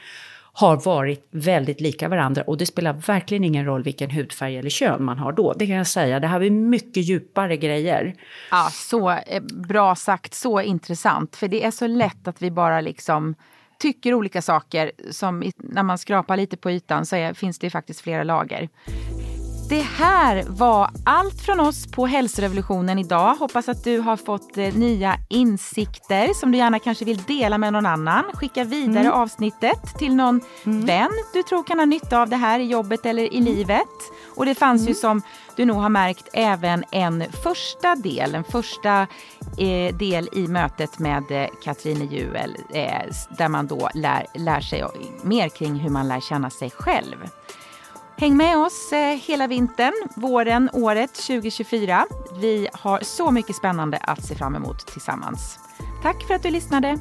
har 0.53 0.77
varit 0.77 1.29
väldigt 1.31 1.81
lika 1.81 2.09
varandra 2.09 2.43
och 2.43 2.57
det 2.57 2.67
spelar 2.67 2.93
verkligen 2.93 3.45
ingen 3.45 3.65
roll 3.65 3.83
vilken 3.83 4.11
hudfärg 4.11 4.57
eller 4.57 4.71
kön 4.71 5.05
man 5.05 5.19
har 5.19 5.33
då. 5.33 5.53
Det 5.53 5.67
kan 5.67 5.77
jag 5.77 5.87
säga, 5.87 6.21
det 6.21 6.27
här 6.27 6.41
är 6.41 6.51
mycket 6.51 7.05
djupare 7.05 7.57
grejer. 7.57 8.15
Ja, 8.51 8.69
så 8.73 9.11
eh, 9.11 9.43
bra 9.43 9.95
sagt, 9.95 10.35
så 10.35 10.61
intressant. 10.61 11.37
För 11.37 11.49
det 11.49 11.65
är 11.65 11.71
så 11.71 11.87
lätt 11.87 12.29
att 12.29 12.43
vi 12.43 12.51
bara 12.51 12.81
liksom 12.81 13.35
tycker 13.79 14.15
olika 14.15 14.43
saker 14.43 14.93
som 15.11 15.53
när 15.57 15.83
man 15.83 15.99
skrapar 15.99 16.37
lite 16.37 16.57
på 16.57 16.71
ytan 16.71 17.07
så 17.07 17.17
är, 17.17 17.35
finns 17.35 17.59
det 17.59 17.71
faktiskt 17.71 18.01
flera 18.01 18.25
lager. 18.25 18.69
Det 19.71 19.81
här 19.81 20.45
var 20.49 20.91
allt 21.05 21.41
från 21.41 21.61
oss 21.61 21.87
på 21.87 22.07
hälsorevolutionen 22.07 22.99
idag. 22.99 23.35
Hoppas 23.35 23.69
att 23.69 23.85
du 23.85 23.99
har 23.99 24.17
fått 24.17 24.59
eh, 24.59 24.75
nya 24.75 25.17
insikter 25.29 26.35
som 26.35 26.53
du 26.53 26.59
gärna 26.59 26.79
kanske 26.79 27.05
vill 27.05 27.23
dela 27.23 27.59
med 27.59 27.73
någon 27.73 27.87
annan. 27.87 28.25
Skicka 28.35 28.65
vidare 28.65 29.05
mm. 29.05 29.13
avsnittet 29.13 29.99
till 29.99 30.15
någon 30.15 30.41
mm. 30.65 30.87
vän 30.87 31.11
du 31.33 31.43
tror 31.43 31.63
kan 31.63 31.79
ha 31.79 31.87
nytta 31.87 32.21
av 32.23 32.29
det 32.29 32.37
här 32.37 32.61
i 32.61 32.65
jobbet 32.65 33.07
eller 33.07 33.23
i 33.23 33.39
mm. 33.39 33.45
livet. 33.45 33.89
Och 34.37 34.47
det 34.47 34.55
fanns 34.55 34.83
ju 34.83 34.85
mm. 34.85 34.95
som 34.95 35.23
du 35.57 35.65
nog 35.65 35.77
har 35.77 35.89
märkt 35.89 36.29
även 36.33 36.85
en 36.93 37.25
första 37.43 37.95
del, 37.95 38.35
en 38.35 38.45
första 38.45 39.07
eh, 39.59 39.97
del 39.97 40.29
i 40.33 40.49
mötet 40.49 40.99
med 40.99 41.31
eh, 41.31 41.49
Katrine 41.65 42.05
Juel 42.05 42.57
eh, 42.75 43.15
där 43.39 43.49
man 43.49 43.67
då 43.67 43.89
lär, 43.95 44.27
lär 44.35 44.61
sig 44.61 44.85
mer 45.23 45.49
kring 45.49 45.75
hur 45.75 45.91
man 45.91 46.09
lär 46.09 46.21
känna 46.21 46.51
sig 46.51 46.71
själv. 46.71 47.17
Häng 48.21 48.37
med 48.37 48.57
oss 48.59 48.93
eh, 48.93 49.17
hela 49.17 49.47
vintern, 49.47 49.93
våren, 50.17 50.71
året 50.73 51.15
2024. 51.15 52.07
Vi 52.41 52.69
har 52.73 53.01
så 53.03 53.31
mycket 53.31 53.57
spännande 53.57 53.97
att 53.97 54.25
se 54.25 54.35
fram 54.35 54.55
emot 54.55 54.87
tillsammans. 54.87 55.59
Tack 56.03 56.27
för 56.27 56.35
att 56.35 56.43
du 56.43 56.51
lyssnade. 56.51 56.99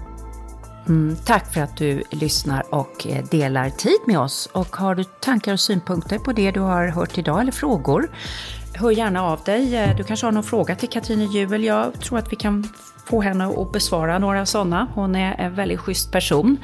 Mm, 0.87 1.15
tack 1.25 1.53
för 1.53 1.61
att 1.61 1.77
du 1.77 2.03
lyssnar 2.11 2.73
och 2.75 3.07
eh, 3.07 3.25
delar 3.25 3.69
tid 3.69 3.99
med 4.07 4.19
oss. 4.19 4.49
Och 4.53 4.75
har 4.75 4.95
du 4.95 5.03
tankar 5.03 5.53
och 5.53 5.59
synpunkter 5.59 6.19
på 6.19 6.31
det 6.31 6.51
du 6.51 6.59
har 6.59 6.87
hört 6.87 7.17
idag 7.17 7.41
eller 7.41 7.51
frågor, 7.51 8.11
hör 8.73 8.91
gärna 8.91 9.23
av 9.23 9.43
dig. 9.43 9.75
Eh, 9.75 9.95
du 9.95 10.03
kanske 10.03 10.27
har 10.27 10.31
någon 10.31 10.43
fråga 10.43 10.75
till 10.75 10.89
Katrine 10.89 11.25
Juel. 11.25 11.63
Jag 11.63 12.01
tror 12.01 12.17
att 12.17 12.31
vi 12.31 12.35
kan 12.35 12.69
få 13.05 13.21
henne 13.21 13.47
att 13.47 13.71
besvara 13.71 14.19
några 14.19 14.45
sådana. 14.45 14.87
Hon 14.95 15.15
är 15.15 15.35
en 15.39 15.55
väldigt 15.55 15.79
schysst 15.79 16.11
person. 16.11 16.57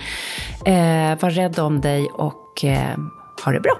Eh, 0.65 1.19
var 1.19 1.29
rädd 1.29 1.59
om 1.59 1.81
dig 1.81 2.09
och 2.13 2.65
eh, 2.65 2.97
ha 3.41 3.51
det 3.51 3.59
bra. 3.59 3.79